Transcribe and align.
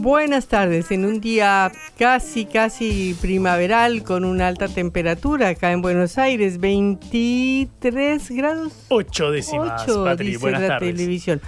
Buenas 0.00 0.46
tardes, 0.46 0.90
en 0.92 1.04
un 1.04 1.20
día 1.20 1.70
casi, 1.98 2.46
casi 2.46 3.14
primaveral 3.20 4.02
con 4.02 4.24
una 4.24 4.48
alta 4.48 4.66
temperatura 4.66 5.48
acá 5.48 5.72
en 5.72 5.82
Buenos 5.82 6.16
Aires, 6.16 6.58
23 6.58 8.30
grados. 8.30 8.72
8 8.88 9.30
décimas, 9.30 9.82
8, 9.86 10.04
Patri. 10.04 10.26
dice 10.28 10.38
Buenas 10.38 10.62
la 10.62 10.68
tardes. 10.68 10.94
televisión. 10.96 11.42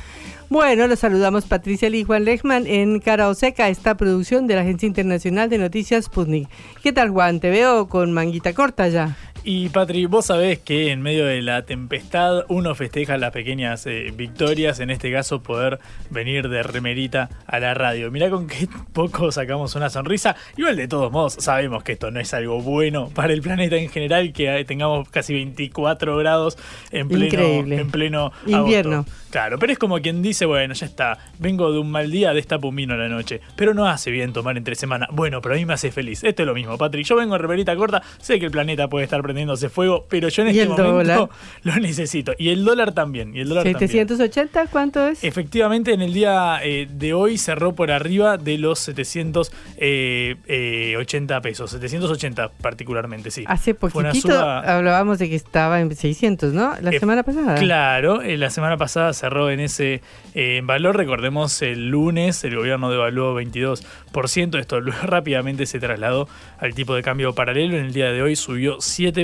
Bueno, 0.50 0.86
los 0.86 0.98
saludamos 0.98 1.46
Patricia 1.46 1.88
Lee 1.88 2.00
y 2.00 2.04
Juan 2.04 2.26
Lechman 2.26 2.66
en 2.66 3.00
Cara 3.00 3.30
o 3.30 3.34
Seca, 3.34 3.70
esta 3.70 3.96
producción 3.96 4.46
de 4.46 4.56
la 4.56 4.60
Agencia 4.60 4.86
Internacional 4.86 5.48
de 5.48 5.56
Noticias 5.56 6.04
Sputnik. 6.04 6.46
¿Qué 6.82 6.92
tal 6.92 7.08
Juan? 7.08 7.40
Te 7.40 7.48
veo 7.48 7.88
con 7.88 8.12
manguita 8.12 8.52
corta 8.52 8.86
ya. 8.88 9.16
Y 9.44 9.70
Patri, 9.70 10.06
vos 10.06 10.26
sabés 10.26 10.60
que 10.60 10.92
en 10.92 11.02
medio 11.02 11.26
de 11.26 11.42
la 11.42 11.62
tempestad 11.62 12.44
uno 12.48 12.76
festeja 12.76 13.16
las 13.16 13.32
pequeñas 13.32 13.84
eh, 13.86 14.12
victorias, 14.14 14.78
en 14.78 14.88
este 14.90 15.10
caso 15.10 15.42
poder 15.42 15.80
venir 16.10 16.48
de 16.48 16.62
remerita 16.62 17.28
a 17.48 17.58
la 17.58 17.74
radio. 17.74 18.12
Mirá 18.12 18.30
con 18.30 18.46
qué 18.46 18.68
poco 18.92 19.32
sacamos 19.32 19.74
una 19.74 19.90
sonrisa. 19.90 20.36
Igual 20.56 20.76
de 20.76 20.86
todos 20.86 21.10
modos 21.10 21.34
sabemos 21.40 21.82
que 21.82 21.92
esto 21.92 22.12
no 22.12 22.20
es 22.20 22.32
algo 22.34 22.60
bueno 22.60 23.08
para 23.08 23.32
el 23.32 23.42
planeta 23.42 23.74
en 23.74 23.88
general, 23.90 24.32
que 24.32 24.64
tengamos 24.64 25.08
casi 25.08 25.34
24 25.34 26.16
grados 26.18 26.56
en 26.92 27.08
pleno, 27.08 27.24
Increíble. 27.24 27.80
en 27.80 27.90
pleno 27.90 28.30
Invierno. 28.46 28.94
agosto. 28.98 29.12
Claro, 29.30 29.58
pero 29.58 29.72
es 29.72 29.78
como 29.78 29.98
quien 30.00 30.20
dice, 30.20 30.44
bueno, 30.44 30.74
ya 30.74 30.84
está, 30.84 31.18
vengo 31.38 31.72
de 31.72 31.78
un 31.78 31.90
mal 31.90 32.10
día, 32.10 32.34
destapo 32.34 32.68
un 32.68 32.76
vino 32.76 32.92
a 32.92 32.98
la 32.98 33.08
noche, 33.08 33.40
pero 33.56 33.72
no 33.72 33.88
hace 33.88 34.10
bien 34.10 34.34
tomar 34.34 34.58
entre 34.58 34.74
semana. 34.74 35.08
Bueno, 35.10 35.40
pero 35.40 35.54
a 35.54 35.58
mí 35.58 35.64
me 35.64 35.72
hace 35.72 35.90
feliz. 35.90 36.22
Esto 36.22 36.42
es 36.42 36.46
lo 36.46 36.54
mismo, 36.54 36.76
Patri. 36.76 37.02
Yo 37.02 37.16
vengo 37.16 37.34
en 37.34 37.40
remerita 37.40 37.74
corta, 37.74 38.02
sé 38.18 38.38
que 38.38 38.44
el 38.44 38.50
planeta 38.52 38.88
puede 38.88 39.04
estar 39.04 39.22
prendiéndose 39.32 39.68
fuego, 39.68 40.06
pero 40.08 40.28
yo 40.28 40.42
en 40.42 40.48
¿Y 40.54 40.60
este 40.60 40.68
momento 40.82 40.92
dólar? 40.92 41.28
lo 41.62 41.74
necesito. 41.76 42.32
Y 42.38 42.50
el 42.50 42.64
dólar 42.64 42.92
también, 42.92 43.34
y 43.34 43.40
el 43.40 43.48
dólar 43.48 43.64
también. 43.64 43.88
780, 43.90 44.66
¿cuánto 44.68 45.06
es? 45.08 45.24
Efectivamente, 45.24 45.92
en 45.92 46.02
el 46.02 46.12
día 46.12 46.60
eh, 46.62 46.86
de 46.90 47.14
hoy 47.14 47.38
cerró 47.38 47.74
por 47.74 47.90
arriba 47.90 48.36
de 48.38 48.58
los 48.58 48.78
780 48.80 51.40
pesos, 51.40 51.70
780 51.70 52.50
particularmente, 52.60 53.30
sí. 53.30 53.44
Hace 53.46 53.74
poquitito 53.74 54.28
suba- 54.28 54.60
hablábamos 54.60 55.18
de 55.18 55.28
que 55.28 55.36
estaba 55.36 55.80
en 55.80 55.94
600, 55.94 56.52
¿no? 56.52 56.74
La 56.80 56.90
Eh, 56.90 56.98
semana 57.00 57.22
pasada. 57.22 57.54
Claro, 57.56 58.22
eh, 58.22 58.36
la 58.36 58.50
semana 58.50 58.76
pasada 58.76 59.12
cerró 59.12 59.50
en 59.50 59.60
ese 59.60 60.02
eh, 60.34 60.60
valor. 60.64 60.96
Recordemos, 60.96 61.60
el 61.62 61.88
lunes 61.88 62.42
el 62.44 62.56
gobierno 62.56 62.90
devaluó 62.90 63.34
22%. 63.40 64.58
Esto 64.58 64.80
lu- 64.80 64.92
rápidamente 65.02 65.66
se 65.66 65.78
trasladó 65.80 66.28
al 66.58 66.74
tipo 66.74 66.94
de 66.94 67.02
cambio 67.02 67.34
paralelo. 67.34 67.76
En 67.76 67.84
el 67.86 67.92
día 67.92 68.12
de 68.12 68.22
hoy 68.22 68.36
subió 68.36 68.78
7%, 68.78 69.21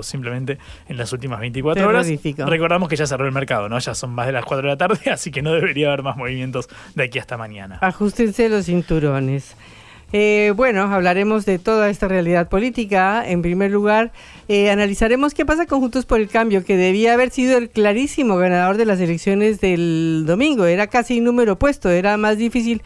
simplemente 0.00 0.58
en 0.88 0.96
las 0.96 1.12
últimas 1.12 1.40
24 1.40 1.88
horas. 1.88 2.08
Recordamos 2.38 2.88
que 2.88 2.96
ya 2.96 3.06
cerró 3.06 3.26
el 3.26 3.32
mercado, 3.32 3.68
¿no? 3.68 3.78
Ya 3.78 3.94
son 3.94 4.10
más 4.10 4.26
de 4.26 4.32
las 4.32 4.44
4 4.44 4.62
de 4.62 4.68
la 4.68 4.76
tarde, 4.76 5.10
así 5.10 5.30
que 5.30 5.42
no 5.42 5.52
debería 5.52 5.88
haber 5.88 6.02
más 6.02 6.16
movimientos 6.16 6.68
de 6.94 7.04
aquí 7.04 7.18
hasta 7.18 7.36
mañana. 7.36 7.78
Ajustense 7.80 8.48
los 8.48 8.66
cinturones. 8.66 9.56
Eh, 10.12 10.52
bueno, 10.54 10.82
hablaremos 10.82 11.46
de 11.46 11.58
toda 11.58 11.90
esta 11.90 12.06
realidad 12.06 12.48
política. 12.48 13.28
En 13.28 13.42
primer 13.42 13.72
lugar, 13.72 14.12
eh, 14.48 14.70
analizaremos 14.70 15.34
qué 15.34 15.44
pasa 15.44 15.66
con 15.66 15.80
Juntos 15.80 16.06
por 16.06 16.20
el 16.20 16.28
Cambio, 16.28 16.64
que 16.64 16.76
debía 16.76 17.14
haber 17.14 17.30
sido 17.30 17.58
el 17.58 17.70
clarísimo 17.70 18.36
ganador 18.36 18.76
de 18.76 18.84
las 18.84 19.00
elecciones 19.00 19.60
del 19.60 20.24
domingo. 20.26 20.64
Era 20.66 20.86
casi 20.86 21.20
número 21.20 21.54
opuesto, 21.54 21.90
era 21.90 22.16
más 22.16 22.38
difícil 22.38 22.82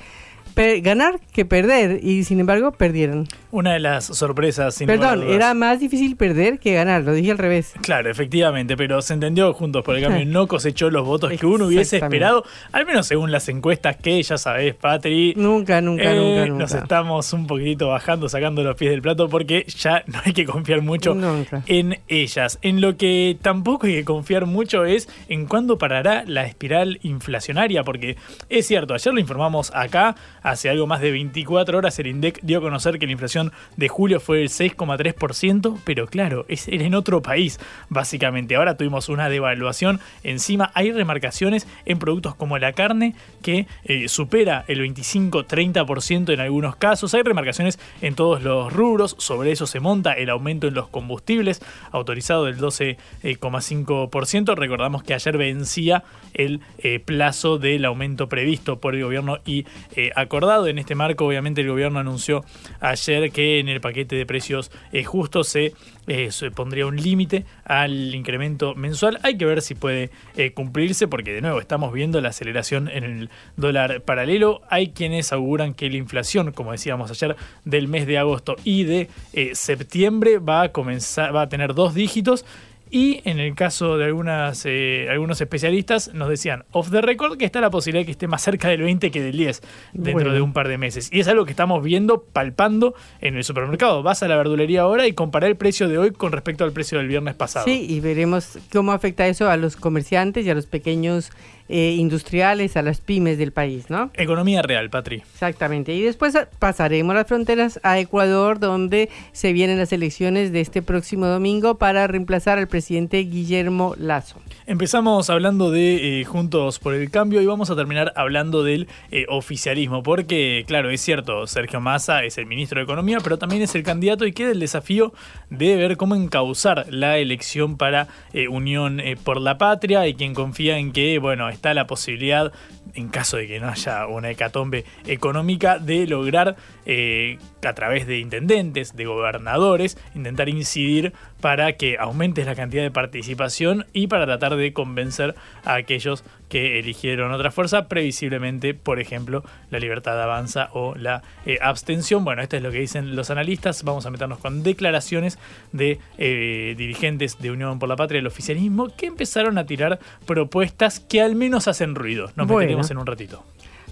ganar 0.82 1.20
que 1.32 1.44
perder, 1.44 2.00
y 2.02 2.24
sin 2.24 2.40
embargo 2.40 2.72
perdieron. 2.72 3.26
Una 3.50 3.72
de 3.72 3.80
las 3.80 4.04
sorpresas, 4.04 4.74
sin 4.74 4.86
Perdón, 4.86 5.24
era 5.28 5.54
más 5.54 5.80
difícil 5.80 6.16
perder 6.16 6.58
que 6.58 6.74
ganar, 6.74 7.02
lo 7.02 7.12
dije 7.12 7.32
al 7.32 7.38
revés. 7.38 7.72
Claro, 7.82 8.10
efectivamente, 8.10 8.76
pero 8.76 9.02
se 9.02 9.14
entendió 9.14 9.52
juntos 9.52 9.82
por 9.84 9.96
el 9.96 10.02
cambio, 10.02 10.24
no 10.26 10.46
cosechó 10.46 10.90
los 10.90 11.04
votos 11.04 11.32
que 11.32 11.46
uno 11.46 11.66
hubiese 11.66 11.96
esperado, 11.96 12.44
al 12.72 12.86
menos 12.86 13.06
según 13.06 13.32
las 13.32 13.48
encuestas 13.48 13.96
que 13.96 14.22
ya 14.22 14.38
sabés, 14.38 14.74
Patri. 14.74 15.34
Nunca, 15.36 15.80
nunca, 15.80 16.12
eh, 16.12 16.16
nunca, 16.16 16.46
nunca. 16.46 16.62
Nos 16.62 16.74
estamos 16.74 17.32
un 17.32 17.46
poquito 17.46 17.88
bajando, 17.88 18.28
sacando 18.28 18.62
los 18.62 18.76
pies 18.76 18.90
del 18.92 19.02
plato 19.02 19.28
porque 19.28 19.64
ya 19.64 20.04
no 20.06 20.20
hay 20.24 20.32
que 20.32 20.44
confiar 20.44 20.82
mucho 20.82 21.14
Nunca. 21.14 21.62
en 21.66 21.98
ellas. 22.08 22.58
En 22.62 22.80
lo 22.80 22.96
que 22.96 23.36
tampoco 23.40 23.86
hay 23.86 23.94
que 23.94 24.04
confiar 24.04 24.46
mucho 24.46 24.84
es 24.84 25.08
en 25.28 25.46
cuándo 25.46 25.78
parará 25.78 26.24
la 26.26 26.44
espiral 26.44 26.98
inflacionaria, 27.02 27.82
porque 27.82 28.16
es 28.48 28.66
cierto, 28.66 28.94
ayer 28.94 29.12
lo 29.12 29.20
informamos 29.20 29.72
acá, 29.74 30.16
hace 30.42 30.70
algo 30.70 30.86
más 30.86 31.00
de 31.00 31.10
24 31.10 31.78
horas 31.78 31.98
el 31.98 32.06
INDEC 32.06 32.40
dio 32.42 32.58
a 32.58 32.60
conocer 32.60 32.98
que 32.98 33.06
la 33.06 33.12
inflación 33.12 33.52
de 33.76 33.88
julio 33.88 34.20
fue 34.20 34.38
del 34.38 34.48
6,3%, 34.48 35.78
pero 35.84 36.06
claro, 36.06 36.44
es, 36.48 36.68
en 36.68 36.94
otro 36.94 37.22
país, 37.22 37.58
básicamente. 37.88 38.56
Ahora 38.56 38.76
tuvimos 38.76 39.08
una 39.08 39.28
devaluación, 39.28 40.00
encima 40.22 40.70
hay 40.74 40.92
remarcaciones 40.92 41.66
en 41.84 41.98
productos 41.98 42.34
como 42.34 42.58
la 42.58 42.72
carne 42.72 43.14
que 43.42 43.66
eh, 43.84 44.08
supera 44.08 44.64
el 44.68 44.80
25-30% 44.80 46.32
en 46.32 46.40
algunos 46.40 46.76
casos, 46.76 47.14
hay 47.14 47.22
remarcaciones 47.22 47.78
en 48.00 48.14
todos 48.14 48.42
los 48.42 48.72
rubros, 48.72 49.16
sobre 49.18 49.52
eso 49.52 49.66
se 49.66 49.80
monta 49.80 50.12
el 50.12 50.30
aumento 50.30 50.66
en 50.66 50.74
los 50.74 50.88
combustibles, 50.88 51.62
autorizado 51.90 52.44
del 52.44 52.58
12,5%. 52.58 54.54
Recordamos 54.54 55.02
que 55.02 55.14
ayer 55.14 55.36
vencía 55.36 56.04
el 56.34 56.60
eh, 56.78 57.00
plazo 57.00 57.58
del 57.58 57.84
aumento 57.84 58.28
previsto 58.28 58.78
por 58.78 58.94
el 58.94 59.04
gobierno 59.04 59.38
y 59.44 59.66
eh, 59.96 60.10
acordado. 60.30 60.68
En 60.68 60.78
este 60.78 60.94
marco, 60.94 61.26
obviamente, 61.26 61.60
el 61.60 61.68
gobierno 61.68 61.98
anunció 61.98 62.44
ayer 62.78 63.32
que 63.32 63.58
en 63.58 63.68
el 63.68 63.80
paquete 63.80 64.14
de 64.14 64.24
precios 64.26 64.70
eh, 64.92 65.02
justos 65.02 65.48
se, 65.48 65.74
eh, 66.06 66.30
se 66.30 66.52
pondría 66.52 66.86
un 66.86 66.96
límite 66.96 67.44
al 67.64 68.14
incremento 68.14 68.76
mensual. 68.76 69.18
Hay 69.24 69.36
que 69.36 69.44
ver 69.44 69.60
si 69.60 69.74
puede 69.74 70.10
eh, 70.36 70.52
cumplirse, 70.52 71.08
porque 71.08 71.32
de 71.32 71.40
nuevo 71.40 71.60
estamos 71.60 71.92
viendo 71.92 72.20
la 72.20 72.28
aceleración 72.28 72.88
en 72.88 73.02
el 73.02 73.30
dólar 73.56 74.02
paralelo. 74.02 74.62
Hay 74.70 74.90
quienes 74.90 75.32
auguran 75.32 75.74
que 75.74 75.90
la 75.90 75.96
inflación, 75.96 76.52
como 76.52 76.70
decíamos 76.70 77.10
ayer, 77.10 77.34
del 77.64 77.88
mes 77.88 78.06
de 78.06 78.18
agosto 78.18 78.54
y 78.62 78.84
de 78.84 79.08
eh, 79.32 79.54
septiembre 79.54 80.38
va 80.38 80.62
a 80.62 80.68
comenzar, 80.70 81.34
va 81.34 81.42
a 81.42 81.48
tener 81.48 81.74
dos 81.74 81.92
dígitos. 81.92 82.44
Y 82.90 83.20
en 83.24 83.38
el 83.38 83.54
caso 83.54 83.96
de 83.98 84.06
algunas, 84.06 84.64
eh, 84.66 85.06
algunos 85.10 85.40
especialistas 85.40 86.12
nos 86.12 86.28
decían 86.28 86.64
off 86.72 86.90
the 86.90 87.00
record 87.00 87.38
que 87.38 87.44
está 87.44 87.60
la 87.60 87.70
posibilidad 87.70 88.00
de 88.02 88.06
que 88.06 88.12
esté 88.12 88.26
más 88.26 88.42
cerca 88.42 88.68
del 88.68 88.82
20 88.82 89.10
que 89.10 89.22
del 89.22 89.36
10 89.36 89.60
dentro 89.92 90.12
Bueno. 90.14 90.32
de 90.32 90.40
un 90.40 90.52
par 90.52 90.66
de 90.66 90.76
meses. 90.76 91.08
Y 91.12 91.20
es 91.20 91.28
algo 91.28 91.44
que 91.44 91.52
estamos 91.52 91.84
viendo, 91.84 92.22
palpando 92.22 92.94
en 93.20 93.36
el 93.36 93.44
supermercado. 93.44 94.02
Vas 94.02 94.22
a 94.24 94.28
la 94.28 94.36
verdulería 94.36 94.82
ahora 94.82 95.06
y 95.06 95.12
compara 95.12 95.46
el 95.46 95.56
precio 95.56 95.88
de 95.88 95.98
hoy 95.98 96.10
con 96.10 96.32
respecto 96.32 96.64
al 96.64 96.72
precio 96.72 96.98
del 96.98 97.06
viernes 97.08 97.34
pasado. 97.34 97.64
Sí, 97.64 97.86
y 97.88 98.00
veremos 98.00 98.58
cómo 98.72 98.92
afecta 98.92 99.26
eso 99.28 99.48
a 99.48 99.56
los 99.56 99.76
comerciantes 99.76 100.44
y 100.44 100.50
a 100.50 100.54
los 100.54 100.66
pequeños 100.66 101.30
eh, 101.72 101.94
industriales, 101.96 102.76
a 102.76 102.82
las 102.82 103.00
pymes 103.00 103.38
del 103.38 103.52
país, 103.52 103.90
¿no? 103.90 104.10
Economía 104.14 104.60
real, 104.60 104.90
Patri. 104.90 105.18
Exactamente. 105.18 105.94
Y 105.94 106.02
después 106.02 106.36
pasaremos 106.58 107.14
las 107.14 107.28
fronteras 107.28 107.78
a 107.84 108.00
Ecuador, 108.00 108.58
donde 108.58 109.08
se 109.30 109.52
vienen 109.52 109.78
las 109.78 109.92
elecciones 109.92 110.50
de 110.52 110.62
este 110.62 110.82
próximo 110.82 111.26
domingo 111.26 111.78
para 111.78 112.08
reemplazar 112.08 112.58
al 112.58 112.66
presidente 112.66 113.18
Guillermo 113.18 113.94
Lazo. 113.98 114.40
Empezamos 114.66 115.30
hablando 115.30 115.70
de 115.70 116.20
eh, 116.20 116.24
Juntos 116.24 116.80
por 116.80 116.94
el 116.94 117.08
Cambio 117.10 117.40
y 117.40 117.46
vamos 117.46 117.70
a 117.70 117.76
terminar 117.76 118.12
hablando 118.16 118.64
del 118.64 118.88
eh, 119.12 119.26
oficialismo, 119.28 120.02
porque 120.02 120.64
claro, 120.66 120.90
es 120.90 121.00
cierto, 121.00 121.46
Sergio 121.46 121.80
Massa 121.80 122.24
es 122.24 122.36
el 122.36 122.46
ministro 122.46 122.80
de 122.80 122.84
Economía, 122.84 123.18
pero 123.22 123.38
también 123.38 123.62
es 123.62 123.76
el 123.76 123.84
candidato 123.84 124.26
y 124.26 124.32
queda 124.32 124.50
el 124.50 124.58
desafío 124.58 125.12
de 125.50 125.76
ver 125.76 125.96
cómo 125.96 126.16
encauzar 126.16 126.86
la 126.88 127.18
elección 127.18 127.76
para 127.76 128.08
eh, 128.32 128.48
Unión 128.48 129.00
por 129.22 129.40
la 129.40 129.56
Patria 129.56 130.08
y 130.08 130.14
quien 130.14 130.34
confía 130.34 130.78
en 130.78 130.92
que, 130.92 131.18
bueno, 131.18 131.48
está 131.60 131.74
la 131.74 131.86
posibilidad, 131.86 132.52
en 132.94 133.08
caso 133.08 133.36
de 133.36 133.46
que 133.46 133.60
no 133.60 133.68
haya 133.68 134.06
una 134.06 134.30
hecatombe 134.30 134.86
económica, 135.06 135.78
de 135.78 136.06
lograr 136.06 136.56
eh, 136.86 137.38
a 137.64 137.72
través 137.74 138.06
de 138.06 138.18
intendentes, 138.18 138.96
de 138.96 139.04
gobernadores, 139.06 139.98
intentar 140.14 140.48
incidir 140.48 141.12
para 141.40 141.74
que 141.74 141.96
aumente 141.98 142.44
la 142.44 142.54
cantidad 142.54 142.82
de 142.82 142.90
participación 142.90 143.86
y 143.92 144.06
para 144.06 144.26
tratar 144.26 144.56
de 144.56 144.72
convencer 144.72 145.34
a 145.64 145.74
aquellos 145.74 146.24
que 146.48 146.78
eligieron 146.80 147.32
otra 147.32 147.50
fuerza, 147.50 147.86
previsiblemente, 147.88 148.74
por 148.74 148.98
ejemplo, 149.00 149.44
la 149.70 149.78
libertad 149.78 150.20
avanza 150.20 150.68
o 150.72 150.94
la 150.96 151.22
eh, 151.46 151.58
abstención. 151.62 152.24
Bueno, 152.24 152.42
esto 152.42 152.56
es 152.56 152.62
lo 152.62 152.70
que 152.72 152.80
dicen 152.80 153.14
los 153.14 153.30
analistas. 153.30 153.84
Vamos 153.84 154.04
a 154.06 154.10
meternos 154.10 154.38
con 154.38 154.62
declaraciones 154.62 155.38
de 155.72 155.98
eh, 156.18 156.74
dirigentes 156.76 157.38
de 157.38 157.50
Unión 157.52 157.78
por 157.78 157.88
la 157.88 157.96
Patria 157.96 158.18
del 158.18 158.26
oficialismo 158.26 158.88
que 158.96 159.06
empezaron 159.06 159.58
a 159.58 159.64
tirar 159.66 160.00
propuestas 160.26 161.00
que 161.00 161.22
al 161.22 161.36
menos 161.36 161.68
hacen 161.68 161.94
ruido. 161.94 162.26
Nos 162.34 162.46
Bueno. 162.48 162.58
meteremos 162.60 162.90
en 162.90 162.98
un 162.98 163.06
ratito. 163.06 163.44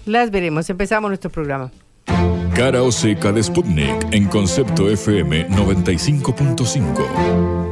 Las 0.05 0.29
veremos. 0.31 0.69
Empezamos 0.69 1.09
nuestro 1.09 1.29
programa. 1.29 1.71
Cara 2.55 2.83
o 2.83 2.91
seca 2.91 3.31
de 3.31 3.41
Sputnik 3.41 4.07
en 4.11 4.25
concepto 4.25 4.89
FM 4.89 5.47
95.5. 5.49 7.69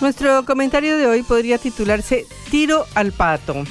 Nuestro 0.00 0.44
comentario 0.44 0.98
de 0.98 1.06
hoy 1.06 1.22
podría 1.22 1.58
titularse 1.58 2.26
Tiro 2.50 2.86
al 2.94 3.12
pato. 3.12 3.64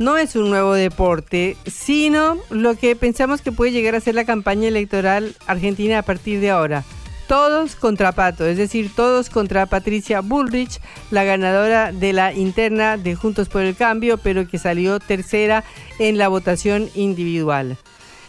No 0.00 0.16
es 0.16 0.34
un 0.34 0.48
nuevo 0.48 0.72
deporte, 0.72 1.58
sino 1.66 2.38
lo 2.48 2.74
que 2.74 2.96
pensamos 2.96 3.42
que 3.42 3.52
puede 3.52 3.72
llegar 3.72 3.94
a 3.94 4.00
ser 4.00 4.14
la 4.14 4.24
campaña 4.24 4.66
electoral 4.66 5.36
argentina 5.46 5.98
a 5.98 6.02
partir 6.02 6.40
de 6.40 6.48
ahora. 6.48 6.84
Todos 7.28 7.76
contra 7.76 8.12
Pato, 8.12 8.46
es 8.46 8.56
decir, 8.56 8.90
todos 8.96 9.28
contra 9.28 9.66
Patricia 9.66 10.22
Bullrich, 10.22 10.80
la 11.10 11.24
ganadora 11.24 11.92
de 11.92 12.14
la 12.14 12.32
interna 12.32 12.96
de 12.96 13.14
Juntos 13.14 13.50
por 13.50 13.60
el 13.60 13.76
Cambio, 13.76 14.16
pero 14.16 14.48
que 14.48 14.56
salió 14.56 15.00
tercera 15.00 15.64
en 15.98 16.16
la 16.16 16.28
votación 16.28 16.88
individual. 16.94 17.76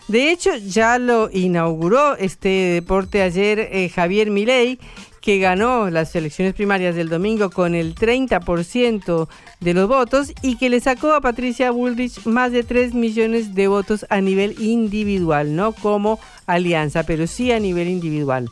De 0.09 0.29
hecho, 0.29 0.53
ya 0.57 0.99
lo 0.99 1.29
inauguró 1.31 2.17
este 2.17 2.49
deporte 2.49 3.21
ayer 3.21 3.69
eh, 3.71 3.87
Javier 3.87 4.29
Milei, 4.29 4.77
que 5.21 5.37
ganó 5.37 5.89
las 5.89 6.15
elecciones 6.15 6.53
primarias 6.53 6.95
del 6.95 7.07
domingo 7.07 7.51
con 7.51 7.75
el 7.75 7.95
30% 7.95 9.29
de 9.59 9.73
los 9.73 9.87
votos 9.87 10.33
y 10.41 10.57
que 10.57 10.69
le 10.69 10.79
sacó 10.79 11.13
a 11.13 11.21
Patricia 11.21 11.71
Bullrich 11.71 12.25
más 12.25 12.51
de 12.51 12.63
3 12.63 12.95
millones 12.95 13.53
de 13.53 13.67
votos 13.67 14.05
a 14.09 14.19
nivel 14.19 14.59
individual, 14.59 15.55
no 15.55 15.73
como 15.73 16.19
alianza, 16.47 17.03
pero 17.03 17.27
sí 17.27 17.51
a 17.51 17.59
nivel 17.59 17.87
individual. 17.87 18.49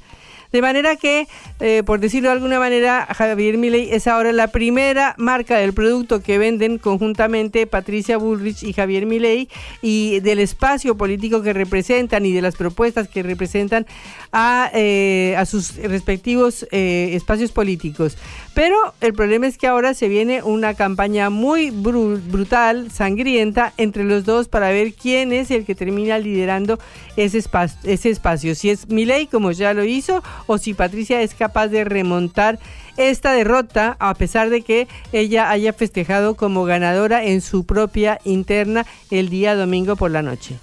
De 0.52 0.62
manera 0.64 0.96
que, 0.96 1.28
eh, 1.60 1.84
por 1.86 2.00
decirlo 2.00 2.30
de 2.30 2.34
alguna 2.34 2.58
manera, 2.58 3.08
Javier 3.14 3.58
Milei 3.58 3.92
es 3.92 4.08
ahora 4.08 4.32
la 4.32 4.48
primera 4.48 5.14
marca 5.18 5.58
del 5.58 5.74
producto 5.74 6.22
que 6.22 6.40
venden 6.40 6.80
conjuntamente 6.80 7.68
Patricia 7.68 8.18
Bullrich 8.18 8.64
y 8.64 8.74
Javier 8.74 9.06
Milei 9.06 9.48
y 9.84 10.20
del 10.22 10.40
espacio 10.40 10.98
político 10.98 11.44
que 11.44 11.54
representan 11.54 12.26
y 12.26 12.34
de 12.34 12.42
las 12.42 12.56
propuestas 12.56 13.08
que 13.08 13.22
representan 13.22 13.86
a, 14.32 14.72
eh, 14.74 15.36
a 15.38 15.46
sus 15.46 15.76
respectivos 15.76 16.68
eh, 16.72 17.12
espacios 17.14 17.52
políticos. 17.52 18.18
Pero 18.54 18.76
el 19.00 19.14
problema 19.14 19.48
es 19.48 19.58
que 19.58 19.68
ahora 19.68 19.94
se 19.94 20.10
viene 20.10 20.44
una 20.44 20.74
campaña 20.74 21.30
muy 21.30 21.72
bru- 21.72 22.22
brutal, 22.30 22.92
sangrienta, 22.92 23.74
entre 23.78 24.04
los 24.04 24.26
dos 24.26 24.50
para 24.50 24.70
ver 24.70 24.94
quién 24.94 25.32
es 25.32 25.50
el 25.52 25.66
que 25.66 25.76
termina 25.76 26.18
liderando 26.18 26.78
ese, 27.16 27.42
ese 27.84 28.10
espacio. 28.10 28.56
Si 28.56 28.70
es 28.70 28.90
Milei, 28.90 29.28
como 29.28 29.52
ya 29.52 29.74
lo 29.74 29.86
hizo, 29.86 30.22
o 30.46 30.58
si 30.58 30.74
Patricia 30.74 31.22
es 31.22 31.36
capaz 31.36 31.68
de 31.70 31.86
remontar 31.86 32.60
esta 32.98 33.32
derrota, 33.32 33.96
a 34.00 34.14
pesar 34.16 34.50
de 34.50 34.62
que 34.62 34.90
ella 35.14 35.50
haya 35.52 35.72
festejado 35.72 36.36
como 36.36 36.66
ganadora 36.66 37.24
en 37.24 37.40
su 37.40 37.66
propia 37.66 38.20
interna 38.26 38.86
el 39.10 39.30
día 39.30 39.56
domingo 39.56 39.96
por 39.96 40.12
la 40.12 40.22
noche. 40.22 40.58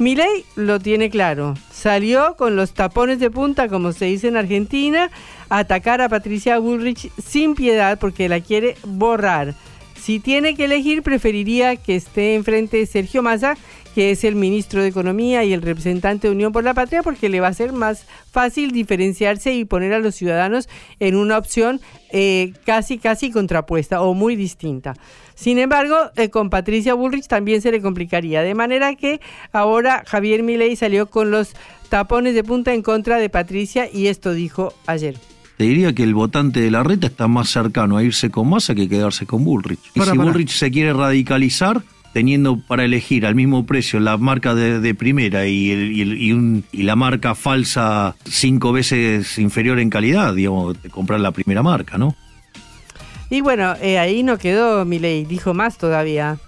Milei 0.00 0.46
lo 0.56 0.80
tiene 0.80 1.10
claro. 1.10 1.52
Salió 1.70 2.34
con 2.38 2.56
los 2.56 2.72
tapones 2.72 3.20
de 3.20 3.30
punta, 3.30 3.68
como 3.68 3.92
se 3.92 4.06
dice 4.06 4.28
en 4.28 4.38
Argentina, 4.38 5.10
a 5.50 5.58
atacar 5.58 6.00
a 6.00 6.08
Patricia 6.08 6.58
Bullrich 6.58 7.12
sin 7.22 7.54
piedad 7.54 7.98
porque 7.98 8.30
la 8.30 8.40
quiere 8.40 8.76
borrar. 8.82 9.54
Si 10.00 10.18
tiene 10.18 10.56
que 10.56 10.64
elegir, 10.64 11.02
preferiría 11.02 11.76
que 11.76 11.96
esté 11.96 12.34
enfrente 12.34 12.86
Sergio 12.86 13.22
Massa, 13.22 13.58
que 13.94 14.10
es 14.10 14.24
el 14.24 14.36
ministro 14.36 14.80
de 14.80 14.88
Economía 14.88 15.44
y 15.44 15.52
el 15.52 15.60
representante 15.60 16.28
de 16.28 16.34
Unión 16.34 16.52
por 16.52 16.64
la 16.64 16.72
Patria, 16.72 17.02
porque 17.02 17.28
le 17.28 17.40
va 17.40 17.48
a 17.48 17.52
ser 17.52 17.74
más 17.74 18.06
fácil 18.30 18.70
diferenciarse 18.70 19.52
y 19.52 19.66
poner 19.66 19.92
a 19.92 19.98
los 19.98 20.14
ciudadanos 20.14 20.70
en 20.98 21.14
una 21.14 21.36
opción 21.36 21.78
eh, 22.10 22.54
casi, 22.64 22.96
casi 22.96 23.30
contrapuesta 23.30 24.00
o 24.00 24.14
muy 24.14 24.34
distinta. 24.34 24.94
Sin 25.40 25.58
embargo, 25.58 25.96
eh, 26.16 26.28
con 26.28 26.50
Patricia 26.50 26.92
Bullrich 26.92 27.26
también 27.26 27.62
se 27.62 27.70
le 27.72 27.80
complicaría, 27.80 28.42
de 28.42 28.54
manera 28.54 28.94
que 28.94 29.22
ahora 29.52 30.04
Javier 30.06 30.42
Milei 30.42 30.76
salió 30.76 31.06
con 31.06 31.30
los 31.30 31.54
tapones 31.88 32.34
de 32.34 32.44
punta 32.44 32.74
en 32.74 32.82
contra 32.82 33.16
de 33.16 33.30
Patricia 33.30 33.88
y 33.90 34.08
esto 34.08 34.34
dijo 34.34 34.74
ayer. 34.86 35.16
Te 35.56 35.64
diría 35.64 35.94
que 35.94 36.02
el 36.02 36.12
votante 36.14 36.60
de 36.60 36.70
la 36.70 36.82
reta 36.82 37.06
está 37.06 37.26
más 37.26 37.48
cercano 37.48 37.96
a 37.96 38.02
irse 38.02 38.30
con 38.30 38.50
Massa 38.50 38.74
que 38.74 38.86
quedarse 38.86 39.24
con 39.24 39.42
Bullrich. 39.44 39.80
Y 39.94 39.98
Para, 40.00 40.12
si 40.12 40.18
para. 40.18 40.30
Bullrich 40.30 40.50
se 40.50 40.70
quiere 40.70 40.92
radicalizar, 40.92 41.80
teniendo 42.12 42.58
para 42.58 42.84
elegir 42.84 43.24
al 43.24 43.34
mismo 43.34 43.64
precio 43.64 43.98
la 43.98 44.18
marca 44.18 44.54
de, 44.54 44.78
de 44.80 44.94
primera 44.94 45.46
y, 45.46 45.70
el- 45.70 45.92
y 45.92 46.00
el- 46.02 46.20
y 46.20 46.32
un- 46.32 46.64
y 46.70 46.82
la 46.82 46.96
marca 46.96 47.34
falsa 47.34 48.14
cinco 48.24 48.72
veces 48.72 49.38
inferior 49.38 49.78
en 49.80 49.88
calidad, 49.88 50.34
digamos, 50.34 50.82
de 50.82 50.90
comprar 50.90 51.20
la 51.20 51.30
primera 51.30 51.62
marca, 51.62 51.96
¿no? 51.96 52.14
Y 53.30 53.40
bueno, 53.42 53.74
eh, 53.80 53.98
ahí 53.98 54.22
no 54.22 54.36
quedó 54.38 54.84
Milei, 54.84 55.24
dijo 55.24 55.54
más 55.54 55.78
todavía. 55.78 56.38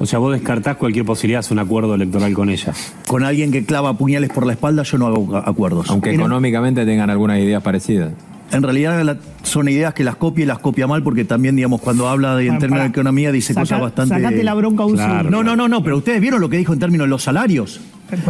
O 0.00 0.06
sea, 0.06 0.18
vos 0.18 0.32
descartás 0.32 0.76
cualquier 0.76 1.04
posibilidad 1.04 1.36
de 1.38 1.40
hacer 1.46 1.52
un 1.52 1.60
acuerdo 1.60 1.94
electoral 1.94 2.34
con 2.34 2.50
ella. 2.50 2.72
Con 3.06 3.22
alguien 3.24 3.52
que 3.52 3.64
clava 3.64 3.96
puñales 3.96 4.30
por 4.30 4.44
la 4.44 4.52
espalda 4.54 4.82
yo 4.82 4.98
no 4.98 5.06
hago 5.06 5.36
acuerdos. 5.36 5.88
Aunque 5.88 6.12
económicamente 6.12 6.84
tengan 6.84 7.10
algunas 7.10 7.38
ideas 7.38 7.62
parecidas. 7.62 8.10
En 8.50 8.62
realidad 8.62 9.00
la- 9.04 9.16
son 9.44 9.68
ideas 9.68 9.94
que 9.94 10.02
las 10.04 10.16
copia 10.16 10.42
y 10.42 10.46
las 10.46 10.58
copia 10.58 10.86
mal 10.88 11.02
porque 11.04 11.24
también, 11.24 11.54
digamos, 11.56 11.80
cuando 11.80 12.08
habla 12.08 12.34
de, 12.36 12.42
en 12.42 12.48
Bueno, 12.48 12.60
términos 12.60 12.84
de 12.84 12.88
economía 12.90 13.30
dice 13.32 13.54
Saca- 13.54 13.62
cosas 13.62 13.80
bastante... 13.80 14.14
sacate 14.16 14.42
la 14.42 14.54
bronca 14.54 14.82
a 14.82 14.86
un 14.86 14.94
Claro. 14.94 15.30
No, 15.30 15.44
no, 15.44 15.54
no, 15.54 15.68
no, 15.68 15.82
pero 15.84 15.96
ustedes 15.98 16.20
vieron 16.20 16.40
lo 16.40 16.48
que 16.48 16.56
dijo 16.56 16.72
en 16.72 16.80
términos 16.80 17.04
de 17.06 17.10
los 17.10 17.22
salarios. 17.22 17.80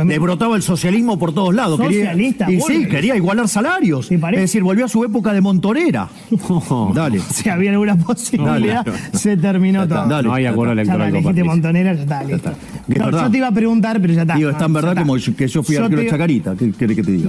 Le 0.07 0.19
brotaba 0.19 0.57
el 0.57 0.63
socialismo 0.63 1.19
por 1.19 1.35
todos 1.35 1.55
lados. 1.55 1.79
Socialista, 1.79 2.47
quería, 2.47 2.59
y 2.59 2.61
bueno. 2.63 2.81
sí, 2.81 2.89
quería 2.89 3.17
igualar 3.17 3.49
salarios. 3.49 4.11
Es 4.11 4.21
decir, 4.21 4.63
volvió 4.63 4.85
a 4.85 4.89
su 4.89 5.05
época 5.05 5.33
de 5.33 5.41
montonera. 5.41 6.09
Dale. 6.95 7.21
Si 7.21 7.49
había 7.49 7.73
alguna 7.73 7.97
posibilidad, 7.97 8.85
Dale. 8.85 8.99
se 9.13 9.37
terminó 9.37 9.81
Ya 9.81 9.83
está, 9.85 9.95
todo. 10.03 10.09
dale. 10.09 10.29
No 10.29 10.35
hay 10.35 10.47
acuerdo 10.47 10.75
Ya 10.75 10.81
electoral 10.83 11.09
elegiste 11.09 11.25
Patricia. 11.29 11.45
montonera, 11.53 11.95
ya 11.95 12.03
está, 12.03 12.23
listo. 12.25 12.53
No, 12.87 13.11
yo 13.11 13.31
te 13.31 13.37
iba 13.39 13.49
a 13.49 13.53
preguntar, 13.53 14.01
pero 14.01 14.13
ya 14.15 14.23
está. 14.23 14.35
Digo, 14.37 14.51
es 14.51 14.59
tan 14.59 14.73
No, 14.73 14.77
verdad 14.77 14.95
ya 14.95 15.03
como 15.03 15.15
que 15.37 15.49
yo 15.49 15.63
fui 15.63 15.75
Yo 15.77 15.83
arquero 15.85 16.01
de 16.01 16.07
te- 16.07 16.11
Chacarita. 16.13 16.55
¿Qué 16.57 16.73
querés 16.73 16.97
que 16.97 17.03
te 17.03 17.11
diga? 17.11 17.29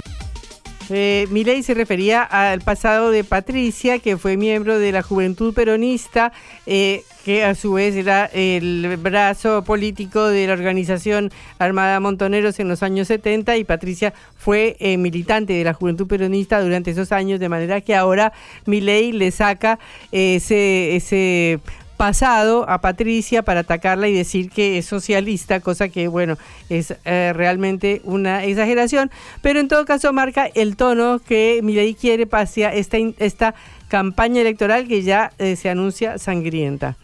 Eh, 0.88 1.26
Milei 1.32 1.64
se 1.64 1.74
refería 1.74 2.22
al 2.22 2.60
pasado 2.60 3.10
de 3.10 3.24
Patricia, 3.24 3.98
que 3.98 4.16
fue 4.16 4.36
miembro 4.36 4.78
de 4.78 4.92
la 4.92 5.02
Juventud 5.02 5.52
Peronista, 5.52 6.32
eh, 6.64 7.02
que 7.26 7.42
a 7.44 7.56
su 7.56 7.72
vez 7.72 7.96
era 7.96 8.26
el 8.26 8.98
brazo 8.98 9.64
político 9.64 10.28
de 10.28 10.46
la 10.46 10.52
organización 10.52 11.32
Armada 11.58 11.98
Montoneros 11.98 12.60
en 12.60 12.68
los 12.68 12.84
años 12.84 13.08
70 13.08 13.56
y 13.56 13.64
Patricia 13.64 14.14
fue 14.36 14.76
eh, 14.78 14.96
militante 14.96 15.52
de 15.52 15.64
la 15.64 15.74
Juventud 15.74 16.06
Peronista 16.06 16.60
durante 16.60 16.92
esos 16.92 17.10
años, 17.10 17.40
de 17.40 17.48
manera 17.48 17.80
que 17.80 17.96
ahora 17.96 18.32
Milei 18.64 19.10
le 19.10 19.32
saca 19.32 19.80
eh, 20.12 20.36
ese, 20.36 20.94
ese 20.94 21.58
pasado 21.96 22.68
a 22.68 22.80
Patricia 22.80 23.42
para 23.42 23.60
atacarla 23.60 24.06
y 24.06 24.14
decir 24.14 24.50
que 24.50 24.78
es 24.78 24.86
socialista, 24.86 25.58
cosa 25.58 25.88
que, 25.88 26.06
bueno, 26.06 26.36
es 26.68 26.94
eh, 27.04 27.32
realmente 27.34 28.02
una 28.04 28.44
exageración, 28.44 29.10
pero 29.42 29.58
en 29.58 29.66
todo 29.66 29.84
caso 29.84 30.12
marca 30.12 30.48
el 30.54 30.76
tono 30.76 31.18
que 31.18 31.60
Milei 31.64 31.94
quiere 31.94 32.28
hacia 32.30 32.72
esta, 32.72 32.98
esta 33.18 33.54
campaña 33.88 34.40
electoral 34.40 34.88
que 34.88 35.02
ya 35.02 35.32
eh, 35.38 35.56
se 35.56 35.68
anuncia 35.68 36.18
sangrienta. 36.18 36.96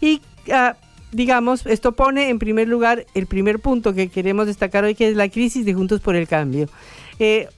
Y 0.00 0.20
ah, 0.52 0.76
digamos, 1.12 1.66
esto 1.66 1.92
pone 1.92 2.28
en 2.28 2.38
primer 2.38 2.68
lugar 2.68 3.06
el 3.14 3.26
primer 3.26 3.60
punto 3.60 3.94
que 3.94 4.08
queremos 4.08 4.46
destacar 4.46 4.84
hoy, 4.84 4.94
que 4.94 5.08
es 5.08 5.16
la 5.16 5.28
crisis 5.28 5.64
de 5.64 5.74
Juntos 5.74 6.00
por 6.00 6.16
el 6.16 6.28
Cambio. 6.28 6.68
Eh, 7.18 7.48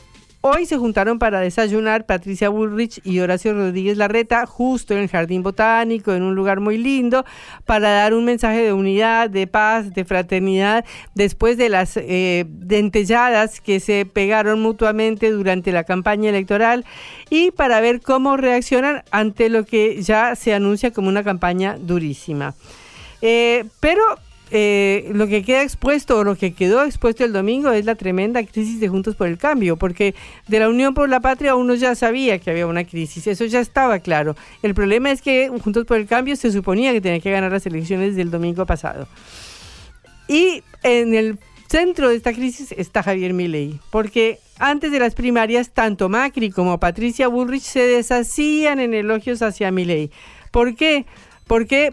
Hoy 0.43 0.65
se 0.65 0.79
juntaron 0.79 1.19
para 1.19 1.41
desayunar 1.41 2.07
Patricia 2.07 2.49
Bullrich 2.49 3.03
y 3.05 3.21
Horacio 3.21 3.53
Rodríguez 3.53 3.99
Larreta 3.99 4.47
justo 4.47 4.95
en 4.95 5.01
el 5.01 5.09
Jardín 5.11 5.43
Botánico, 5.43 6.15
en 6.15 6.23
un 6.23 6.35
lugar 6.35 6.61
muy 6.61 6.79
lindo, 6.79 7.27
para 7.67 7.91
dar 7.91 8.15
un 8.15 8.25
mensaje 8.25 8.63
de 8.63 8.73
unidad, 8.73 9.29
de 9.29 9.47
paz, 9.47 9.93
de 9.93 10.07
fraternidad, 10.07 10.87
después 11.15 11.59
de 11.59 11.69
las 11.69 11.99
eh, 11.99 12.47
dentelladas 12.49 13.61
que 13.61 13.81
se 13.81 14.07
pegaron 14.07 14.63
mutuamente 14.63 15.31
durante 15.31 15.73
la 15.73 15.85
campaña 15.85 16.31
electoral 16.31 16.87
y 17.29 17.51
para 17.51 17.83
ver 17.83 18.01
cómo 18.01 18.39
reaccionan 18.39 19.05
ante 19.11 19.51
lo 19.51 19.67
que 19.67 20.01
ya 20.01 20.37
se 20.37 20.55
anuncia 20.55 20.91
como 20.91 21.11
una 21.11 21.23
campaña 21.23 21.77
durísima. 21.79 22.55
Eh, 23.21 23.67
pero 23.81 24.01
eh, 24.51 25.11
lo 25.13 25.29
que 25.29 25.45
queda 25.45 25.63
expuesto 25.63 26.19
o 26.19 26.25
lo 26.25 26.35
que 26.35 26.53
quedó 26.53 26.83
expuesto 26.85 27.25
el 27.25 27.33
domingo 27.33 27.71
es 27.71 27.85
la 27.85 27.95
tremenda 27.95 28.43
crisis 28.45 28.81
de 28.81 28.89
Juntos 28.89 29.15
por 29.15 29.29
el 29.29 29.39
Cambio, 29.39 29.77
porque 29.77 30.15
de 30.49 30.59
la 30.59 30.69
Unión 30.69 30.93
por 30.93 31.09
la 31.09 31.21
Patria 31.21 31.55
uno 31.55 31.75
ya 31.75 31.95
sabía 31.95 32.39
que 32.39 32.51
había 32.51 32.67
una 32.67 32.85
crisis, 32.85 33.27
eso 33.29 33.45
ya 33.45 33.61
estaba 33.61 34.01
claro. 34.01 34.37
El 34.63 34.75
problema 34.75 35.11
es 35.13 35.23
que 35.23 35.49
Juntos 35.63 35.85
por 35.85 35.99
el 35.99 36.07
Cambio 36.07 36.35
se 36.35 36.51
suponía 36.51 36.93
que 36.93 37.01
tenía 37.01 37.21
que 37.21 37.31
ganar 37.31 37.53
las 37.53 37.65
elecciones 37.67 38.17
del 38.17 38.31
domingo 38.31 38.67
pasado. 38.67 39.07
Y 40.27 40.63
en 40.83 41.15
el 41.15 41.39
centro 41.69 42.09
de 42.09 42.17
esta 42.17 42.33
crisis 42.33 42.73
está 42.73 43.05
Javier 43.05 43.33
Milei, 43.33 43.79
porque 43.91 44.41
antes 44.59 44.91
de 44.91 44.99
las 44.99 45.15
primarias 45.15 45.71
tanto 45.71 46.09
Macri 46.09 46.51
como 46.51 46.81
Patricia 46.81 47.29
Bullrich 47.29 47.63
se 47.63 47.87
deshacían 47.87 48.81
en 48.81 48.95
elogios 48.95 49.43
hacia 49.43 49.71
Milei. 49.71 50.11
¿Por 50.51 50.75
qué? 50.75 51.05
porque 51.05 51.07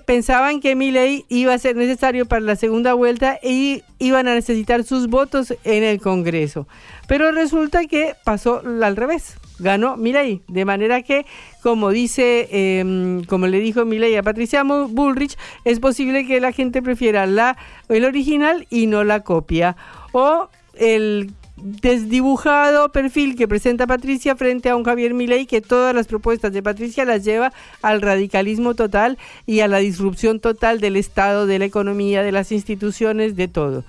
pensaban 0.05 0.59
que 0.59 0.75
Milei 0.75 1.25
iba 1.29 1.51
a 1.51 1.57
ser 1.57 1.75
necesario 1.75 2.27
para 2.27 2.41
la 2.41 2.55
segunda 2.55 2.93
vuelta 2.93 3.39
y 3.41 3.81
iban 3.97 4.27
a 4.27 4.35
necesitar 4.35 4.83
sus 4.83 5.07
votos 5.07 5.53
en 5.63 5.83
el 5.83 5.99
Congreso. 5.99 6.67
Pero 7.07 7.31
resulta 7.31 7.85
que 7.85 8.13
pasó 8.23 8.61
al 8.83 8.95
revés. 8.95 9.37
Ganó 9.57 9.97
Milei, 9.97 10.43
de 10.47 10.65
manera 10.65 11.01
que, 11.01 11.25
como 11.63 11.89
dice, 11.89 12.47
em, 12.51 13.23
como 13.23 13.47
le 13.47 13.59
dijo 13.59 13.83
Milei 13.85 14.15
a 14.15 14.21
Patricia 14.21 14.61
Bullrich, 14.63 15.35
es 15.65 15.79
posible 15.79 16.27
que 16.27 16.39
la 16.39 16.51
gente 16.51 16.83
prefiera 16.83 17.25
la, 17.25 17.57
el 17.89 18.05
original 18.05 18.67
y 18.69 18.85
no 18.85 19.03
la 19.03 19.21
copia. 19.21 19.75
O 20.11 20.49
el 20.75 21.31
desdibujado 21.57 22.91
perfil 22.91 23.35
que 23.35 23.47
presenta 23.47 23.87
Patricia 23.87 24.35
frente 24.35 24.69
a 24.69 24.75
un 24.75 24.83
Javier 24.83 25.13
Milei 25.13 25.47
que 25.47 25.61
todas 25.61 25.93
las 25.93 26.07
propuestas 26.07 26.53
de 26.53 26.61
Patricia 26.61 27.03
las 27.03 27.23
lleva 27.23 27.51
al 27.81 28.01
radicalismo 28.01 28.75
total 28.75 29.17
y 29.45 29.61
a 29.61 29.67
la 29.67 29.79
disrupción 29.79 30.39
total 30.39 30.79
del 30.79 30.95
Estado, 30.95 31.47
de 31.47 31.59
la 31.59 31.65
economía, 31.65 32.21
de 32.21 32.31
las 32.31 32.51
instituciones, 32.51 33.35
de 33.35 33.47
todo. 33.47 33.83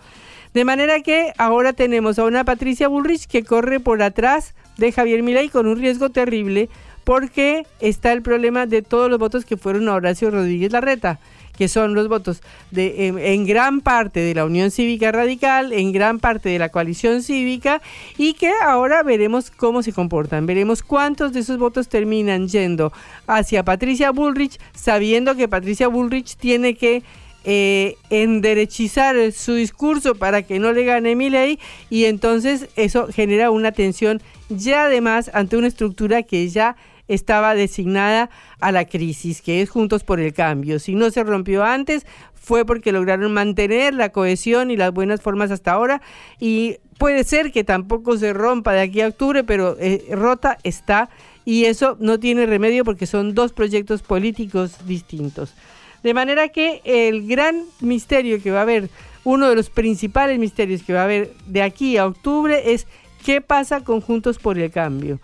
De 0.54 0.64
manera 0.64 1.00
que 1.02 1.32
ahora 1.36 1.74
tenemos 1.74 2.18
a 2.18 2.24
una 2.24 2.44
Patricia 2.44 2.88
Bullrich 2.88 3.26
que 3.26 3.44
corre 3.44 3.80
por 3.80 4.02
atrás 4.02 4.54
de 4.78 4.90
Javier 4.90 5.22
Milei 5.22 5.50
con 5.50 5.66
un 5.66 5.78
riesgo 5.78 6.08
terrible 6.08 6.70
porque 7.08 7.64
está 7.80 8.12
el 8.12 8.20
problema 8.20 8.66
de 8.66 8.82
todos 8.82 9.08
los 9.08 9.18
votos 9.18 9.46
que 9.46 9.56
fueron 9.56 9.88
a 9.88 9.94
Horacio 9.94 10.30
Rodríguez 10.30 10.72
Larreta 10.72 11.18
que 11.56 11.66
son 11.66 11.94
los 11.94 12.06
votos 12.06 12.42
de, 12.70 13.06
en, 13.32 13.46
gran 13.46 13.80
parte 13.80 14.20
de 14.20 14.34
la 14.34 14.44
Unión 14.44 14.70
Cívica 14.70 15.10
Radical, 15.10 15.72
en 15.72 15.90
gran 15.90 16.20
parte 16.20 16.50
de 16.50 16.58
la 16.58 16.68
coalición 16.68 17.22
cívica, 17.22 17.82
y 18.16 18.34
que 18.34 18.52
ahora 18.62 19.02
veremos 19.02 19.50
cómo 19.50 19.82
se 19.82 19.92
comportan, 19.92 20.46
veremos 20.46 20.84
cuántos 20.84 21.32
de 21.32 21.40
esos 21.40 21.58
votos 21.58 21.88
terminan 21.88 22.46
yendo 22.46 22.92
hacia 23.26 23.64
Patricia 23.64 24.12
Bullrich, 24.12 24.60
sabiendo 24.72 25.34
que 25.34 25.48
Patricia 25.48 25.88
Bullrich 25.88 26.36
tiene 26.36 26.76
que 26.76 27.02
eh, 27.44 27.96
enderechizar 28.10 29.16
su 29.32 29.54
discurso 29.54 30.14
para 30.14 30.42
que 30.42 30.58
no 30.58 30.72
le 30.72 30.84
gane 30.84 31.16
ley 31.16 31.58
y 31.88 32.04
entonces 32.04 32.68
eso 32.76 33.08
genera 33.08 33.50
una 33.50 33.72
tensión 33.72 34.20
ya 34.48 34.84
además 34.84 35.30
ante 35.34 35.56
una 35.56 35.66
estructura 35.68 36.22
que 36.22 36.48
ya 36.48 36.76
estaba 37.08 37.54
designada 37.54 38.30
a 38.60 38.72
la 38.72 38.84
crisis, 38.84 39.42
que 39.42 39.62
es 39.62 39.70
Juntos 39.70 40.04
por 40.04 40.20
el 40.20 40.32
Cambio. 40.32 40.78
Si 40.78 40.94
no 40.94 41.10
se 41.10 41.24
rompió 41.24 41.64
antes, 41.64 42.06
fue 42.34 42.64
porque 42.64 42.92
lograron 42.92 43.32
mantener 43.32 43.94
la 43.94 44.10
cohesión 44.10 44.70
y 44.70 44.76
las 44.76 44.92
buenas 44.92 45.20
formas 45.20 45.50
hasta 45.50 45.72
ahora 45.72 46.00
y 46.40 46.76
puede 46.96 47.24
ser 47.24 47.52
que 47.52 47.64
tampoco 47.64 48.16
se 48.16 48.32
rompa 48.32 48.72
de 48.72 48.80
aquí 48.80 49.00
a 49.00 49.08
octubre, 49.08 49.44
pero 49.44 49.76
eh, 49.78 50.04
rota 50.12 50.58
está 50.62 51.10
y 51.44 51.64
eso 51.64 51.96
no 52.00 52.18
tiene 52.18 52.46
remedio 52.46 52.84
porque 52.84 53.06
son 53.06 53.34
dos 53.34 53.52
proyectos 53.52 54.02
políticos 54.02 54.86
distintos. 54.86 55.54
De 56.02 56.14
manera 56.14 56.48
que 56.48 56.80
el 56.84 57.26
gran 57.26 57.64
misterio 57.80 58.42
que 58.42 58.50
va 58.50 58.60
a 58.60 58.62
haber, 58.62 58.88
uno 59.24 59.48
de 59.48 59.56
los 59.56 59.68
principales 59.68 60.38
misterios 60.38 60.82
que 60.82 60.92
va 60.92 61.00
a 61.00 61.04
haber 61.04 61.32
de 61.46 61.62
aquí 61.62 61.96
a 61.96 62.06
octubre 62.06 62.72
es 62.72 62.86
qué 63.24 63.40
pasa 63.40 63.82
con 63.82 64.00
Juntos 64.00 64.38
por 64.38 64.58
el 64.58 64.70
Cambio. 64.70 65.20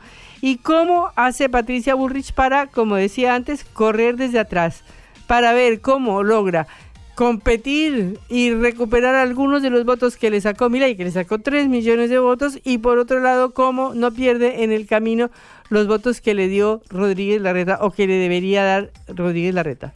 ¿Y 0.47 0.59
cómo 0.59 1.11
hace 1.17 1.49
Patricia 1.49 1.95
Bullrich 1.95 2.35
para, 2.35 2.67
como 2.67 2.97
decía 2.97 3.35
antes, 3.35 3.65
correr 3.65 4.17
desde 4.17 4.39
atrás? 4.39 4.83
Para 5.27 5.55
ver 5.55 5.81
cómo 5.81 6.23
logra 6.23 6.67
competir 7.15 8.21
y 8.29 8.53
recuperar 8.53 9.15
algunos 9.15 9.63
de 9.63 9.71
los 9.71 9.87
votos 9.87 10.19
que 10.19 10.29
le 10.29 10.43
sacó 10.43 10.69
y 10.69 10.97
que 10.97 11.05
le 11.05 11.13
sacó 11.13 11.39
3 11.39 11.69
millones 11.69 12.11
de 12.11 12.19
votos, 12.19 12.59
y 12.63 12.77
por 12.77 12.99
otro 12.99 13.21
lado, 13.21 13.55
cómo 13.55 13.95
no 13.95 14.13
pierde 14.13 14.65
en 14.65 14.71
el 14.71 14.87
camino 14.87 15.31
los 15.71 15.87
votos 15.87 16.21
que 16.21 16.35
le 16.35 16.49
dio 16.49 16.83
Rodríguez 16.91 17.41
Larreta 17.41 17.79
o 17.81 17.91
que 17.93 18.07
le 18.07 18.17
debería 18.17 18.65
dar 18.65 18.91
Rodríguez 19.09 19.55
Larreta. 19.55 19.95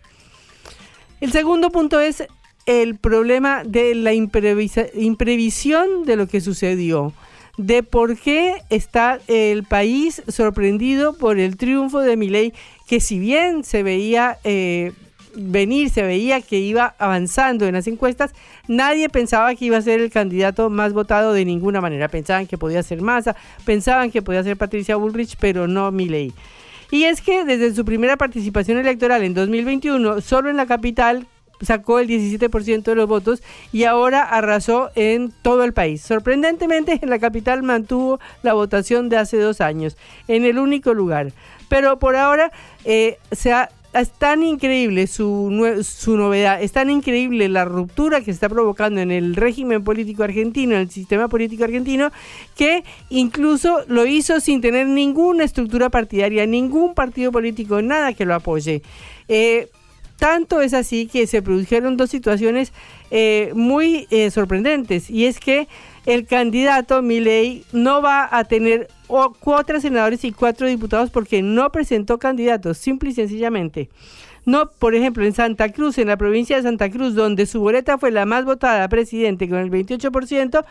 El 1.21 1.31
segundo 1.31 1.69
punto 1.69 2.01
es 2.01 2.27
el 2.65 2.97
problema 2.97 3.65
de 3.65 3.95
la 3.95 4.15
imprevisión 4.15 6.05
de 6.07 6.17
lo 6.17 6.27
que 6.27 6.41
sucedió 6.41 7.13
de 7.59 7.83
por 7.83 8.17
qué 8.17 8.63
está 8.71 9.19
el 9.27 9.65
país 9.65 10.23
sorprendido 10.29 11.13
por 11.13 11.39
el 11.39 11.57
triunfo 11.57 12.01
de 12.01 12.17
Milei, 12.17 12.55
que 12.87 13.01
si 13.01 13.19
bien 13.19 13.65
se 13.65 13.83
veía 13.83 14.39
eh, 14.45 14.93
venir, 15.35 15.91
se 15.91 16.03
veía 16.03 16.41
que 16.41 16.59
iba 16.59 16.95
avanzando 16.99 17.67
en 17.67 17.75
las 17.75 17.87
encuestas, 17.89 18.33
nadie 18.69 19.09
pensaba 19.09 19.55
que 19.55 19.67
iba 19.67 19.77
a 19.77 19.83
ser 19.83 20.01
el 20.01 20.11
candidato 20.11 20.71
más 20.71 20.93
votado 20.93 21.33
de 21.33 21.45
ninguna 21.45 21.81
manera. 21.81 22.09
Pensaban 22.09 22.47
que 22.47 22.57
podía 22.57 22.83
ser 22.83 23.03
Massa, 23.03 23.37
pensaban 23.65 24.11
que 24.11 24.23
podía 24.23 24.43
ser 24.43 24.57
Patricia 24.57 24.97
Bullrich, 24.97 25.37
pero 25.39 25.67
no 25.67 25.91
Milei. 25.91 26.33
Y 26.91 27.05
es 27.05 27.21
que 27.21 27.45
desde 27.45 27.75
su 27.75 27.85
primera 27.85 28.17
participación 28.17 28.79
electoral 28.79 29.23
en 29.23 29.35
2021, 29.35 30.21
solo 30.21 30.49
en 30.49 30.57
la 30.57 30.67
capital 30.67 31.27
sacó 31.61 31.99
el 31.99 32.09
17% 32.09 32.83
de 32.83 32.95
los 32.95 33.09
votos 33.09 33.43
y 33.73 33.85
ahora 33.85 34.23
arrasó 34.23 34.91
en 34.95 35.33
todo 35.43 35.65
el 35.65 35.73
país. 35.73 36.03
Sorprendentemente, 36.03 36.99
en 37.03 37.11
la 37.11 37.19
capital 37.19 37.63
mantuvo 37.63 38.21
la 38.43 38.55
votación 38.55 39.09
de 39.09 39.17
hace 39.17 39.39
dos 39.39 39.61
años, 39.61 39.97
en 40.29 40.45
el 40.45 40.59
único 40.59 40.95
lugar. 40.95 41.33
Pero 41.69 41.99
por 41.99 42.17
ahora 42.17 42.51
eh, 42.85 43.19
es 43.31 44.11
tan 44.13 44.43
increíble 44.43 45.07
su, 45.07 45.83
su 45.83 46.17
novedad, 46.17 46.63
es 46.63 46.73
tan 46.73 46.91
increíble 46.91 47.49
la 47.49 47.65
ruptura 47.65 48.19
que 48.21 48.27
se 48.27 48.33
está 48.33 48.49
provocando 48.49 49.01
en 49.01 49.11
el 49.11 49.35
régimen 49.35 49.83
político 49.83 50.23
argentino, 50.23 50.75
en 50.75 50.83
el 50.83 50.91
sistema 50.91 51.29
político 51.29 51.65
argentino, 51.65 52.11
que 52.57 52.85
incluso 53.11 53.85
lo 53.89 54.07
hizo 54.07 54.41
sin 54.41 54.61
tener 54.61 54.87
ninguna 54.87 55.45
estructura 55.45 55.91
partidaria, 55.91 56.47
ningún 56.47 56.95
partido 56.95 57.33
político, 57.33 57.83
nada 57.83 58.13
que 58.13 58.25
lo 58.25 58.35
apoye. 58.35 58.83
Eh, 59.29 59.69
tanto 60.19 60.61
es 60.61 60.75
así 60.75 61.07
que 61.07 61.27
se 61.27 61.43
produjeron 61.43 61.97
dos 61.97 62.11
situaciones 62.11 62.73
eh, 63.11 63.53
muy 63.55 64.07
eh, 64.11 64.31
sorprendentes 64.31 65.09
y 65.09 65.27
es 65.27 65.41
que 65.41 65.69
el 66.07 66.27
candidato 66.27 67.03
Milei 67.03 67.65
no 67.73 68.03
va 68.03 68.29
a 68.31 68.45
tener 68.45 68.89
cuatro 69.41 69.81
senadores 69.81 70.25
y 70.25 70.33
cuatro 70.33 70.67
diputados 70.67 71.11
porque 71.11 71.41
no 71.43 71.71
presentó 71.71 72.19
candidatos, 72.19 72.79
simple 72.79 73.11
y 73.11 73.15
sencillamente. 73.15 73.89
No, 74.45 74.71
por 74.71 74.95
ejemplo, 74.95 75.25
en 75.25 75.35
Santa 75.35 75.71
Cruz, 75.73 75.99
en 75.99 76.09
la 76.09 76.17
provincia 76.17 76.57
de 76.57 76.63
Santa 76.63 76.91
Cruz, 76.91 77.15
donde 77.15 77.45
su 77.45 77.61
boleta 77.61 77.99
fue 77.99 78.11
la 78.11 78.25
más 78.25 78.47
votada 78.47 78.89
presidente 78.89 79.49
con 79.49 79.59
el 79.59 79.71
28%, 79.71 80.65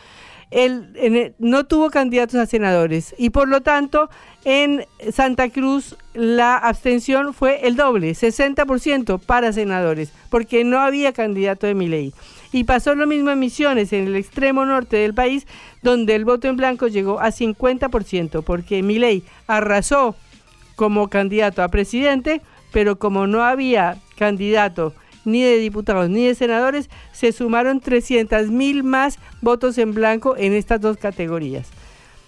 él, 0.51 1.33
no 1.39 1.65
tuvo 1.65 1.89
candidatos 1.89 2.35
a 2.35 2.45
senadores 2.45 3.13
y 3.17 3.31
por 3.31 3.47
lo 3.49 3.61
tanto 3.61 4.09
en 4.45 4.85
Santa 5.11 5.49
Cruz 5.49 5.97
la 6.13 6.55
abstención 6.55 7.33
fue 7.33 7.67
el 7.67 7.75
doble, 7.75 8.11
60% 8.11 9.19
para 9.19 9.51
senadores, 9.51 10.13
porque 10.29 10.63
no 10.63 10.79
había 10.79 11.11
candidato 11.11 11.67
de 11.67 11.73
mi 11.73 11.87
ley. 11.87 12.13
Y 12.53 12.63
pasó 12.63 12.95
lo 12.95 13.07
mismo 13.07 13.29
en 13.29 13.39
Misiones, 13.39 13.91
en 13.91 14.07
el 14.07 14.15
extremo 14.15 14.65
norte 14.65 14.95
del 14.95 15.13
país, 15.13 15.45
donde 15.81 16.15
el 16.15 16.23
voto 16.23 16.47
en 16.47 16.55
blanco 16.55 16.87
llegó 16.87 17.19
a 17.19 17.27
50%, 17.27 18.41
porque 18.43 18.81
ley 18.81 19.23
arrasó 19.47 20.15
como 20.77 21.09
candidato 21.09 21.61
a 21.61 21.67
presidente, 21.67 22.41
pero 22.71 22.97
como 22.99 23.27
no 23.27 23.43
había 23.43 23.97
candidato 24.17 24.93
ni 25.27 25.43
de 25.43 25.57
diputados 25.59 26.09
ni 26.09 26.25
de 26.25 26.35
senadores, 26.35 26.89
se 27.11 27.31
sumaron 27.31 27.79
300 27.79 28.49
mil 28.49 28.83
más 28.83 29.19
votos 29.41 29.77
en 29.77 29.93
blanco 29.93 30.35
en 30.37 30.53
estas 30.53 30.81
dos 30.81 30.97
categorías. 30.97 31.67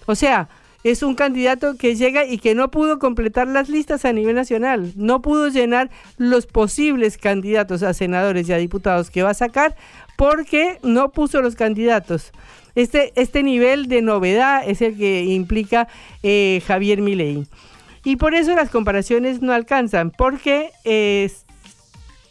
O 0.05 0.15
sea, 0.15 0.49
es 0.83 1.03
un 1.03 1.15
candidato 1.15 1.75
que 1.75 1.95
llega 1.95 2.25
y 2.25 2.37
que 2.37 2.55
no 2.55 2.71
pudo 2.71 2.99
completar 2.99 3.47
las 3.47 3.69
listas 3.69 4.05
a 4.05 4.13
nivel 4.13 4.35
nacional, 4.35 4.93
no 4.95 5.21
pudo 5.21 5.49
llenar 5.49 5.89
los 6.17 6.45
posibles 6.45 7.17
candidatos 7.17 7.83
a 7.83 7.93
senadores 7.93 8.47
y 8.47 8.53
a 8.53 8.57
diputados 8.57 9.09
que 9.09 9.23
va 9.23 9.31
a 9.31 9.33
sacar 9.33 9.75
porque 10.15 10.79
no 10.83 11.11
puso 11.11 11.41
los 11.41 11.55
candidatos. 11.55 12.31
Este, 12.75 13.11
este 13.15 13.43
nivel 13.43 13.87
de 13.87 14.01
novedad 14.01 14.63
es 14.65 14.81
el 14.81 14.97
que 14.97 15.23
implica 15.25 15.87
eh, 16.23 16.61
Javier 16.65 17.01
Milei. 17.01 17.45
Y 18.03 18.15
por 18.15 18.33
eso 18.33 18.55
las 18.55 18.69
comparaciones 18.69 19.41
no 19.41 19.51
alcanzan, 19.51 20.11
porque 20.11 20.71
eh, 20.85 21.29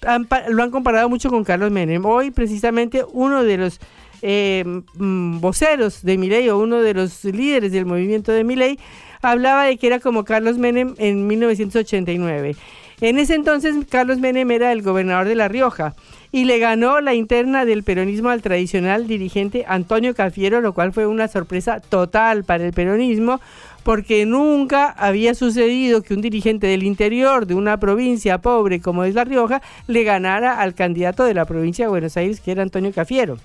han 0.07 0.29
lo 0.49 0.63
han 0.63 0.71
comparado 0.71 1.09
mucho 1.09 1.31
con 1.31 1.45
Carlos 1.45 1.71
Menem. 1.71 2.05
Hoy 2.05 2.31
precisamente 2.31 3.05
uno 3.13 3.45
de 3.45 3.57
los 3.57 3.81
eh, 4.23 4.65
mm, 4.95 5.41
voceros 5.41 6.03
de 6.03 6.19
Milei 6.19 6.49
o 6.49 6.59
uno 6.59 6.81
de 6.81 6.95
los 6.95 7.25
líderes 7.25 7.73
del 7.73 7.87
movimiento 7.87 8.33
de 8.33 8.45
Milei 8.45 8.79
hablaba 9.23 9.65
de 9.65 9.77
que 9.77 9.87
era 9.87 10.01
como 10.01 10.25
Carlos 10.25 10.59
Menem 10.59 10.95
en 10.99 11.27
1989. 11.27 12.57
En 13.01 13.19
ese 13.19 13.35
entonces 13.35 13.75
Carlos 13.89 14.19
Menem 14.19 14.51
era 14.51 14.73
el 14.73 14.83
gobernador 14.83 15.29
de 15.29 15.35
La 15.35 15.49
Rioja 15.49 15.95
y 16.33 16.45
le 16.45 16.59
ganó 16.59 17.01
la 17.01 17.15
interna 17.15 17.65
del 17.65 17.83
peronismo 17.83 18.31
al 18.31 18.43
tradicional 18.43 19.07
dirigente 19.07 19.65
Antonio 19.67 20.15
Cafiero, 20.15 20.61
lo 20.61 20.75
cual 20.75 20.93
fue 20.93 21.07
una 21.07 21.29
sorpresa 21.29 21.81
total 21.81 22.45
para 22.45 22.67
el 22.67 22.73
peronismo, 22.73 23.41
porque 23.83 24.27
nunca 24.27 24.91
había 24.91 25.35
sucedido 25.35 26.03
que 26.03 26.15
un 26.15 26.21
dirigente 26.21 26.67
del 26.67 26.83
interior 26.83 27.47
de 27.47 27.55
una 27.55 27.81
provincia 27.81 28.39
pobre 28.39 28.81
como 28.81 29.05
es 29.05 29.15
La 29.15 29.25
Rioja 29.25 29.63
le 29.87 30.05
ganara 30.05 30.61
al 30.61 30.75
candidato 30.75 31.25
de 31.25 31.35
la 31.35 31.47
provincia 31.47 31.87
de 31.87 31.91
Buenos 31.91 32.17
Aires, 32.17 32.41
que 32.41 32.53
era 32.53 32.63
Antonio 32.63 32.93
Cafiero. 32.93 33.39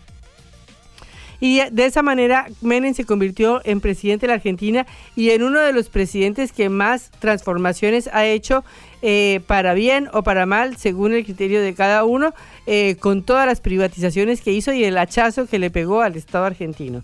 Y 1.39 1.61
de 1.71 1.85
esa 1.85 2.01
manera 2.01 2.47
Menem 2.61 2.93
se 2.93 3.05
convirtió 3.05 3.61
en 3.65 3.81
presidente 3.81 4.25
de 4.25 4.29
la 4.29 4.35
Argentina 4.35 4.85
y 5.15 5.31
en 5.31 5.43
uno 5.43 5.59
de 5.59 5.73
los 5.73 5.89
presidentes 5.89 6.51
que 6.51 6.69
más 6.69 7.11
transformaciones 7.19 8.07
ha 8.13 8.25
hecho 8.25 8.63
eh, 9.01 9.41
para 9.47 9.73
bien 9.73 10.09
o 10.13 10.23
para 10.23 10.45
mal, 10.45 10.77
según 10.77 11.13
el 11.13 11.25
criterio 11.25 11.61
de 11.61 11.73
cada 11.73 12.05
uno, 12.05 12.33
eh, 12.65 12.95
con 12.99 13.23
todas 13.23 13.45
las 13.45 13.59
privatizaciones 13.59 14.41
que 14.41 14.51
hizo 14.51 14.71
y 14.71 14.83
el 14.85 14.97
hachazo 14.97 15.47
que 15.47 15.59
le 15.59 15.69
pegó 15.69 16.01
al 16.01 16.15
Estado 16.15 16.45
argentino. 16.45 17.03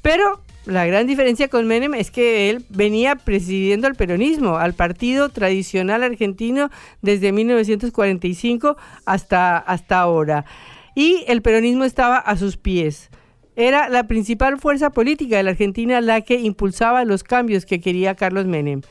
Pero 0.00 0.40
la 0.66 0.86
gran 0.86 1.06
diferencia 1.06 1.48
con 1.48 1.66
Menem 1.66 1.94
es 1.94 2.10
que 2.10 2.48
él 2.48 2.64
venía 2.70 3.16
presidiendo 3.16 3.86
al 3.86 3.94
peronismo, 3.94 4.56
al 4.56 4.72
partido 4.72 5.28
tradicional 5.28 6.02
argentino 6.02 6.70
desde 7.02 7.32
1945 7.32 8.76
hasta, 9.04 9.58
hasta 9.58 10.00
ahora. 10.00 10.46
Y 10.94 11.24
el 11.26 11.42
peronismo 11.42 11.84
estaba 11.84 12.16
a 12.16 12.36
sus 12.36 12.56
pies. 12.56 13.10
Era 13.56 13.88
la 13.88 14.04
principal 14.08 14.58
fuerza 14.58 14.90
política 14.90 15.36
de 15.36 15.44
la 15.44 15.50
Argentina 15.50 16.00
la 16.00 16.22
que 16.22 16.40
impulsaba 16.40 17.04
los 17.04 17.22
cambios 17.22 17.66
que 17.66 17.80
quería 17.80 18.14
Carlos 18.16 18.46
Menem. 18.46 18.82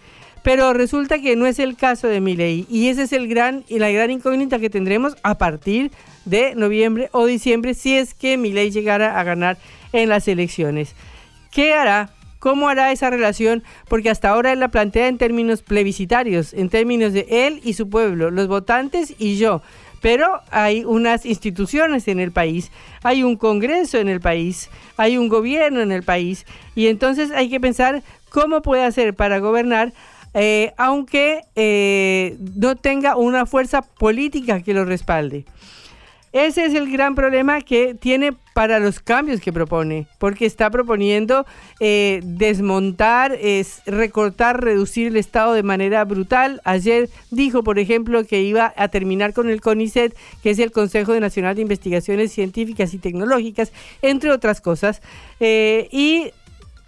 Pero 0.43 0.73
resulta 0.73 1.19
que 1.19 1.35
no 1.35 1.45
es 1.45 1.59
el 1.59 1.75
caso 1.75 2.07
de 2.07 2.19
Milei 2.19 2.65
y 2.69 2.89
ese 2.89 3.03
es 3.03 3.13
el 3.13 3.27
gran 3.27 3.63
y 3.69 3.79
la 3.79 3.89
gran 3.91 4.11
incógnita 4.11 4.59
que 4.59 4.69
tendremos 4.69 5.15
a 5.23 5.37
partir 5.37 5.91
de 6.25 6.53
noviembre 6.55 7.09
o 7.13 7.25
diciembre 7.25 7.73
si 7.73 7.95
es 7.95 8.13
que 8.13 8.37
Milei 8.37 8.69
llegara 8.69 9.19
a 9.19 9.23
ganar 9.23 9.57
en 9.93 10.09
las 10.09 10.27
elecciones. 10.27 10.95
¿Qué 11.49 11.73
hará? 11.73 12.09
¿Cómo 12.39 12.67
hará 12.67 12.91
esa 12.91 13.09
relación? 13.09 13.63
Porque 13.87 14.09
hasta 14.09 14.29
ahora 14.29 14.51
él 14.51 14.59
la 14.59 14.67
plantea 14.67 15.07
en 15.07 15.17
términos 15.17 15.61
plebiscitarios, 15.61 16.53
en 16.53 16.67
términos 16.67 17.13
de 17.13 17.25
él 17.29 17.61
y 17.63 17.73
su 17.73 17.89
pueblo, 17.89 18.31
los 18.31 18.49
votantes 18.49 19.15
y 19.17 19.37
yo. 19.37 19.61
Pero 20.03 20.41
hay 20.51 20.83
unas 20.83 21.25
instituciones 21.25 22.09
en 22.09 22.19
el 22.19 22.33
país, 22.33 22.71
hay 23.03 23.23
un 23.23 23.37
Congreso 23.37 23.99
en 23.99 24.09
el 24.09 24.19
país, 24.19 24.69
hay 24.97 25.17
un 25.17 25.29
gobierno 25.29 25.79
en 25.79 25.93
el 25.93 26.03
país, 26.03 26.45
y 26.75 26.87
entonces 26.87 27.31
hay 27.31 27.49
que 27.49 27.61
pensar 27.61 28.03
cómo 28.27 28.61
puede 28.61 28.83
hacer 28.83 29.13
para 29.13 29.39
gobernar, 29.39 29.93
eh, 30.33 30.73
aunque 30.75 31.43
eh, 31.55 32.35
no 32.57 32.75
tenga 32.75 33.15
una 33.15 33.45
fuerza 33.45 33.81
política 33.81 34.61
que 34.61 34.73
lo 34.73 34.83
respalde. 34.83 35.45
Ese 36.33 36.65
es 36.65 36.73
el 36.73 36.91
gran 36.91 37.13
problema 37.13 37.61
que 37.61 37.93
tiene 37.93 38.33
para 38.55 38.79
los 38.79 38.99
cambios 38.99 39.39
que 39.39 39.53
propone, 39.53 40.07
porque 40.17 40.47
está 40.47 40.71
proponiendo 40.71 41.45
eh, 41.79 42.21
desmontar, 42.23 43.37
es 43.39 43.83
recortar, 43.85 44.63
reducir 44.63 45.07
el 45.07 45.17
Estado 45.17 45.53
de 45.53 45.61
manera 45.61 46.03
brutal. 46.05 46.59
Ayer 46.63 47.09
dijo, 47.29 47.63
por 47.63 47.77
ejemplo, 47.77 48.25
que 48.25 48.41
iba 48.41 48.73
a 48.75 48.87
terminar 48.87 49.33
con 49.33 49.47
el 49.47 49.61
CONICET, 49.61 50.15
que 50.41 50.49
es 50.49 50.57
el 50.57 50.71
Consejo 50.71 51.19
Nacional 51.19 51.55
de 51.55 51.61
Investigaciones 51.61 52.31
Científicas 52.31 52.95
y 52.95 52.97
Tecnológicas, 52.97 53.71
entre 54.01 54.31
otras 54.31 54.59
cosas, 54.59 55.03
eh, 55.39 55.87
y 55.91 56.31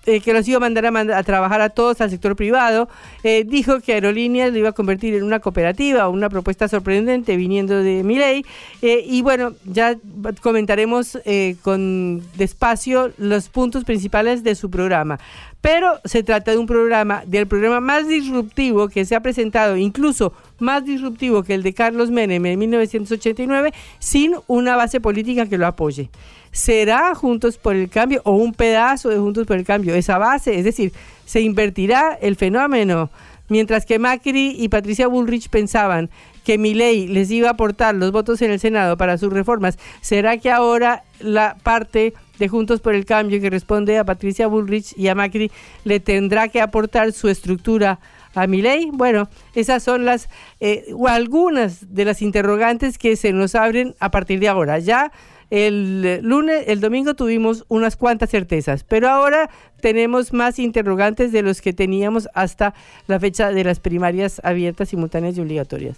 eh, 0.05 0.21
que 0.21 0.33
los 0.33 0.47
iba 0.47 0.57
a 0.57 0.59
mandar 0.59 0.85
a, 0.85 1.23
trabajar 1.23 1.61
a 1.61 1.69
todos 1.69 2.01
al 2.01 2.09
sector 2.09 2.35
privado. 2.35 2.87
Eh, 3.23 3.43
dijo 3.45 3.79
que 3.79 3.93
Aerolíneas 3.93 4.51
lo 4.51 4.59
iba 4.59 4.69
a 4.69 4.73
convertir 4.73 5.15
en 5.15 5.23
una 5.23 5.39
cooperativa, 5.39 6.09
una 6.09 6.29
propuesta 6.29 6.67
sorprendente 6.67 7.35
viniendo 7.37 7.81
de 7.81 8.03
Milei. 8.03 8.45
Eh, 8.81 9.03
y 9.05 9.21
bueno, 9.21 9.53
ya 9.65 9.95
comentaremos 10.41 11.17
con 11.61 12.21
despacio 12.37 13.11
los 13.17 13.49
puntos 13.49 13.83
principales 13.83 14.43
de 14.43 14.55
su 14.55 14.69
programa. 14.69 15.19
Pero 15.61 15.99
se 16.05 16.21
trata 16.21 16.51
de 16.51 16.59
un 16.59 16.67
programa, 16.67 17.23
del 17.25 17.47
programa 17.47 17.79
más 17.79 18.07
disruptivo 18.07 18.87
que 18.87 19.03
se 19.03 19.15
ha 19.15 19.21
presentado, 19.21 19.77
incluso 19.77 20.31
más 20.59 20.85
disruptivo 20.85 21.41
que 21.41 21.55
el 21.55 21.63
de 21.63 21.73
Carlos 21.73 22.11
Menem 22.11 22.45
en 22.45 22.59
1989, 22.59 23.73
sin 23.97 24.35
una 24.45 24.75
base 24.75 25.01
política 25.01 25.47
que 25.47 25.57
lo 25.57 25.65
apoye. 25.65 26.11
¿Será 26.55 27.13
Juntos 27.15 27.57
por 27.57 27.75
el 27.75 27.89
Cambio 27.89 28.21
o 28.23 28.31
un 28.31 28.53
pedazo 28.53 29.09
de 29.09 29.17
Juntos 29.17 29.45
por 29.45 29.57
el 29.57 29.65
Cambio 29.65 29.93
esa 29.93 30.17
base? 30.17 30.57
Es 30.57 30.63
decir, 30.63 30.93
¿se 31.25 31.41
invertirá 31.41 32.17
el 32.21 32.37
fenómeno? 32.37 33.09
Mientras 33.49 33.85
que 33.85 33.99
Macri 33.99 34.55
y 34.57 34.69
Patricia 34.69 35.07
Bullrich 35.07 35.49
pensaban 35.49 36.09
que 36.45 36.57
Milei 36.57 37.07
les 37.07 37.29
iba 37.29 37.49
a 37.49 37.51
aportar 37.51 37.93
los 37.95 38.13
votos 38.13 38.41
en 38.41 38.51
el 38.51 38.61
Senado 38.61 38.95
para 38.95 39.17
sus 39.17 39.33
reformas, 39.33 39.77
¿será 39.99 40.37
que 40.37 40.49
ahora 40.49 41.03
la 41.19 41.57
parte 41.61 42.13
de 42.39 42.47
Juntos 42.47 42.79
por 42.79 42.95
el 42.95 43.03
Cambio 43.03 43.41
que 43.41 43.49
responde 43.49 43.97
a 43.97 44.05
Patricia 44.05 44.47
Bullrich 44.47 44.97
y 44.97 45.09
a 45.09 45.15
Macri 45.15 45.51
le 45.83 45.99
tendrá 45.99 46.47
que 46.47 46.61
aportar 46.61 47.11
su 47.11 47.27
estructura 47.27 47.99
a 48.33 48.47
Milei? 48.47 48.91
Bueno, 48.93 49.27
esas 49.55 49.83
son 49.83 50.05
las 50.05 50.29
eh, 50.61 50.85
o 50.93 51.09
algunas 51.09 51.93
de 51.93 52.05
las 52.05 52.21
interrogantes 52.21 52.97
que 52.97 53.17
se 53.17 53.33
nos 53.33 53.55
abren 53.55 53.93
a 53.99 54.09
partir 54.09 54.39
de 54.39 54.47
ahora. 54.47 54.79
Ya 54.79 55.11
el 55.49 56.03
eh, 56.05 56.19
lunes, 56.21 56.65
el 56.67 56.81
domingo 56.81 57.15
tuvimos 57.15 57.65
unas 57.67 57.95
cuantas 57.95 58.29
certezas, 58.29 58.83
pero 58.83 59.09
ahora 59.09 59.49
tenemos 59.81 60.33
más 60.33 60.59
interrogantes 60.59 61.31
de 61.31 61.41
los 61.41 61.61
que 61.61 61.73
teníamos 61.73 62.27
hasta 62.33 62.73
la 63.07 63.19
fecha 63.19 63.51
de 63.51 63.63
las 63.63 63.79
primarias 63.79 64.41
abiertas, 64.43 64.89
simultáneas 64.89 65.37
y 65.37 65.41
obligatorias. 65.41 65.97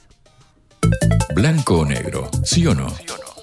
Blanco 1.35 1.79
o 1.79 1.85
negro, 1.85 2.29
sí 2.43 2.65
o 2.65 2.73
no. 2.73 2.87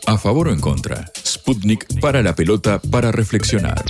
A 0.07 0.19
favor 0.19 0.49
o 0.49 0.53
en 0.53 0.61
contra. 0.61 1.11
Sputnik 1.25 2.01
para 2.01 2.23
la 2.23 2.35
pelota 2.35 2.79
para 2.79 3.11
reflexionar. 3.11 3.83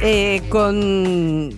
Eh, 0.00 0.42
con 0.48 1.50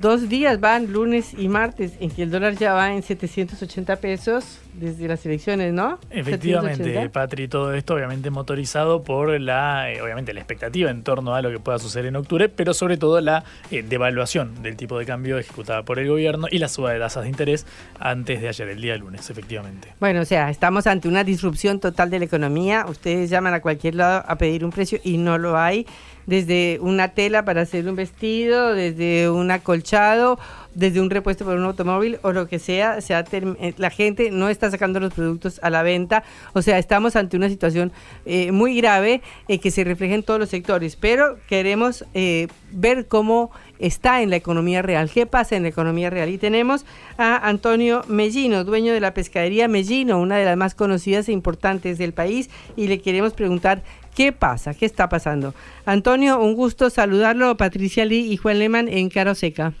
dos 0.00 0.28
días 0.28 0.60
van, 0.60 0.92
lunes 0.92 1.32
y 1.36 1.48
martes, 1.48 1.92
en 2.00 2.10
que 2.10 2.24
el 2.24 2.30
dólar 2.30 2.56
ya 2.56 2.74
va 2.74 2.92
en 2.92 3.02
780 3.02 3.96
pesos 3.96 4.58
desde 4.80 5.06
las 5.06 5.24
elecciones, 5.26 5.72
¿no? 5.72 5.98
Efectivamente, 6.10 6.78
780. 6.78 7.12
Patri, 7.12 7.48
todo 7.48 7.74
esto 7.74 7.94
obviamente 7.94 8.30
motorizado 8.30 9.02
por 9.02 9.38
la, 9.40 9.92
eh, 9.92 10.00
obviamente 10.02 10.32
la 10.32 10.40
expectativa 10.40 10.90
en 10.90 11.02
torno 11.02 11.34
a 11.34 11.42
lo 11.42 11.50
que 11.50 11.58
pueda 11.58 11.78
suceder 11.78 12.06
en 12.06 12.16
octubre, 12.16 12.48
pero 12.48 12.74
sobre 12.74 12.96
todo 12.96 13.20
la 13.20 13.44
eh, 13.70 13.82
devaluación 13.82 14.62
del 14.62 14.76
tipo 14.76 14.98
de 14.98 15.06
cambio 15.06 15.38
ejecutada 15.38 15.82
por 15.82 15.98
el 15.98 16.08
gobierno 16.08 16.46
y 16.50 16.58
la 16.58 16.68
suba 16.68 16.92
de 16.92 16.98
tasas 16.98 17.24
de 17.24 17.28
interés 17.28 17.66
antes 17.98 18.40
de 18.40 18.48
ayer, 18.48 18.68
el 18.68 18.80
día 18.80 18.96
lunes, 18.96 19.28
efectivamente. 19.28 19.88
Bueno, 20.00 20.22
o 20.22 20.24
sea, 20.24 20.50
estamos 20.50 20.86
ante 20.86 21.08
una 21.08 21.24
disrupción 21.24 21.78
total 21.78 22.10
de 22.10 22.18
la 22.18 22.24
economía. 22.24 22.86
Ustedes 22.88 23.30
llaman 23.30 23.54
a 23.54 23.60
cualquier 23.60 23.96
lado 23.96 24.24
a 24.26 24.36
pedir 24.36 24.64
un 24.64 24.70
precio 24.70 24.98
y 25.04 25.18
no 25.18 25.38
lo 25.38 25.58
hay. 25.58 25.86
Desde 26.26 26.78
una 26.80 27.08
tela 27.08 27.44
para 27.44 27.62
hacer 27.62 27.88
un 27.88 27.96
vestido, 27.96 28.74
desde 28.74 29.28
un 29.30 29.50
acolchado, 29.50 30.38
desde 30.74 31.00
un 31.00 31.10
repuesto 31.10 31.44
para 31.44 31.58
un 31.58 31.64
automóvil 31.64 32.18
o 32.22 32.32
lo 32.32 32.46
que 32.46 32.58
sea, 32.58 33.00
sea, 33.00 33.24
term- 33.24 33.56
eh, 33.60 33.74
la 33.76 33.90
gente 33.90 34.30
no 34.30 34.48
está 34.48 34.70
sacando 34.70 35.00
los 35.00 35.12
productos 35.12 35.58
a 35.62 35.70
la 35.70 35.82
venta. 35.82 36.22
O 36.52 36.62
sea, 36.62 36.78
estamos 36.78 37.16
ante 37.16 37.36
una 37.36 37.48
situación 37.48 37.92
eh, 38.24 38.52
muy 38.52 38.76
grave 38.76 39.20
eh, 39.48 39.58
que 39.58 39.70
se 39.70 39.82
refleja 39.84 40.14
en 40.14 40.22
todos 40.22 40.38
los 40.38 40.48
sectores. 40.48 40.96
Pero 40.96 41.38
queremos 41.48 42.04
eh, 42.14 42.46
ver 42.70 43.06
cómo 43.08 43.50
está 43.78 44.22
en 44.22 44.30
la 44.30 44.36
economía 44.36 44.82
real. 44.82 45.10
¿Qué 45.10 45.26
pasa 45.26 45.56
en 45.56 45.62
la 45.62 45.70
economía 45.70 46.10
real? 46.10 46.28
Y 46.28 46.38
tenemos 46.38 46.84
a 47.18 47.48
Antonio 47.48 48.04
Mellino, 48.08 48.62
dueño 48.64 48.92
de 48.92 49.00
la 49.00 49.14
pescadería 49.14 49.68
Mellino, 49.68 50.20
una 50.20 50.36
de 50.36 50.44
las 50.44 50.56
más 50.56 50.74
conocidas 50.74 51.28
e 51.28 51.32
importantes 51.32 51.98
del 51.98 52.12
país, 52.12 52.50
y 52.76 52.86
le 52.86 53.00
queremos 53.00 53.32
preguntar 53.32 53.82
qué 54.14 54.32
pasa, 54.32 54.74
qué 54.74 54.86
está 54.86 55.08
pasando. 55.08 55.54
Antonio, 55.86 56.40
un 56.40 56.54
gusto 56.54 56.90
saludarlo, 56.90 57.56
Patricia 57.56 58.04
Lee 58.04 58.30
y 58.32 58.36
Juan 58.36 58.58
Lehmann 58.58 58.88
en 58.88 59.08
Caro 59.08 59.34
Seca. 59.34 59.72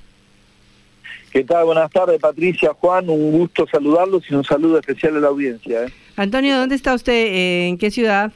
¿Qué 1.30 1.44
tal? 1.44 1.64
Buenas 1.64 1.92
tardes, 1.92 2.20
Patricia, 2.20 2.74
Juan, 2.74 3.08
un 3.08 3.30
gusto 3.30 3.64
saludarlos 3.70 4.24
y 4.28 4.34
un 4.34 4.42
saludo 4.42 4.80
especial 4.80 5.16
a 5.16 5.20
la 5.20 5.28
audiencia. 5.28 5.84
¿eh? 5.84 5.92
Antonio, 6.16 6.58
¿dónde 6.58 6.74
está 6.74 6.92
usted? 6.92 7.12
Eh, 7.12 7.68
¿En 7.68 7.78
qué 7.78 7.92
ciudad? 7.92 8.32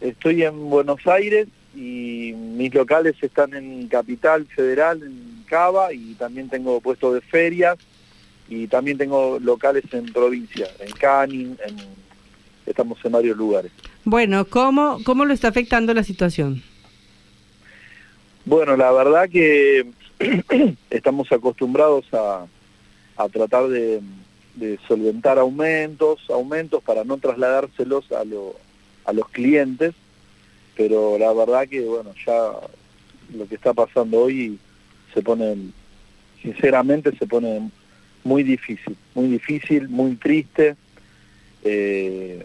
Estoy 0.00 0.42
en 0.42 0.68
Buenos 0.68 1.06
Aires 1.06 1.46
y 1.72 2.32
mis 2.34 2.74
locales 2.74 3.14
están 3.22 3.54
en 3.54 3.86
Capital 3.86 4.44
Federal, 4.46 5.04
en 5.04 5.44
Cava, 5.46 5.92
y 5.92 6.14
también 6.14 6.48
tengo 6.48 6.80
puestos 6.80 7.14
de 7.14 7.20
ferias 7.20 7.76
y 8.48 8.66
también 8.66 8.98
tengo 8.98 9.38
locales 9.38 9.84
en 9.92 10.06
provincia, 10.12 10.66
en 10.80 10.90
Canin, 10.92 11.56
en... 11.64 11.76
estamos 12.66 12.98
en 13.04 13.12
varios 13.12 13.36
lugares. 13.36 13.70
Bueno, 14.04 14.46
¿cómo, 14.46 14.98
¿cómo 15.04 15.24
lo 15.24 15.32
está 15.32 15.46
afectando 15.46 15.94
la 15.94 16.02
situación? 16.02 16.62
Bueno, 18.44 18.76
la 18.76 18.90
verdad 18.90 19.28
que 19.30 19.86
estamos 20.90 21.30
acostumbrados 21.32 22.06
a, 22.12 22.46
a 23.16 23.28
tratar 23.28 23.68
de, 23.68 24.00
solventar 24.86 25.38
aumentos, 25.38 26.20
aumentos 26.30 26.82
para 26.82 27.04
no 27.04 27.18
trasladárselos 27.18 28.10
a, 28.12 28.24
lo, 28.24 28.54
a 29.04 29.12
los 29.12 29.28
clientes, 29.28 29.94
pero 30.76 31.18
la 31.18 31.32
verdad 31.32 31.68
que 31.68 31.80
bueno, 31.80 32.12
ya 32.24 32.52
lo 33.36 33.48
que 33.48 33.54
está 33.56 33.72
pasando 33.72 34.20
hoy 34.22 34.58
se 35.12 35.22
pone, 35.22 35.56
sinceramente 36.40 37.16
se 37.16 37.26
pone 37.26 37.70
muy 38.22 38.42
difícil, 38.42 38.96
muy 39.14 39.28
difícil, 39.28 39.88
muy 39.88 40.16
triste, 40.16 40.76
eh, 41.64 42.44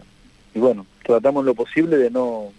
y 0.54 0.58
bueno, 0.58 0.86
tratamos 1.04 1.44
lo 1.44 1.54
posible 1.54 1.96
de 1.96 2.10
no, 2.10 2.52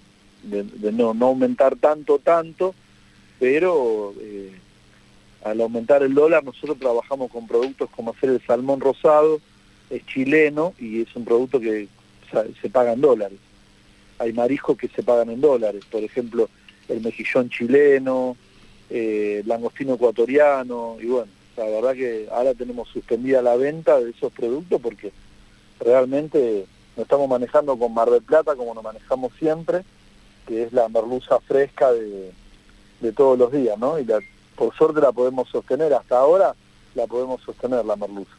de, 0.43 0.63
de 0.63 0.91
no, 0.91 1.13
no 1.13 1.27
aumentar 1.27 1.75
tanto, 1.75 2.19
tanto, 2.19 2.73
pero 3.39 4.13
eh, 4.19 4.51
al 5.43 5.61
aumentar 5.61 6.03
el 6.03 6.13
dólar 6.13 6.43
nosotros 6.43 6.77
trabajamos 6.79 7.31
con 7.31 7.47
productos 7.47 7.89
como 7.89 8.11
hacer 8.11 8.29
el 8.29 8.45
salmón 8.45 8.79
rosado, 8.79 9.39
es 9.89 10.05
chileno 10.05 10.73
y 10.79 11.01
es 11.01 11.15
un 11.15 11.25
producto 11.25 11.59
que 11.59 11.87
se 12.61 12.69
paga 12.69 12.93
en 12.93 13.01
dólares. 13.01 13.39
Hay 14.19 14.33
mariscos 14.33 14.77
que 14.77 14.87
se 14.87 15.03
pagan 15.03 15.29
en 15.29 15.41
dólares, 15.41 15.83
por 15.89 16.03
ejemplo 16.03 16.49
el 16.87 17.01
mejillón 17.01 17.49
chileno, 17.49 18.35
eh, 18.89 19.41
langostino 19.45 19.95
ecuatoriano 19.95 20.97
y 20.99 21.05
bueno, 21.05 21.31
la 21.57 21.65
verdad 21.65 21.93
que 21.93 22.27
ahora 22.31 22.53
tenemos 22.53 22.89
suspendida 22.89 23.41
la 23.41 23.55
venta 23.55 23.99
de 23.99 24.11
esos 24.11 24.31
productos 24.31 24.81
porque 24.81 25.11
realmente 25.79 26.65
nos 26.95 27.03
estamos 27.03 27.29
manejando 27.29 27.77
con 27.77 27.93
Mar 27.93 28.09
del 28.09 28.21
Plata 28.21 28.55
como 28.55 28.73
nos 28.73 28.83
manejamos 28.83 29.31
siempre, 29.39 29.83
que 30.47 30.63
es 30.63 30.73
la 30.73 30.87
merluza 30.89 31.39
fresca 31.39 31.91
de, 31.91 32.31
de 32.99 33.11
todos 33.11 33.37
los 33.37 33.51
días, 33.51 33.77
¿no? 33.77 33.97
Y 33.97 34.05
la, 34.05 34.19
por 34.55 34.75
suerte 34.75 35.01
la 35.01 35.11
podemos 35.11 35.49
sostener, 35.49 35.93
hasta 35.93 36.17
ahora 36.17 36.55
la 36.95 37.07
podemos 37.07 37.41
sostener 37.41 37.85
la 37.85 37.95
merluza. 37.95 38.31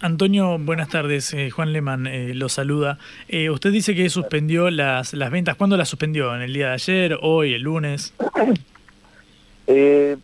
Antonio, 0.00 0.58
buenas 0.58 0.90
tardes. 0.90 1.32
Eh, 1.32 1.50
Juan 1.50 1.72
Lehmann 1.72 2.06
eh, 2.06 2.34
lo 2.34 2.50
saluda. 2.50 2.98
Eh, 3.28 3.48
usted 3.48 3.72
dice 3.72 3.94
que 3.94 4.10
suspendió 4.10 4.70
las, 4.70 5.14
las 5.14 5.30
ventas. 5.30 5.56
¿Cuándo 5.56 5.76
las 5.76 5.88
suspendió? 5.88 6.34
¿En 6.34 6.42
el 6.42 6.52
día 6.52 6.68
de 6.68 6.74
ayer, 6.74 7.18
hoy, 7.22 7.54
el 7.54 7.62
lunes? 7.62 8.12
en 9.66 10.20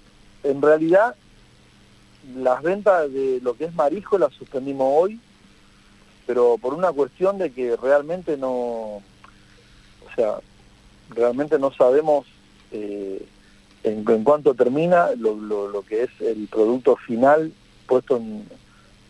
realidad, 0.61 1.15
las 2.37 2.63
ventas 2.63 3.11
de 3.13 3.41
lo 3.43 3.55
que 3.55 3.65
es 3.65 3.75
marisco 3.75 4.19
las 4.19 4.35
suspendimos 4.35 4.87
hoy, 4.91 5.19
pero 6.27 6.59
por 6.61 6.75
una 6.75 6.93
cuestión 6.93 7.39
de 7.39 7.51
que 7.51 7.75
realmente 7.77 8.37
no, 8.37 8.51
o 8.51 9.03
sea, 10.15 10.35
realmente 11.11 11.59
no 11.59 11.73
sabemos 11.73 12.27
en, 13.85 14.05
en, 14.09 14.25
cuánto 14.25 14.55
termina 14.55 15.11
lo, 15.19 15.35
lo, 15.37 15.69
lo, 15.69 15.83
que 15.83 16.05
es 16.05 16.11
el 16.21 16.49
producto 16.49 16.97
final 16.97 17.53
puesto 17.87 18.17
en, 18.17 18.45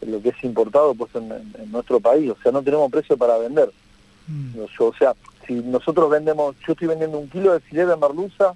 en 0.00 0.12
lo 0.12 0.22
que 0.22 0.30
es 0.30 0.44
importado 0.44 0.94
puesto 0.94 1.18
en, 1.18 1.32
en, 1.32 1.70
nuestro 1.70 2.00
país, 2.00 2.30
o 2.30 2.36
sea, 2.42 2.52
no 2.52 2.62
tenemos 2.62 2.90
precio 2.90 3.16
para 3.16 3.38
vender. 3.38 3.70
Mm. 4.26 4.64
Yo, 4.78 4.86
o 4.86 4.94
sea, 4.94 5.14
si 5.46 5.54
nosotros 5.54 6.10
vendemos, 6.10 6.56
yo 6.66 6.72
estoy 6.72 6.88
vendiendo 6.88 7.18
un 7.18 7.28
kilo 7.28 7.52
de 7.52 7.60
filete 7.60 7.90
de 7.90 7.96
merluza 7.96 8.54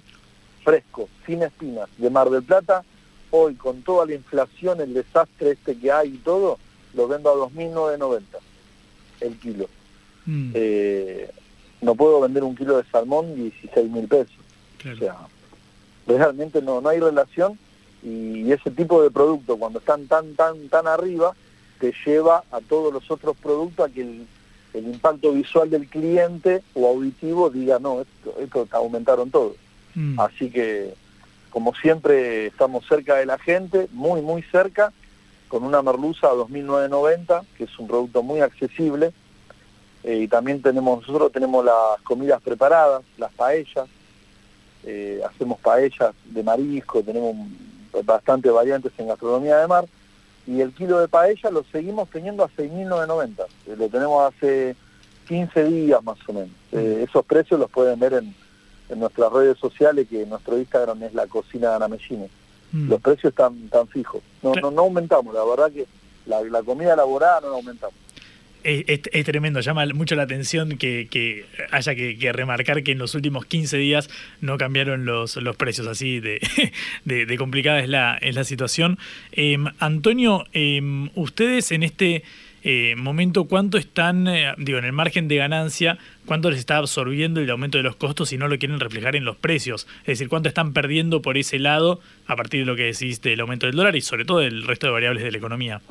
fresco, 0.63 1.07
sin 1.25 1.43
espinas, 1.43 1.89
de 1.97 2.09
Mar 2.09 2.29
del 2.29 2.43
Plata, 2.43 2.83
hoy 3.31 3.55
con 3.55 3.81
toda 3.83 4.05
la 4.05 4.15
inflación, 4.15 4.81
el 4.81 4.93
desastre 4.93 5.51
este 5.51 5.77
que 5.77 5.91
hay 5.91 6.15
y 6.15 6.17
todo, 6.17 6.57
lo 6.93 7.07
vendo 7.07 7.29
a 7.29 7.35
2.990 7.49 8.21
el 9.21 9.37
kilo. 9.37 9.67
Mm. 10.25 10.51
Eh, 10.53 11.31
no 11.81 11.95
puedo 11.95 12.19
vender 12.21 12.43
un 12.43 12.55
kilo 12.55 12.77
de 12.77 12.83
salmón 12.91 13.35
16 13.35 13.89
mil 13.89 14.07
pesos. 14.07 14.35
Claro. 14.77 14.95
O 14.95 14.99
sea, 14.99 15.15
realmente 16.07 16.61
no, 16.61 16.81
no 16.81 16.89
hay 16.89 16.99
relación 16.99 17.57
y 18.03 18.51
ese 18.51 18.71
tipo 18.71 19.01
de 19.01 19.11
producto 19.11 19.57
cuando 19.57 19.79
están 19.79 20.07
tan, 20.07 20.35
tan, 20.35 20.69
tan 20.69 20.87
arriba, 20.87 21.33
te 21.79 21.93
lleva 22.05 22.43
a 22.51 22.61
todos 22.61 22.93
los 22.93 23.09
otros 23.11 23.35
productos 23.37 23.89
a 23.89 23.93
que 23.93 24.01
el, 24.01 24.27
el 24.73 24.87
impacto 24.87 25.33
visual 25.33 25.69
del 25.69 25.87
cliente 25.87 26.63
o 26.73 26.87
auditivo 26.87 27.49
diga, 27.49 27.79
no, 27.79 28.01
esto, 28.01 28.35
esto 28.39 28.67
aumentaron 28.71 29.31
todo. 29.31 29.55
Mm. 29.95 30.19
Así 30.19 30.49
que, 30.49 30.93
como 31.49 31.73
siempre, 31.75 32.47
estamos 32.47 32.85
cerca 32.87 33.15
de 33.15 33.25
la 33.25 33.37
gente, 33.39 33.87
muy, 33.91 34.21
muy 34.21 34.43
cerca, 34.43 34.93
con 35.47 35.63
una 35.63 35.81
merluza 35.81 36.27
a 36.27 36.33
2.990, 36.33 37.45
que 37.57 37.63
es 37.63 37.79
un 37.79 37.87
producto 37.87 38.21
muy 38.21 38.41
accesible, 38.41 39.11
eh, 40.03 40.19
y 40.23 40.27
también 40.27 40.61
tenemos, 40.61 41.01
nosotros 41.01 41.31
tenemos 41.31 41.65
las 41.65 42.01
comidas 42.03 42.41
preparadas, 42.41 43.03
las 43.17 43.31
paellas, 43.33 43.87
eh, 44.89 45.21
hacemos 45.27 45.59
paellas 45.59 46.15
de 46.23 46.43
marisco, 46.43 47.03
tenemos 47.03 47.35
bastantes 48.05 48.53
variantes 48.53 48.93
en 48.97 49.09
gastronomía 49.09 49.57
de 49.57 49.67
mar, 49.67 49.85
y 50.47 50.61
el 50.61 50.73
kilo 50.73 50.99
de 50.99 51.09
paella 51.09 51.51
lo 51.51 51.65
seguimos 51.65 52.09
teniendo 52.09 52.41
a 52.41 52.49
6.990, 52.49 53.45
eh, 53.67 53.75
lo 53.77 53.89
tenemos 53.89 54.33
hace 54.33 54.77
15 55.27 55.63
días 55.65 56.01
más 56.01 56.17
o 56.25 56.31
menos. 56.31 56.51
Eh, 56.71 57.03
esos 57.05 57.25
precios 57.25 57.59
los 57.59 57.69
pueden 57.69 57.99
ver 57.99 58.13
en, 58.13 58.33
en, 58.87 58.99
nuestras 58.99 59.29
redes 59.33 59.57
sociales, 59.57 60.07
que 60.09 60.25
nuestro 60.25 60.57
Instagram 60.57 61.03
es 61.03 61.13
la 61.13 61.27
cocina 61.27 61.71
de 61.71 61.75
Ana 61.75 61.89
Mellini. 61.89 62.29
Mm. 62.71 62.89
Los 62.89 63.01
precios 63.01 63.31
están 63.31 63.67
tan 63.67 63.89
fijos, 63.89 64.21
no, 64.41 64.53
no, 64.53 64.71
no 64.71 64.83
aumentamos, 64.83 65.33
la 65.33 65.43
verdad 65.43 65.69
que 65.69 65.85
la, 66.25 66.41
la 66.43 66.63
comida 66.63 66.93
elaborada 66.93 67.41
no 67.41 67.49
la 67.49 67.55
aumentamos. 67.55 68.06
Es, 68.69 68.99
es, 69.13 69.25
tremendo, 69.25 69.61
llama 69.61 69.85
mucho 69.93 70.15
la 70.15 70.23
atención 70.23 70.77
que, 70.77 71.45
haya 71.71 71.95
que, 71.95 72.17
que, 72.17 72.33
remarcar 72.33 72.83
que 72.83 72.91
en 72.91 72.97
los 72.97 73.15
últimos 73.15 73.45
15 73.45 73.77
días 73.77 74.09
no 74.41 74.57
cambiaron 74.57 75.05
los, 75.05 75.37
los 75.37 75.55
precios, 75.55 75.87
así 75.87 76.19
de, 76.19 76.41
de, 77.05 77.25
de, 77.25 77.37
complicada 77.37 77.79
es 77.79 77.87
la, 77.87 78.17
es 78.17 78.35
la 78.35 78.43
situación. 78.43 78.99
Eh, 79.31 79.57
Antonio, 79.79 80.43
eh, 80.51 80.81
ustedes 81.15 81.71
en 81.71 81.83
este 81.83 82.23
eh, 82.69 82.95
momento, 82.97 83.45
¿cuánto 83.45 83.77
están, 83.77 84.27
eh, 84.27 84.53
digo, 84.57 84.77
en 84.77 84.83
el 84.83 84.91
margen 84.91 85.29
de 85.29 85.37
ganancia, 85.37 85.97
cuánto 86.25 86.49
les 86.49 86.59
está 86.59 86.75
absorbiendo 86.75 87.39
el 87.39 87.49
aumento 87.49 87.77
de 87.77 87.85
los 87.85 87.95
costos 87.95 88.27
si 88.27 88.37
no 88.37 88.49
lo 88.49 88.59
quieren 88.59 88.81
reflejar 88.81 89.15
en 89.15 89.23
los 89.23 89.37
precios? 89.37 89.87
Es 90.01 90.07
decir, 90.07 90.27
¿cuánto 90.27 90.49
están 90.49 90.73
perdiendo 90.73 91.21
por 91.21 91.37
ese 91.37 91.59
lado 91.59 92.01
a 92.25 92.35
partir 92.35 92.59
de 92.59 92.65
lo 92.65 92.75
que 92.75 92.83
decís 92.83 93.21
del 93.21 93.39
aumento 93.39 93.67
del 93.67 93.77
dólar 93.77 93.95
y 93.95 94.01
sobre 94.01 94.25
todo 94.25 94.39
del 94.39 94.63
resto 94.63 94.87
de 94.87 94.91
variables 94.91 95.23
de 95.23 95.31
la 95.31 95.37
economía? 95.37 95.81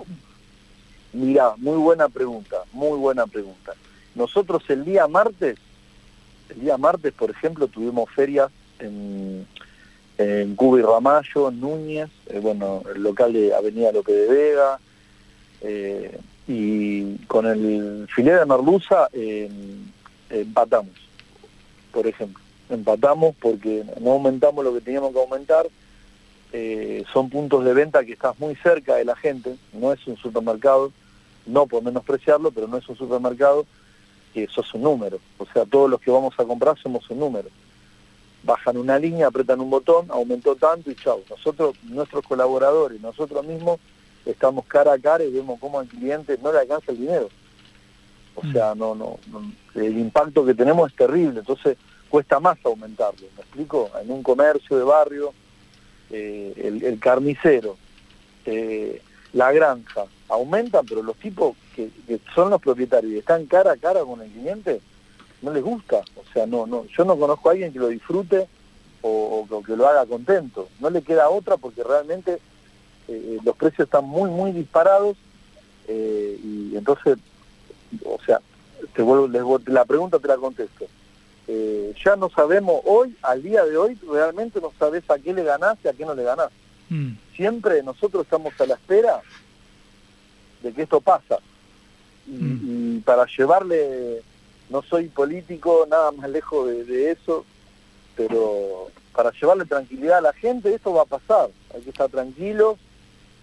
Mirá, 1.12 1.54
muy 1.56 1.76
buena 1.76 2.08
pregunta, 2.08 2.56
muy 2.72 2.98
buena 2.98 3.26
pregunta. 3.26 3.72
Nosotros 4.14 4.62
el 4.68 4.84
día 4.84 5.06
martes, 5.08 5.56
el 6.50 6.60
día 6.60 6.76
martes, 6.76 7.12
por 7.12 7.30
ejemplo, 7.30 7.68
tuvimos 7.68 8.10
ferias 8.10 8.50
en, 8.78 9.46
en 10.18 10.56
Cuba 10.56 10.78
y 10.78 10.82
Ramallo, 10.82 11.50
Núñez, 11.50 12.10
eh, 12.26 12.40
bueno, 12.40 12.82
el 12.94 13.02
local 13.02 13.32
de 13.32 13.54
Avenida 13.54 13.92
López 13.92 14.14
de 14.14 14.28
Vega, 14.28 14.78
eh, 15.62 16.18
y 16.48 17.16
con 17.26 17.46
el 17.46 18.06
filete 18.14 18.38
de 18.38 18.46
merluza 18.46 19.08
empatamos, 20.30 20.94
por 21.92 22.06
ejemplo. 22.06 22.42
Empatamos 22.68 23.34
porque 23.40 23.84
no 24.00 24.12
aumentamos 24.12 24.64
lo 24.64 24.74
que 24.74 24.80
teníamos 24.80 25.12
que 25.12 25.20
aumentar, 25.20 25.66
eh, 26.58 27.04
son 27.12 27.28
puntos 27.28 27.66
de 27.66 27.74
venta 27.74 28.02
que 28.02 28.14
estás 28.14 28.38
muy 28.38 28.54
cerca 28.56 28.94
de 28.94 29.04
la 29.04 29.14
gente, 29.14 29.56
no 29.74 29.92
es 29.92 30.06
un 30.06 30.16
supermercado, 30.16 30.90
no 31.44 31.66
por 31.66 31.82
menospreciarlo, 31.82 32.50
pero 32.50 32.66
no 32.66 32.78
es 32.78 32.88
un 32.88 32.96
supermercado 32.96 33.66
que 34.32 34.46
sos 34.46 34.72
un 34.72 34.80
número, 34.80 35.18
o 35.36 35.44
sea, 35.52 35.66
todos 35.66 35.90
los 35.90 36.00
que 36.00 36.10
vamos 36.10 36.32
a 36.38 36.44
comprar 36.44 36.78
somos 36.78 37.10
un 37.10 37.18
número. 37.18 37.50
Bajan 38.42 38.78
una 38.78 38.98
línea, 38.98 39.26
apretan 39.26 39.60
un 39.60 39.68
botón, 39.68 40.06
aumentó 40.10 40.56
tanto 40.56 40.90
y 40.90 40.94
chao. 40.94 41.20
Nosotros, 41.28 41.76
nuestros 41.82 42.24
colaboradores, 42.24 43.02
nosotros 43.02 43.44
mismos 43.44 43.78
estamos 44.24 44.64
cara 44.64 44.94
a 44.94 44.98
cara 44.98 45.24
y 45.24 45.30
vemos 45.30 45.60
cómo 45.60 45.78
al 45.78 45.88
cliente 45.88 46.38
no 46.42 46.52
le 46.52 46.60
alcanza 46.60 46.90
el 46.90 47.00
dinero. 47.00 47.28
O 48.34 48.46
sea, 48.50 48.74
no, 48.74 48.94
no, 48.94 49.18
no, 49.30 49.52
el 49.74 49.98
impacto 49.98 50.42
que 50.46 50.54
tenemos 50.54 50.90
es 50.90 50.96
terrible. 50.96 51.40
Entonces, 51.40 51.76
cuesta 52.08 52.40
más 52.40 52.56
aumentarlo, 52.64 53.26
¿me 53.36 53.42
explico? 53.42 53.90
En 54.00 54.10
un 54.10 54.22
comercio 54.22 54.78
de 54.78 54.84
barrio, 54.84 55.34
eh, 56.10 56.80
el, 56.82 56.98
carnicero, 56.98 57.76
eh, 58.44 59.02
la 59.32 59.52
granja, 59.52 60.04
aumentan, 60.28 60.86
pero 60.86 61.02
los 61.02 61.16
tipos 61.16 61.56
que, 61.74 61.90
son 62.34 62.50
los 62.50 62.60
propietarios 62.60 63.12
y 63.12 63.18
están 63.18 63.46
cara 63.46 63.72
a 63.72 63.76
cara 63.76 64.00
con 64.04 64.22
el 64.22 64.30
cliente, 64.30 64.80
no 65.42 65.52
les 65.52 65.62
gusta. 65.62 66.02
O 66.16 66.32
sea, 66.32 66.46
no, 66.46 66.66
no, 66.66 66.86
yo 66.86 67.04
no 67.04 67.18
conozco 67.18 67.48
a 67.48 67.52
alguien 67.52 67.72
que 67.72 67.78
lo 67.78 67.88
disfrute 67.88 68.46
o, 69.02 69.46
que 69.64 69.76
lo 69.76 69.88
haga 69.88 70.06
contento. 70.06 70.68
No 70.80 70.90
le 70.90 71.02
queda 71.02 71.28
otra 71.28 71.56
porque 71.56 71.82
realmente 71.82 72.38
eh, 73.08 73.38
los 73.44 73.56
precios 73.56 73.86
están 73.86 74.04
muy, 74.04 74.30
muy 74.30 74.52
disparados 74.52 75.16
y 75.88 76.76
entonces, 76.76 77.16
o 78.04 78.18
sea, 78.26 78.40
te 78.94 79.02
vuelvo, 79.02 79.28
les 79.28 79.68
la 79.68 79.84
pregunta 79.84 80.18
te 80.18 80.26
la 80.26 80.36
contesto. 80.36 80.86
Eh, 81.48 81.94
ya 82.04 82.16
no 82.16 82.28
sabemos 82.30 82.80
hoy, 82.84 83.16
al 83.22 83.42
día 83.42 83.64
de 83.64 83.76
hoy, 83.76 83.98
realmente 84.10 84.60
no 84.60 84.72
sabes 84.78 85.08
a 85.08 85.18
qué 85.18 85.32
le 85.32 85.44
ganás 85.44 85.78
y 85.84 85.88
a 85.88 85.92
qué 85.92 86.04
no 86.04 86.14
le 86.14 86.24
ganás. 86.24 86.50
Mm. 86.88 87.12
Siempre 87.34 87.82
nosotros 87.82 88.24
estamos 88.24 88.58
a 88.60 88.66
la 88.66 88.74
espera 88.74 89.20
de 90.62 90.72
que 90.72 90.82
esto 90.82 91.00
pasa. 91.00 91.38
Y, 92.26 92.96
y 92.96 93.02
para 93.04 93.26
llevarle, 93.26 94.22
no 94.70 94.82
soy 94.82 95.08
político, 95.08 95.86
nada 95.88 96.10
más 96.10 96.28
lejos 96.30 96.68
de, 96.68 96.84
de 96.84 97.12
eso, 97.12 97.44
pero 98.16 98.90
para 99.14 99.30
llevarle 99.30 99.64
tranquilidad 99.64 100.18
a 100.18 100.22
la 100.22 100.32
gente, 100.32 100.74
esto 100.74 100.92
va 100.92 101.02
a 101.02 101.06
pasar. 101.06 101.50
Hay 101.74 101.82
que 101.82 101.90
estar 101.90 102.08
tranquilos, 102.08 102.76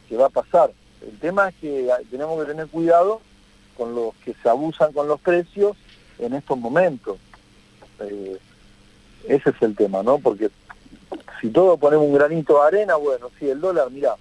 que 0.10 0.18
va 0.18 0.28
a 0.28 0.30
pasar. 0.30 0.72
El 1.02 1.18
tema 1.20 1.50
es 1.50 1.56
que 1.56 1.90
tenemos 2.12 2.40
que 2.40 2.52
tener 2.52 2.68
cuidado 2.68 3.22
con 3.78 3.96
los 3.96 4.14
que 4.24 4.36
se 4.42 4.50
abusan 4.50 4.94
con 4.94 5.08
los 5.08 5.20
precios 5.20 5.76
en 6.20 6.34
estos 6.34 6.58
momentos. 6.58 7.18
Eh, 8.10 8.38
ese 9.28 9.50
es 9.50 9.62
el 9.62 9.76
tema, 9.76 10.04
¿no? 10.04 10.20
Porque 10.20 10.50
si 11.42 11.50
todos 11.50 11.80
ponemos 11.80 12.06
un 12.06 12.14
granito 12.14 12.56
de 12.56 12.68
arena, 12.68 12.96
bueno, 12.96 13.30
sí, 13.40 13.50
el 13.50 13.62
dólar, 13.62 13.90
mira, 13.92 14.16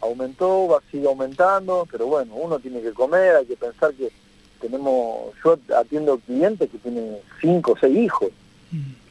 aumentó, 0.00 0.68
va 0.68 0.78
a 0.78 0.90
seguir 0.90 1.06
aumentando, 1.06 1.86
pero 1.90 2.06
bueno, 2.06 2.34
uno 2.34 2.58
tiene 2.58 2.80
que 2.80 2.92
comer, 2.92 3.36
hay 3.36 3.46
que 3.46 3.56
pensar 3.56 3.92
que 3.94 4.10
tenemos, 4.60 5.34
yo 5.44 5.58
atiendo 5.76 6.18
clientes 6.18 6.70
que 6.70 6.78
tienen 6.78 7.18
cinco 7.40 7.72
o 7.72 7.78
seis 7.78 7.96
hijos. 7.96 8.30
O 8.30 9.03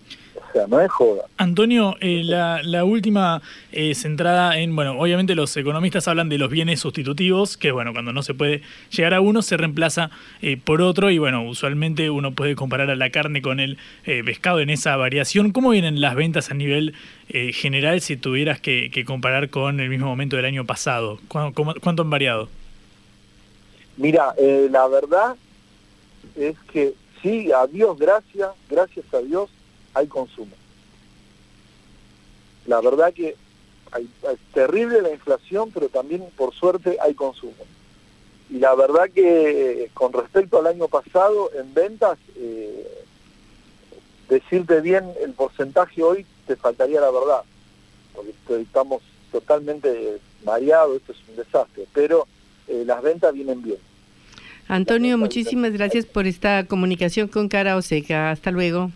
sea, 0.53 0.67
no 0.67 0.79
es 0.79 0.89
joda. 0.91 1.23
Antonio, 1.37 1.95
eh, 1.99 2.21
la, 2.23 2.61
la 2.63 2.85
última 2.85 3.41
eh, 3.71 3.95
centrada 3.95 4.57
en, 4.59 4.75
bueno, 4.75 4.97
obviamente 4.99 5.35
los 5.35 5.55
economistas 5.57 6.07
hablan 6.07 6.29
de 6.29 6.37
los 6.37 6.49
bienes 6.49 6.79
sustitutivos, 6.79 7.57
que 7.57 7.71
bueno, 7.71 7.91
cuando 7.91 8.13
no 8.13 8.23
se 8.23 8.33
puede 8.33 8.61
llegar 8.91 9.13
a 9.13 9.19
uno 9.21 9.41
se 9.41 9.57
reemplaza 9.57 10.11
eh, 10.41 10.57
por 10.63 10.81
otro 10.81 11.09
y 11.11 11.17
bueno, 11.17 11.43
usualmente 11.43 12.09
uno 12.09 12.31
puede 12.31 12.55
comparar 12.55 12.89
a 12.89 12.95
la 12.95 13.09
carne 13.09 13.41
con 13.41 13.59
el 13.59 13.77
eh, 14.05 14.23
pescado 14.23 14.59
en 14.59 14.69
esa 14.69 14.95
variación. 14.95 15.51
¿Cómo 15.51 15.71
vienen 15.71 15.99
las 15.99 16.15
ventas 16.15 16.51
a 16.51 16.53
nivel 16.53 16.93
eh, 17.29 17.51
general 17.51 17.99
si 18.01 18.15
tuvieras 18.15 18.59
que, 18.61 18.91
que 18.91 19.03
comparar 19.05 19.49
con 19.49 19.79
el 19.79 19.89
mismo 19.89 20.05
momento 20.05 20.35
del 20.35 20.45
año 20.45 20.65
pasado? 20.65 21.19
¿Cu- 21.27 21.51
cómo- 21.53 21.73
¿Cuánto 21.81 22.03
han 22.03 22.09
variado? 22.09 22.47
Mira, 23.97 24.33
eh, 24.37 24.67
la 24.71 24.87
verdad 24.87 25.35
es 26.35 26.55
que 26.71 26.93
sí, 27.21 27.51
a 27.51 27.67
Dios 27.67 27.97
gracias, 27.97 28.49
gracias 28.69 29.05
a 29.13 29.19
Dios 29.19 29.49
hay 29.93 30.07
consumo. 30.07 30.55
La 32.65 32.81
verdad 32.81 33.13
que 33.13 33.35
hay, 33.91 34.09
es 34.31 34.39
terrible 34.53 35.01
la 35.01 35.11
inflación, 35.11 35.71
pero 35.71 35.89
también 35.89 36.23
por 36.35 36.53
suerte 36.53 36.97
hay 37.01 37.13
consumo. 37.13 37.65
Y 38.49 38.59
la 38.59 38.75
verdad 38.75 39.09
que 39.13 39.83
eh, 39.83 39.89
con 39.93 40.13
respecto 40.13 40.59
al 40.59 40.67
año 40.67 40.87
pasado 40.87 41.51
en 41.57 41.73
ventas, 41.73 42.17
eh, 42.35 42.87
decirte 44.29 44.81
bien 44.81 45.11
el 45.21 45.33
porcentaje 45.33 46.03
hoy 46.03 46.25
te 46.47 46.55
faltaría 46.55 47.01
la 47.01 47.11
verdad, 47.11 47.41
porque 48.13 48.61
estamos 48.61 49.01
totalmente 49.31 50.19
mareados, 50.45 50.97
esto 50.97 51.13
es 51.13 51.17
un 51.29 51.35
desastre, 51.35 51.87
pero 51.93 52.27
eh, 52.67 52.83
las 52.85 53.01
ventas 53.01 53.33
vienen 53.33 53.61
bien. 53.61 53.77
Antonio, 54.67 55.17
muchísimas 55.17 55.73
gracias 55.73 56.05
por 56.05 56.25
esta 56.25 56.65
comunicación 56.65 57.27
con 57.27 57.49
Cara 57.49 57.75
Oseca. 57.75 58.31
Hasta 58.31 58.51
luego. 58.51 58.91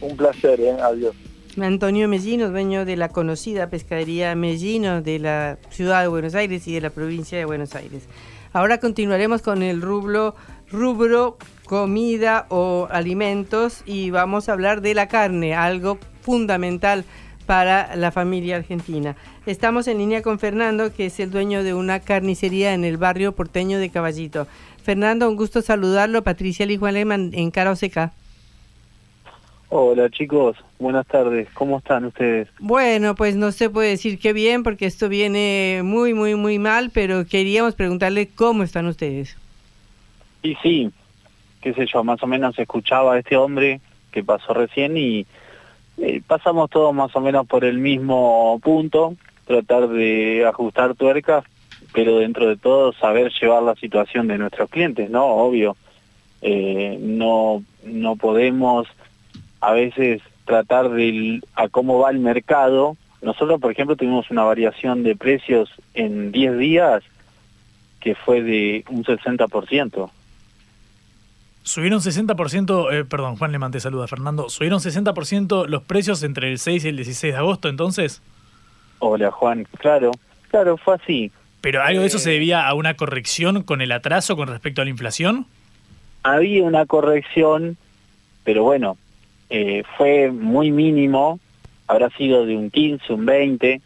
Un 0.00 0.16
placer, 0.16 0.60
¿eh? 0.60 0.76
adiós. 0.80 1.14
Antonio 1.60 2.08
Mellino, 2.08 2.50
dueño 2.50 2.84
de 2.84 2.96
la 2.96 3.08
conocida 3.08 3.68
pescadería 3.68 4.34
Mellino 4.34 5.02
de 5.02 5.18
la 5.18 5.58
ciudad 5.70 6.02
de 6.02 6.08
Buenos 6.08 6.34
Aires 6.34 6.66
y 6.68 6.74
de 6.74 6.80
la 6.80 6.90
provincia 6.90 7.36
de 7.36 7.44
Buenos 7.44 7.74
Aires. 7.74 8.04
Ahora 8.52 8.78
continuaremos 8.78 9.42
con 9.42 9.62
el 9.62 9.82
rubro, 9.82 10.34
rubro 10.70 11.38
comida 11.66 12.46
o 12.48 12.88
alimentos 12.90 13.82
y 13.86 14.10
vamos 14.10 14.48
a 14.48 14.52
hablar 14.52 14.80
de 14.80 14.94
la 14.94 15.08
carne, 15.08 15.54
algo 15.54 15.98
fundamental 16.20 17.04
para 17.46 17.94
la 17.96 18.10
familia 18.12 18.56
argentina. 18.56 19.16
Estamos 19.46 19.88
en 19.88 19.98
línea 19.98 20.22
con 20.22 20.38
Fernando, 20.38 20.92
que 20.92 21.06
es 21.06 21.18
el 21.20 21.30
dueño 21.30 21.64
de 21.64 21.74
una 21.74 22.00
carnicería 22.00 22.74
en 22.74 22.84
el 22.84 22.96
barrio 22.96 23.32
porteño 23.32 23.78
de 23.78 23.90
Caballito. 23.90 24.46
Fernando, 24.82 25.28
un 25.28 25.36
gusto 25.36 25.62
saludarlo. 25.62 26.22
Patricia 26.22 26.64
Lehmann 26.64 27.30
en 27.34 27.50
Cara 27.50 27.72
Oseca. 27.72 28.12
Hola 29.72 30.10
chicos, 30.10 30.56
buenas 30.80 31.06
tardes, 31.06 31.48
¿cómo 31.54 31.78
están 31.78 32.04
ustedes? 32.04 32.48
Bueno, 32.58 33.14
pues 33.14 33.36
no 33.36 33.52
se 33.52 33.70
puede 33.70 33.90
decir 33.90 34.18
que 34.18 34.32
bien 34.32 34.64
porque 34.64 34.84
esto 34.84 35.08
viene 35.08 35.82
muy, 35.84 36.12
muy, 36.12 36.34
muy 36.34 36.58
mal, 36.58 36.90
pero 36.92 37.24
queríamos 37.24 37.76
preguntarle 37.76 38.26
cómo 38.26 38.64
están 38.64 38.86
ustedes. 38.86 39.36
Y 40.42 40.56
sí, 40.56 40.90
qué 41.60 41.72
sé 41.72 41.86
yo, 41.86 42.02
más 42.02 42.20
o 42.20 42.26
menos 42.26 42.58
escuchaba 42.58 43.14
a 43.14 43.20
este 43.20 43.36
hombre 43.36 43.80
que 44.10 44.24
pasó 44.24 44.54
recién 44.54 44.96
y 44.96 45.24
eh, 45.98 46.20
pasamos 46.26 46.68
todos 46.68 46.92
más 46.92 47.14
o 47.14 47.20
menos 47.20 47.46
por 47.46 47.64
el 47.64 47.78
mismo 47.78 48.58
punto, 48.64 49.14
tratar 49.46 49.86
de 49.86 50.46
ajustar 50.48 50.96
tuercas, 50.96 51.44
pero 51.92 52.18
dentro 52.18 52.48
de 52.48 52.56
todo 52.56 52.92
saber 52.92 53.30
llevar 53.40 53.62
la 53.62 53.76
situación 53.76 54.26
de 54.26 54.36
nuestros 54.36 54.68
clientes, 54.68 55.08
¿no? 55.10 55.26
Obvio, 55.26 55.76
eh, 56.42 56.98
no, 57.00 57.62
no 57.84 58.16
podemos 58.16 58.88
a 59.60 59.72
veces 59.72 60.22
tratar 60.44 60.90
de 60.90 61.40
a 61.54 61.68
cómo 61.68 61.98
va 61.98 62.10
el 62.10 62.18
mercado. 62.18 62.96
Nosotros, 63.22 63.60
por 63.60 63.70
ejemplo, 63.72 63.96
tuvimos 63.96 64.30
una 64.30 64.44
variación 64.44 65.02
de 65.02 65.14
precios 65.14 65.70
en 65.94 66.32
10 66.32 66.58
días 66.58 67.02
que 68.00 68.14
fue 68.14 68.42
de 68.42 68.84
un 68.88 69.04
60%. 69.04 70.10
Subieron 71.62 72.00
60%, 72.00 72.92
eh, 72.92 73.04
perdón, 73.04 73.36
Juan 73.36 73.52
Lehmann 73.52 73.70
te 73.70 73.80
saluda, 73.80 74.08
Fernando. 74.08 74.48
¿Subieron 74.48 74.80
60% 74.80 75.66
los 75.66 75.82
precios 75.82 76.22
entre 76.22 76.50
el 76.50 76.58
6 76.58 76.84
y 76.84 76.88
el 76.88 76.96
16 76.96 77.34
de 77.34 77.38
agosto 77.38 77.68
entonces? 77.68 78.22
Hola 78.98 79.30
Juan, 79.30 79.66
claro, 79.78 80.10
claro, 80.50 80.76
fue 80.76 80.94
así. 80.94 81.30
¿Pero 81.60 81.82
algo 81.82 82.00
de 82.00 82.06
eso 82.06 82.18
se 82.18 82.30
debía 82.30 82.66
a 82.66 82.74
una 82.74 82.94
corrección 82.94 83.62
con 83.62 83.82
el 83.82 83.92
atraso 83.92 84.36
con 84.36 84.48
respecto 84.48 84.80
a 84.80 84.84
la 84.84 84.90
inflación? 84.90 85.46
Había 86.22 86.64
una 86.64 86.86
corrección, 86.86 87.76
pero 88.44 88.62
bueno, 88.62 88.96
eh, 89.50 89.82
fue 89.96 90.30
muy 90.30 90.70
mínimo, 90.70 91.40
habrá 91.88 92.08
sido 92.10 92.46
de 92.46 92.56
un 92.56 92.70
15, 92.70 93.12
un 93.12 93.26
20. 93.26 93.80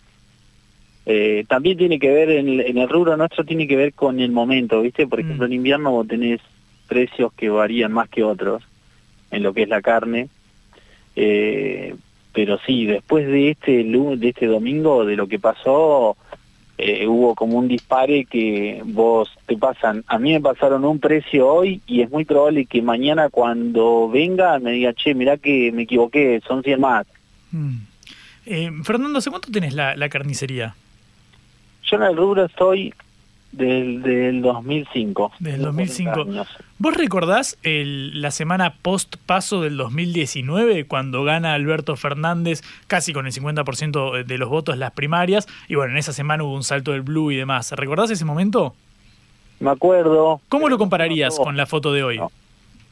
Eh, 1.06 1.44
también 1.48 1.78
tiene 1.78 1.98
que 1.98 2.10
ver, 2.10 2.30
en 2.30 2.48
el, 2.48 2.60
en 2.60 2.78
el 2.78 2.88
rubro 2.88 3.16
nuestro 3.16 3.44
tiene 3.44 3.66
que 3.66 3.76
ver 3.76 3.94
con 3.94 4.20
el 4.20 4.30
momento, 4.30 4.82
¿viste? 4.82 5.06
Por 5.06 5.20
ejemplo, 5.20 5.46
en 5.46 5.54
invierno 5.54 5.90
vos 5.90 6.06
tenés 6.06 6.40
precios 6.86 7.32
que 7.32 7.48
varían 7.48 7.92
más 7.92 8.08
que 8.08 8.22
otros 8.22 8.62
en 9.30 9.42
lo 9.42 9.54
que 9.54 9.62
es 9.62 9.68
la 9.68 9.82
carne. 9.82 10.28
Eh, 11.16 11.94
pero 12.32 12.58
sí, 12.66 12.84
después 12.84 13.26
de 13.26 13.50
este 13.50 13.84
de 13.84 14.28
este 14.28 14.46
domingo, 14.46 15.04
de 15.04 15.16
lo 15.16 15.26
que 15.28 15.38
pasó, 15.38 16.16
eh, 16.76 17.06
hubo 17.06 17.34
como 17.34 17.58
un 17.58 17.68
dispare 17.68 18.24
que 18.24 18.82
vos 18.84 19.30
te 19.46 19.56
pasan, 19.56 20.04
a 20.08 20.18
mí 20.18 20.32
me 20.32 20.40
pasaron 20.40 20.84
un 20.84 20.98
precio 20.98 21.46
hoy 21.46 21.80
y 21.86 22.02
es 22.02 22.10
muy 22.10 22.24
probable 22.24 22.66
que 22.66 22.82
mañana 22.82 23.28
cuando 23.28 24.08
venga 24.08 24.58
me 24.58 24.72
diga, 24.72 24.92
che, 24.92 25.14
mirá 25.14 25.36
que 25.36 25.70
me 25.72 25.82
equivoqué, 25.82 26.40
son 26.46 26.62
100 26.62 26.80
más. 26.80 27.06
Mm. 27.52 27.76
Eh, 28.46 28.70
Fernando, 28.82 29.18
¿hace 29.18 29.30
cuánto 29.30 29.50
tenés 29.50 29.74
la, 29.74 29.96
la 29.96 30.08
carnicería? 30.08 30.74
Yo 31.84 31.96
en 31.96 32.02
el 32.02 32.16
rubro 32.16 32.44
estoy 32.44 32.92
del, 33.56 34.02
del 34.02 34.42
2005. 34.42 35.32
Del 35.38 35.52
Tengo 35.54 35.66
2005. 35.66 36.12
40 36.12 36.32
años. 36.32 36.48
¿Vos 36.78 36.94
recordás 36.96 37.56
el- 37.62 38.20
la 38.20 38.30
semana 38.30 38.74
post-paso 38.82 39.60
del 39.62 39.76
2019, 39.76 40.84
cuando 40.86 41.24
gana 41.24 41.54
Alberto 41.54 41.96
Fernández 41.96 42.62
casi 42.86 43.12
con 43.12 43.26
el 43.26 43.32
50% 43.32 44.24
de 44.24 44.38
los 44.38 44.48
votos 44.48 44.76
las 44.78 44.92
primarias? 44.92 45.46
Y 45.68 45.74
bueno, 45.76 45.92
en 45.92 45.98
esa 45.98 46.12
semana 46.12 46.44
hubo 46.44 46.54
un 46.54 46.64
salto 46.64 46.92
del 46.92 47.02
blue 47.02 47.30
y 47.30 47.36
demás. 47.36 47.72
¿Recordás 47.72 48.10
ese 48.10 48.24
momento? 48.24 48.74
Me 49.60 49.70
acuerdo. 49.70 50.40
¿Cómo 50.48 50.68
lo 50.68 50.78
compararías 50.78 51.36
no. 51.38 51.44
con 51.44 51.56
la 51.56 51.66
foto 51.66 51.92
de 51.92 52.02
hoy? 52.02 52.20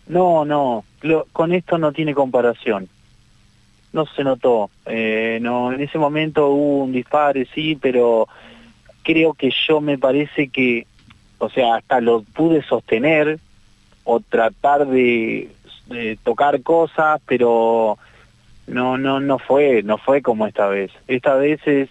No, 0.06 0.44
no, 0.44 0.84
lo- 1.02 1.26
con 1.32 1.52
esto 1.52 1.78
no 1.78 1.92
tiene 1.92 2.14
comparación. 2.14 2.88
No 3.92 4.06
se 4.06 4.24
notó. 4.24 4.70
Eh, 4.86 5.38
no, 5.42 5.70
en 5.72 5.82
ese 5.82 5.98
momento 5.98 6.48
hubo 6.48 6.84
un 6.84 6.92
dispare, 6.92 7.46
sí, 7.54 7.76
pero 7.80 8.26
creo 9.02 9.34
que 9.34 9.52
yo 9.66 9.80
me 9.80 9.98
parece 9.98 10.48
que, 10.48 10.86
o 11.38 11.48
sea, 11.48 11.76
hasta 11.76 12.00
lo 12.00 12.22
pude 12.22 12.62
sostener 12.62 13.38
o 14.04 14.20
tratar 14.20 14.86
de 14.86 15.50
tocar 16.22 16.62
cosas, 16.62 17.20
pero 17.26 17.98
no, 18.66 18.96
no, 18.98 19.20
no 19.20 19.38
fue, 19.38 19.82
no 19.82 19.98
fue 19.98 20.22
como 20.22 20.46
esta 20.46 20.66
vez. 20.68 20.90
Esta 21.08 21.34
vez 21.34 21.60
es 21.66 21.88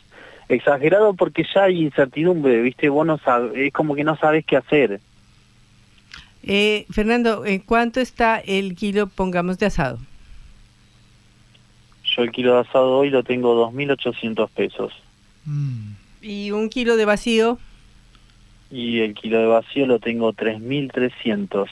exagerado 0.49 1.13
porque 1.13 1.45
ya 1.53 1.63
hay 1.63 1.81
incertidumbre, 1.81 2.61
viste, 2.61 2.89
vos 2.89 3.05
no 3.05 3.17
sabes, 3.19 3.51
es 3.55 3.73
como 3.73 3.95
que 3.95 4.03
no 4.03 4.17
sabes 4.17 4.45
qué 4.45 4.57
hacer. 4.57 4.99
Eh, 6.43 6.85
Fernando, 6.89 7.45
¿en 7.45 7.59
cuánto 7.59 7.99
está 7.99 8.39
el 8.39 8.75
kilo, 8.75 9.07
pongamos, 9.07 9.59
de 9.59 9.67
asado? 9.67 9.99
Yo 12.03 12.23
el 12.23 12.31
kilo 12.31 12.55
de 12.55 12.61
asado 12.61 12.97
hoy 12.97 13.09
lo 13.09 13.23
tengo 13.23 13.71
2.800 13.71 14.49
pesos. 14.49 14.93
¿Y 16.21 16.51
un 16.51 16.69
kilo 16.69 16.97
de 16.97 17.05
vacío? 17.05 17.57
Y 18.69 18.99
el 18.99 19.13
kilo 19.15 19.39
de 19.39 19.47
vacío 19.47 19.85
lo 19.85 19.99
tengo 19.99 20.31
3.300. 20.33 21.69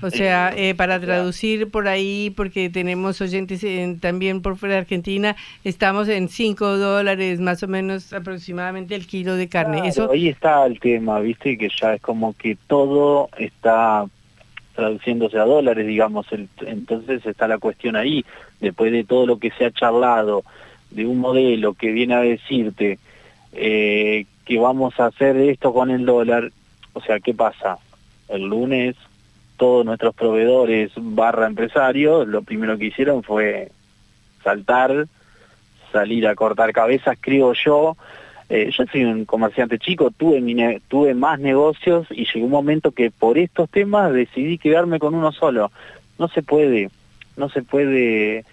O 0.00 0.10
sea, 0.10 0.52
eh, 0.56 0.76
para 0.76 1.00
traducir 1.00 1.70
por 1.72 1.88
ahí, 1.88 2.32
porque 2.36 2.70
tenemos 2.70 3.20
oyentes 3.20 3.64
en- 3.64 3.98
también 3.98 4.42
por 4.42 4.56
fuera 4.56 4.76
de 4.76 4.80
Argentina, 4.82 5.34
estamos 5.64 6.06
en 6.08 6.28
5 6.28 6.78
dólares 6.78 7.40
más 7.40 7.64
o 7.64 7.68
menos 7.68 8.12
aproximadamente 8.12 8.94
el 8.94 9.08
kilo 9.08 9.34
de 9.34 9.48
carne. 9.48 9.78
Claro, 9.78 9.88
Eso 9.88 10.10
ahí 10.12 10.28
está 10.28 10.64
el 10.66 10.78
tema, 10.78 11.18
viste, 11.18 11.58
que 11.58 11.68
ya 11.80 11.94
es 11.94 12.00
como 12.00 12.32
que 12.34 12.56
todo 12.68 13.28
está 13.38 14.04
traduciéndose 14.76 15.36
a 15.36 15.44
dólares, 15.44 15.84
digamos, 15.84 16.30
el- 16.30 16.48
entonces 16.64 17.26
está 17.26 17.48
la 17.48 17.58
cuestión 17.58 17.96
ahí, 17.96 18.24
después 18.60 18.92
de 18.92 19.02
todo 19.02 19.26
lo 19.26 19.40
que 19.40 19.50
se 19.50 19.64
ha 19.64 19.72
charlado, 19.72 20.44
de 20.90 21.06
un 21.06 21.18
modelo 21.18 21.74
que 21.74 21.90
viene 21.90 22.14
a 22.14 22.20
decirte 22.20 23.00
eh, 23.52 24.26
que 24.44 24.58
vamos 24.58 24.98
a 25.00 25.06
hacer 25.06 25.36
esto 25.36 25.72
con 25.72 25.90
el 25.90 26.04
dólar, 26.06 26.50
o 26.92 27.00
sea, 27.00 27.20
¿qué 27.20 27.34
pasa? 27.34 27.78
El 28.28 28.44
lunes 28.44 28.96
todos 29.58 29.84
nuestros 29.84 30.14
proveedores 30.14 30.92
barra 30.96 31.46
empresarios, 31.46 32.26
lo 32.26 32.42
primero 32.42 32.78
que 32.78 32.86
hicieron 32.86 33.22
fue 33.22 33.70
saltar, 34.42 35.06
salir 35.92 36.26
a 36.26 36.34
cortar 36.34 36.72
cabezas, 36.72 37.18
creo 37.20 37.52
yo, 37.52 37.96
eh, 38.48 38.70
yo 38.70 38.84
soy 38.90 39.04
un 39.04 39.26
comerciante 39.26 39.78
chico, 39.78 40.10
tuve, 40.10 40.40
mi 40.40 40.54
tuve 40.88 41.12
más 41.12 41.38
negocios 41.38 42.06
y 42.10 42.24
llegó 42.24 42.46
un 42.46 42.52
momento 42.52 42.92
que 42.92 43.10
por 43.10 43.36
estos 43.36 43.68
temas 43.68 44.12
decidí 44.12 44.56
quedarme 44.56 44.98
con 44.98 45.14
uno 45.14 45.32
solo. 45.32 45.70
No 46.18 46.28
se 46.28 46.42
puede, 46.42 46.90
no 47.36 47.50
se 47.50 47.62
puede, 47.62 48.44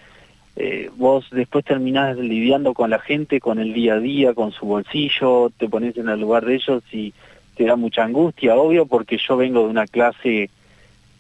eh, 0.56 0.90
vos 0.96 1.26
después 1.32 1.66
terminás 1.66 2.18
lidiando 2.18 2.74
con 2.74 2.90
la 2.90 3.00
gente, 3.00 3.40
con 3.40 3.60
el 3.60 3.74
día 3.74 3.96
a 3.96 4.00
día, 4.00 4.34
con 4.34 4.52
su 4.52 4.66
bolsillo, 4.66 5.52
te 5.58 5.68
pones 5.68 5.98
en 5.98 6.08
el 6.08 6.20
lugar 6.20 6.46
de 6.46 6.56
ellos 6.56 6.84
y 6.92 7.14
te 7.56 7.66
da 7.66 7.76
mucha 7.76 8.04
angustia, 8.04 8.56
obvio, 8.56 8.86
porque 8.86 9.18
yo 9.18 9.36
vengo 9.38 9.64
de 9.64 9.70
una 9.70 9.86
clase 9.86 10.50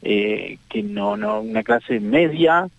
eh, 0.01 0.57
que 0.69 0.83
no, 0.83 1.17
no, 1.17 1.41
una 1.41 1.63
clase 1.63 1.99
media, 1.99 2.69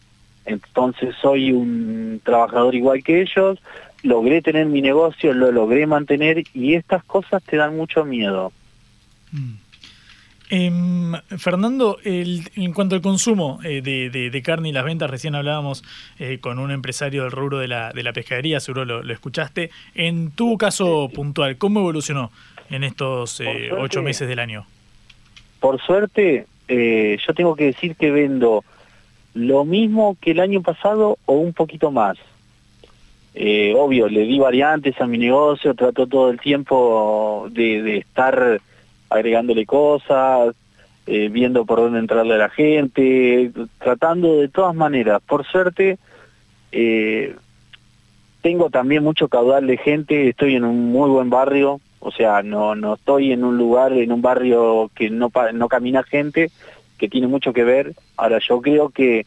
entonces 0.45 1.15
soy 1.21 1.53
un 1.53 2.21
trabajador 2.25 2.75
igual 2.75 3.03
que 3.03 3.23
ellos, 3.23 3.59
logré 4.03 4.41
tener 4.41 4.67
mi 4.67 4.81
negocio, 4.81 5.35
lo 5.35 5.53
logré 5.53 5.87
mantener 5.87 6.45
y 6.55 6.75
estas 6.75 7.05
cosas 7.05 7.43
te 7.43 7.57
dan 7.57 7.77
mucho 7.77 8.05
miedo. 8.05 8.53
Em, 10.49 11.13
Fernando, 11.39 11.99
el- 12.05 12.49
en 12.55 12.73
cuanto 12.73 12.95
al 12.95 13.01
consumo 13.03 13.59
eh, 13.65 13.81
de, 13.83 14.11
de- 14.11 14.31
de 14.31 14.43
carne 14.43 14.69
y 14.69 14.73
las 14.73 14.85
ventas, 14.85 15.11
recién 15.11 15.35
hablábamos 15.35 15.83
eh, 16.21 16.39
con 16.41 16.59
un 16.61 16.71
empresario 16.71 17.23
del 17.25 17.33
rubro 17.33 17.59
de 17.59 17.67
la, 17.69 17.93
de 17.93 18.03
la 18.05 18.13
pescadería, 18.13 18.61
seguro 18.61 18.85
lo, 18.85 19.03
lo 19.03 19.13
escuchaste. 19.13 19.71
En 19.95 20.31
tu 20.31 20.57
caso 20.57 21.11
puntual, 21.13 21.57
¿cómo 21.59 21.81
evolucionó 21.81 22.31
en 22.71 22.85
estos 22.85 23.41
eh, 23.41 23.45
suerte- 23.45 23.73
ocho 23.73 24.03
meses 24.03 24.29
del 24.29 24.39
año? 24.39 24.67
Por 25.59 25.81
suerte, 25.81 26.47
eh, 26.69 27.19
yo 27.27 27.35
tengo 27.35 27.57
que 27.57 27.65
decir 27.65 27.97
que 27.97 28.11
vendo 28.13 28.63
lo 29.35 29.65
mismo 29.65 30.17
que 30.21 30.31
el 30.31 30.41
año 30.41 30.63
pasado 30.63 31.19
o 31.27 31.35
un 31.35 31.53
poquito 31.55 31.91
más. 31.91 32.17
Eh, 33.35 33.75
obvio, 33.77 34.09
le 34.09 34.21
di 34.21 34.39
variantes 34.39 34.99
a 35.01 35.07
mi 35.07 35.19
negocio, 35.19 35.75
trato 35.75 36.07
todo 36.07 36.31
el 36.31 36.41
tiempo 36.41 37.49
de 37.51 37.99
estar 37.99 38.61
agregándole 39.17 39.67
cosas, 39.67 40.55
eh, 41.07 41.29
viendo 41.29 41.65
por 41.65 41.79
dónde 41.79 41.99
entrarle 41.99 42.35
a 42.35 42.39
la 42.39 42.49
gente, 42.49 43.51
tratando 43.79 44.39
de 44.39 44.49
todas 44.49 44.75
maneras. 44.75 45.23
Por 45.27 45.47
suerte, 45.47 45.99
eh, 46.73 47.35
tengo 48.43 48.71
también 48.71 49.03
mucho 49.03 49.29
caudal 49.29 49.67
de 49.67 49.77
gente, 49.77 50.29
estoy 50.29 50.57
en 50.57 50.65
un 50.65 50.93
muy 50.93 51.11
buen 51.11 51.31
barrio, 51.31 51.81
o 52.01 52.13
sea, 52.13 52.43
no, 52.43 52.75
no 52.75 52.95
estoy 52.95 53.33
en 53.33 53.45
un 53.45 53.57
lugar, 53.59 53.93
en 53.93 54.13
un 54.13 54.23
barrio 54.23 54.91
que 54.95 55.11
no, 55.11 55.33
no 55.55 55.69
camina 55.69 56.03
gente, 56.03 56.51
que 56.99 57.09
tiene 57.09 57.27
mucho 57.27 57.53
que 57.53 57.65
ver. 57.65 57.95
Ahora, 58.17 58.39
yo 58.39 58.61
creo 58.61 58.91
que 58.91 59.27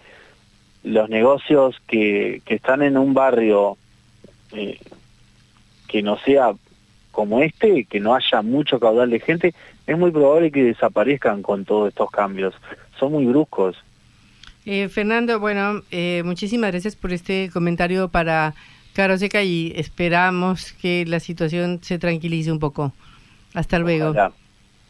los 0.84 1.10
negocios 1.10 1.76
que, 1.88 2.42
que 2.46 2.56
están 2.56 2.82
en 2.82 2.98
un 2.98 3.14
barrio 3.14 3.78
eh, 4.54 4.80
que 5.88 6.02
no 6.02 6.18
sea 6.20 6.54
como 7.12 7.42
este, 7.42 7.84
que 7.86 8.00
no 8.00 8.16
haya 8.16 8.42
mucho 8.42 8.80
caudal 8.80 9.10
de 9.10 9.20
gente, 9.20 9.54
es 9.90 9.98
muy 9.98 10.12
probable 10.12 10.52
que 10.52 10.64
desaparezcan 10.64 11.42
con 11.42 11.66
todos 11.66 11.90
estos 11.90 12.12
cambios. 12.12 12.54
Son 13.00 13.12
muy 13.12 13.26
bruscos. 13.26 13.76
Eh, 14.64 14.88
Fernando, 14.88 15.40
bueno, 15.40 15.82
eh, 15.90 16.22
muchísimas 16.24 16.70
gracias 16.70 16.96
por 16.96 17.12
este 17.12 17.50
comentario 17.52 18.08
para 18.08 18.54
Caro 18.94 19.18
Seca 19.18 19.42
y 19.42 19.74
esperamos 19.76 20.74
que 20.74 21.06
la 21.08 21.20
situación 21.20 21.80
se 21.82 21.98
tranquilice 21.98 22.52
un 22.52 22.60
poco. 22.60 22.94
Hasta 23.56 23.80
luego. 23.80 24.12
Ojalá, 24.12 24.32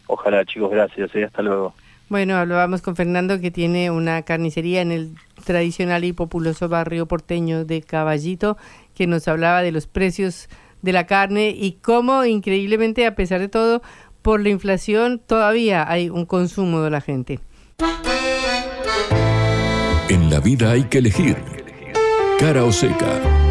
ojalá 0.08 0.46
chicos, 0.46 0.70
gracias. 0.70 1.16
eh, 1.16 1.24
hasta 1.24 1.44
luego. 1.44 1.74
Bueno, 2.10 2.36
hablábamos 2.36 2.82
con 2.82 2.98
Fernando 2.98 3.40
que 3.40 3.52
tiene 3.52 3.92
una 3.92 4.24
carnicería 4.24 4.82
en 4.82 4.92
el 4.92 5.12
tradicional 5.46 6.04
y 6.04 6.12
populoso 6.12 6.68
barrio 6.68 7.06
porteño 7.06 7.64
de 7.64 7.82
Caballito, 7.84 8.58
que 8.96 9.08
nos 9.08 9.30
hablaba 9.30 9.62
de 9.62 9.72
los 9.72 9.88
precios 9.88 10.50
de 10.82 10.92
la 10.92 11.06
carne 11.06 11.50
y 11.50 11.74
cómo 11.74 12.26
increíblemente, 12.26 13.06
a 13.06 13.16
pesar 13.16 13.40
de 13.40 13.50
todo, 13.50 13.82
por 14.30 14.42
la 14.42 14.50
inflación 14.50 15.20
todavía 15.26 15.90
hay 15.90 16.12
un 16.12 16.28
consumo 16.28 16.82
de 16.82 16.92
la 16.92 17.02
gente. 17.02 17.40
En 20.08 20.30
la 20.30 20.40
vida 20.40 20.70
hay 20.70 20.84
que 20.84 21.00
elegir. 21.00 21.36
Cara 22.38 22.64
o 22.64 22.72
seca. 22.72 23.49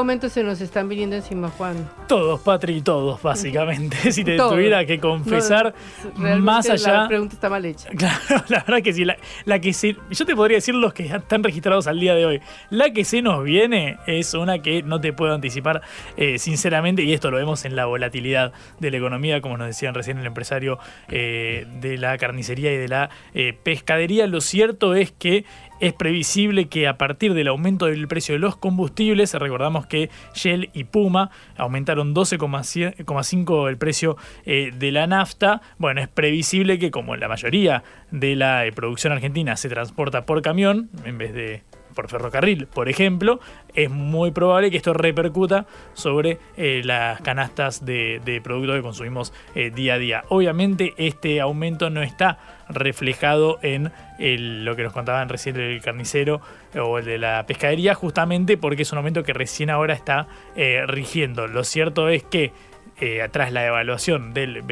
¿Qué 0.00 0.02
aumentos 0.02 0.32
se 0.32 0.42
nos 0.42 0.62
están 0.62 0.88
viniendo 0.88 1.14
encima, 1.14 1.50
Juan? 1.50 1.86
Todos, 2.08 2.40
Patri, 2.40 2.80
todos, 2.80 3.20
básicamente. 3.20 4.12
si 4.12 4.24
te 4.24 4.38
Todos. 4.38 4.52
tuviera 4.54 4.86
que 4.86 4.98
confesar, 4.98 5.74
No, 6.16 6.38
más 6.38 6.70
allá. 6.70 7.02
La 7.02 7.08
pregunta 7.08 7.34
está 7.34 7.50
mal 7.50 7.64
hecha. 7.66 7.90
Claro, 8.00 8.44
la 8.48 8.60
verdad 8.60 8.82
que 8.82 8.94
sí. 8.94 9.04
La, 9.04 9.18
la 9.44 9.58
que 9.58 9.74
se, 9.74 9.94
yo 10.10 10.24
te 10.24 10.34
podría 10.34 10.56
decir 10.56 10.74
los 10.74 10.94
que 10.94 11.04
están 11.04 11.42
registrados 11.42 11.86
al 11.86 12.00
día 12.00 12.14
de 12.14 12.24
hoy. 12.24 12.40
La 12.70 12.90
que 12.94 13.04
se 13.04 13.20
nos 13.20 13.44
viene 13.44 13.98
es 14.06 14.32
una 14.32 14.60
que 14.60 14.82
no 14.82 15.02
te 15.02 15.12
puedo 15.12 15.34
anticipar, 15.34 15.82
eh, 16.16 16.38
sinceramente, 16.38 17.02
y 17.02 17.12
esto 17.12 17.30
lo 17.30 17.36
vemos 17.36 17.66
en 17.66 17.76
la 17.76 17.84
volatilidad 17.84 18.52
de 18.78 18.90
la 18.90 18.96
economía, 18.96 19.42
como 19.42 19.58
nos 19.58 19.66
decían 19.66 19.94
recién 19.94 20.16
el 20.16 20.26
empresario 20.26 20.78
eh, 21.08 21.66
de 21.80 21.98
la 21.98 22.16
carnicería 22.16 22.72
y 22.72 22.78
de 22.78 22.88
la 22.88 23.10
eh, 23.34 23.54
pescadería. 23.62 24.26
Lo 24.26 24.40
cierto 24.40 24.94
es 24.94 25.12
que 25.12 25.44
es 25.80 25.94
previsible 25.94 26.68
que 26.68 26.86
a 26.86 26.98
partir 26.98 27.34
del 27.34 27.48
aumento 27.48 27.86
del 27.86 28.06
precio 28.06 28.34
de 28.34 28.38
los 28.38 28.56
combustibles, 28.56 29.34
recordamos 29.34 29.86
que 29.86 30.10
Shell 30.34 30.70
y 30.72 30.84
Puma 30.84 31.30
aumentaron 31.56 32.14
12,5 32.14 33.68
el 33.68 33.78
precio 33.78 34.16
eh, 34.44 34.72
de 34.76 34.92
la 34.92 35.06
nafta, 35.06 35.62
bueno, 35.78 36.00
es 36.00 36.08
previsible 36.08 36.78
que 36.78 36.90
como 36.90 37.16
la 37.16 37.28
mayoría 37.28 37.82
de 38.10 38.36
la 38.36 38.66
eh, 38.66 38.72
producción 38.72 39.12
argentina 39.12 39.56
se 39.56 39.68
transporta 39.68 40.26
por 40.26 40.42
camión 40.42 40.90
en 41.04 41.18
vez 41.18 41.32
de 41.32 41.62
por 41.94 42.08
ferrocarril, 42.08 42.68
por 42.68 42.88
ejemplo, 42.88 43.40
es 43.74 43.90
muy 43.90 44.30
probable 44.30 44.70
que 44.70 44.76
esto 44.76 44.92
repercuta 44.92 45.66
sobre 45.92 46.38
eh, 46.56 46.82
las 46.84 47.20
canastas 47.20 47.84
de, 47.84 48.40
productos 48.44 48.76
que 48.76 48.82
consumimos 48.82 49.32
día 49.74 49.94
a 49.94 49.98
día. 49.98 50.24
Obviamente 50.28 50.94
este 50.98 51.40
aumento 51.40 51.90
no 51.90 52.02
está 52.02 52.38
reflejado 52.70 53.58
en 53.62 53.92
lo 54.18 54.76
que 54.76 54.82
nos 54.82 54.92
contaban 54.92 55.28
recién 55.28 55.56
el 55.56 55.80
carnicero 55.80 56.40
o 56.78 56.98
el 56.98 57.04
de 57.04 57.18
la 57.18 57.44
pescadería, 57.46 57.94
justamente 57.94 58.56
porque 58.56 58.82
es 58.82 58.92
un 58.92 58.98
aumento 58.98 59.22
que 59.22 59.32
recién 59.32 59.70
ahora 59.70 59.94
está 59.94 60.28
eh, 60.56 60.84
rigiendo. 60.86 61.46
Lo 61.46 61.64
cierto 61.64 62.08
es 62.08 62.22
que 62.22 62.52
eh, 63.00 63.26
tras 63.30 63.52
la 63.52 63.66
evaluación 63.66 64.34
del 64.34 64.62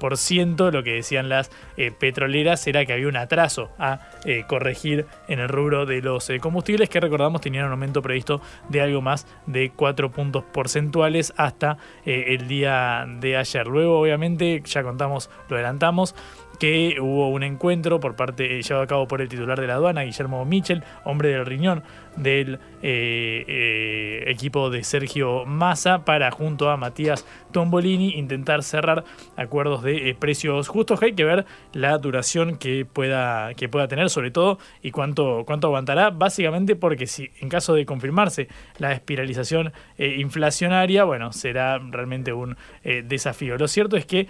Lo 0.00 0.82
que 0.82 0.94
decían 0.94 1.28
las 1.28 1.50
eh, 1.76 1.90
petroleras 1.90 2.66
era 2.66 2.84
que 2.84 2.92
había 2.92 3.08
un 3.08 3.16
atraso 3.16 3.70
a 3.78 4.00
eh, 4.24 4.44
corregir 4.46 5.06
en 5.28 5.40
el 5.40 5.48
rubro 5.48 5.86
de 5.86 6.00
los 6.00 6.28
eh, 6.30 6.40
combustibles, 6.40 6.88
que 6.88 7.00
recordamos 7.00 7.40
tenían 7.40 7.66
un 7.66 7.72
aumento 7.72 8.00
previsto 8.02 8.40
de 8.68 8.80
algo 8.80 9.02
más 9.02 9.26
de 9.46 9.70
4 9.70 10.10
puntos 10.10 10.44
porcentuales 10.44 11.32
hasta 11.36 11.76
eh, 12.04 12.24
el 12.28 12.48
día 12.48 13.06
de 13.06 13.36
ayer. 13.36 13.66
Luego, 13.66 14.00
obviamente, 14.00 14.62
ya 14.64 14.82
contamos, 14.82 15.30
lo 15.48 15.56
adelantamos 15.56 16.14
que 16.60 16.98
hubo 17.00 17.30
un 17.30 17.42
encuentro 17.42 18.00
por 18.00 18.14
parte 18.16 18.58
eh, 18.58 18.62
llevado 18.62 18.84
a 18.84 18.86
cabo 18.86 19.08
por 19.08 19.22
el 19.22 19.28
titular 19.30 19.58
de 19.58 19.66
la 19.66 19.74
aduana, 19.74 20.02
Guillermo 20.02 20.44
Michel, 20.44 20.84
hombre 21.04 21.30
del 21.30 21.46
riñón 21.46 21.82
del 22.16 22.56
eh, 22.82 23.44
eh, 23.48 24.24
equipo 24.26 24.68
de 24.68 24.84
Sergio 24.84 25.46
Massa, 25.46 26.04
para 26.04 26.30
junto 26.30 26.68
a 26.68 26.76
Matías 26.76 27.24
Tombolini 27.50 28.10
intentar 28.18 28.62
cerrar 28.62 29.04
acuerdos 29.36 29.82
de 29.82 30.14
precios 30.18 30.68
justos. 30.68 31.00
Hay 31.02 31.14
que 31.14 31.24
ver 31.24 31.46
la 31.72 31.96
duración 31.96 32.58
que 32.58 32.84
pueda, 32.84 33.54
que 33.54 33.70
pueda 33.70 33.88
tener, 33.88 34.10
sobre 34.10 34.30
todo, 34.30 34.58
y 34.82 34.90
cuánto, 34.90 35.44
cuánto 35.46 35.68
aguantará, 35.68 36.10
básicamente 36.10 36.76
porque 36.76 37.06
si 37.06 37.30
en 37.40 37.48
caso 37.48 37.72
de 37.74 37.86
confirmarse 37.86 38.48
la 38.76 38.92
espiralización 38.92 39.72
inflacionaria, 39.96 41.04
bueno, 41.04 41.32
será 41.32 41.78
realmente 41.78 42.34
un 42.34 42.56
desafío. 42.82 43.56
Lo 43.56 43.68
cierto 43.68 43.96
es 43.96 44.04
que 44.04 44.28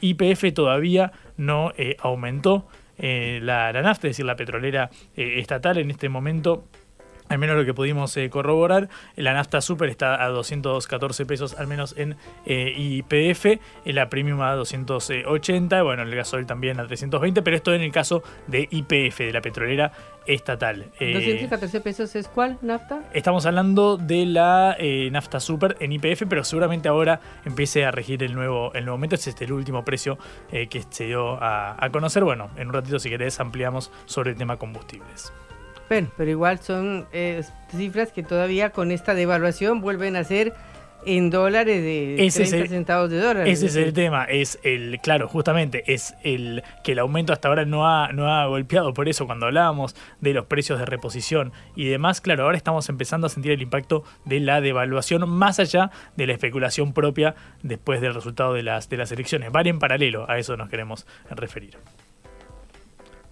IPF 0.00 0.52
todavía 0.54 1.12
no 1.36 1.72
eh, 1.76 1.96
aumentó 2.00 2.66
eh, 2.98 3.40
la, 3.42 3.72
la 3.72 3.82
nafta, 3.82 4.06
es 4.06 4.12
decir, 4.12 4.24
la 4.24 4.36
petrolera 4.36 4.90
eh, 5.16 5.38
estatal 5.38 5.78
en 5.78 5.90
este 5.90 6.08
momento. 6.08 6.64
Al 7.28 7.38
menos 7.38 7.56
lo 7.56 7.64
que 7.64 7.74
pudimos 7.74 8.16
eh, 8.16 8.30
corroborar, 8.30 8.88
la 9.16 9.34
nafta 9.34 9.60
super 9.60 9.88
está 9.88 10.22
a 10.22 10.28
214 10.28 11.26
pesos, 11.26 11.54
al 11.58 11.66
menos 11.66 11.94
en 11.96 12.16
eh, 12.44 12.72
IPF, 12.76 13.46
eh, 13.46 13.60
la 13.86 14.08
premium 14.08 14.40
a 14.42 14.52
280, 14.54 15.82
bueno, 15.82 16.02
el 16.02 16.14
gasoil 16.14 16.46
también 16.46 16.78
a 16.80 16.86
320, 16.86 17.42
pero 17.42 17.56
esto 17.56 17.74
en 17.74 17.82
el 17.82 17.92
caso 17.92 18.22
de 18.46 18.68
IPF, 18.70 19.18
de 19.18 19.32
la 19.32 19.40
petrolera 19.40 19.92
estatal. 20.26 20.90
Eh, 20.98 21.14
214 21.14 21.80
pesos 21.80 22.14
es 22.16 22.28
cuál, 22.28 22.58
nafta? 22.62 23.02
Estamos 23.12 23.46
hablando 23.46 23.96
de 23.96 24.26
la 24.26 24.76
eh, 24.78 25.08
nafta 25.10 25.40
super 25.40 25.76
en 25.80 25.92
IPF, 25.92 26.24
pero 26.28 26.44
seguramente 26.44 26.88
ahora 26.88 27.20
empiece 27.44 27.84
a 27.84 27.90
regir 27.90 28.22
el 28.22 28.34
nuevo, 28.34 28.72
el 28.74 28.84
nuevo 28.84 28.94
aumento. 28.94 29.14
Es 29.14 29.26
este 29.26 29.44
el 29.44 29.52
último 29.52 29.84
precio 29.84 30.18
eh, 30.50 30.66
que 30.68 30.82
se 30.88 31.06
dio 31.06 31.42
a, 31.42 31.82
a 31.82 31.90
conocer. 31.90 32.24
Bueno, 32.24 32.50
en 32.56 32.68
un 32.68 32.74
ratito, 32.74 32.98
si 32.98 33.08
querés, 33.08 33.40
ampliamos 33.40 33.92
sobre 34.06 34.32
el 34.32 34.36
tema 34.36 34.56
combustibles. 34.56 35.32
Bueno, 35.88 36.08
pero 36.16 36.30
igual 36.30 36.58
son 36.60 37.06
eh, 37.12 37.42
cifras 37.70 38.10
que 38.12 38.22
todavía 38.22 38.70
con 38.70 38.90
esta 38.90 39.14
devaluación 39.14 39.80
vuelven 39.80 40.16
a 40.16 40.24
ser 40.24 40.52
en 41.08 41.30
dólares 41.30 41.80
de 41.82 42.26
Ese 42.26 42.42
es 42.42 42.48
30 42.50 42.64
el- 42.64 42.68
centavos 42.70 43.10
de 43.10 43.20
dólar. 43.20 43.46
Ese 43.46 43.66
es 43.66 43.76
el 43.76 43.92
tema, 43.92 44.24
es 44.24 44.58
el, 44.64 44.98
claro, 45.00 45.28
justamente, 45.28 45.84
es 45.94 46.16
el 46.24 46.64
que 46.82 46.92
el 46.92 46.98
aumento 46.98 47.32
hasta 47.32 47.46
ahora 47.46 47.64
no 47.64 47.86
ha, 47.86 48.10
no 48.10 48.28
ha 48.28 48.46
golpeado. 48.46 48.92
Por 48.92 49.08
eso, 49.08 49.24
cuando 49.26 49.46
hablábamos 49.46 49.94
de 50.20 50.34
los 50.34 50.46
precios 50.46 50.80
de 50.80 50.86
reposición 50.86 51.52
y 51.76 51.84
demás, 51.86 52.20
claro, 52.20 52.42
ahora 52.42 52.56
estamos 52.56 52.88
empezando 52.88 53.28
a 53.28 53.30
sentir 53.30 53.52
el 53.52 53.62
impacto 53.62 54.02
de 54.24 54.40
la 54.40 54.60
devaluación 54.60 55.28
más 55.28 55.60
allá 55.60 55.92
de 56.16 56.26
la 56.26 56.32
especulación 56.32 56.92
propia 56.92 57.36
después 57.62 58.00
del 58.00 58.12
resultado 58.12 58.54
de 58.54 58.64
las, 58.64 58.88
de 58.88 58.96
las 58.96 59.12
elecciones. 59.12 59.52
Van 59.52 59.68
en 59.68 59.78
paralelo, 59.78 60.28
a 60.28 60.38
eso 60.38 60.56
nos 60.56 60.68
queremos 60.68 61.06
referir. 61.30 61.76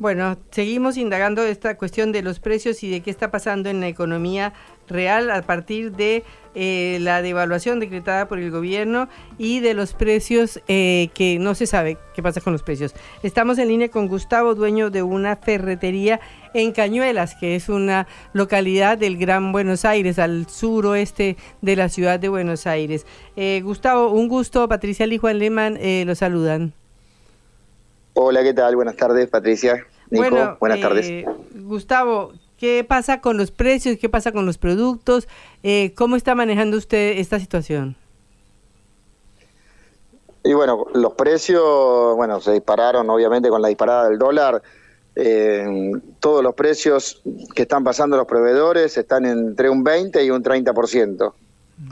Bueno, 0.00 0.36
seguimos 0.50 0.96
indagando 0.96 1.44
esta 1.44 1.76
cuestión 1.76 2.10
de 2.10 2.22
los 2.22 2.40
precios 2.40 2.82
y 2.82 2.90
de 2.90 3.00
qué 3.00 3.10
está 3.10 3.30
pasando 3.30 3.70
en 3.70 3.80
la 3.80 3.86
economía 3.86 4.52
real 4.88 5.30
a 5.30 5.42
partir 5.42 5.92
de 5.92 6.24
eh, 6.56 6.98
la 7.00 7.22
devaluación 7.22 7.78
decretada 7.78 8.26
por 8.26 8.40
el 8.40 8.50
gobierno 8.50 9.08
y 9.38 9.60
de 9.60 9.72
los 9.72 9.94
precios 9.94 10.60
eh, 10.66 11.10
que 11.14 11.38
no 11.38 11.54
se 11.54 11.66
sabe 11.66 11.96
qué 12.12 12.24
pasa 12.24 12.40
con 12.40 12.52
los 12.52 12.64
precios. 12.64 12.92
Estamos 13.22 13.56
en 13.58 13.68
línea 13.68 13.88
con 13.88 14.08
Gustavo, 14.08 14.56
dueño 14.56 14.90
de 14.90 15.04
una 15.04 15.36
ferretería 15.36 16.20
en 16.54 16.72
Cañuelas, 16.72 17.36
que 17.36 17.54
es 17.54 17.68
una 17.68 18.08
localidad 18.32 18.98
del 18.98 19.16
Gran 19.16 19.52
Buenos 19.52 19.84
Aires, 19.84 20.18
al 20.18 20.48
suroeste 20.48 21.36
de 21.62 21.76
la 21.76 21.88
ciudad 21.88 22.18
de 22.18 22.28
Buenos 22.28 22.66
Aires. 22.66 23.06
Eh, 23.36 23.60
Gustavo, 23.62 24.10
un 24.10 24.26
gusto. 24.26 24.68
Patricia 24.68 25.06
Lee 25.06 25.18
Juan 25.18 25.38
Lehmann 25.38 25.76
eh, 25.80 26.02
lo 26.04 26.16
saludan. 26.16 26.74
Hola, 28.16 28.44
¿qué 28.44 28.54
tal? 28.54 28.76
Buenas 28.76 28.94
tardes, 28.94 29.28
Patricia. 29.28 29.84
Nico, 30.08 30.30
Bueno, 30.30 30.56
buenas 30.60 30.78
eh, 30.78 30.80
tardes. 30.80 31.24
Gustavo, 31.52 32.32
¿qué 32.56 32.84
pasa 32.88 33.20
con 33.20 33.36
los 33.36 33.50
precios? 33.50 33.98
¿Qué 33.98 34.08
pasa 34.08 34.30
con 34.30 34.46
los 34.46 34.56
productos? 34.56 35.26
Eh, 35.64 35.94
¿Cómo 35.96 36.14
está 36.14 36.36
manejando 36.36 36.76
usted 36.76 37.18
esta 37.18 37.40
situación? 37.40 37.96
Y 40.44 40.52
bueno, 40.52 40.86
los 40.94 41.14
precios, 41.14 42.14
bueno, 42.14 42.40
se 42.40 42.52
dispararon 42.52 43.10
obviamente 43.10 43.48
con 43.48 43.60
la 43.60 43.66
disparada 43.66 44.08
del 44.08 44.18
dólar. 44.18 44.62
Eh, 45.16 45.90
todos 46.20 46.44
los 46.44 46.54
precios 46.54 47.20
que 47.52 47.62
están 47.62 47.82
pasando 47.82 48.16
los 48.16 48.26
proveedores 48.26 48.96
están 48.96 49.26
entre 49.26 49.70
un 49.70 49.82
20 49.82 50.24
y 50.24 50.30
un 50.30 50.44
30% 50.44 51.32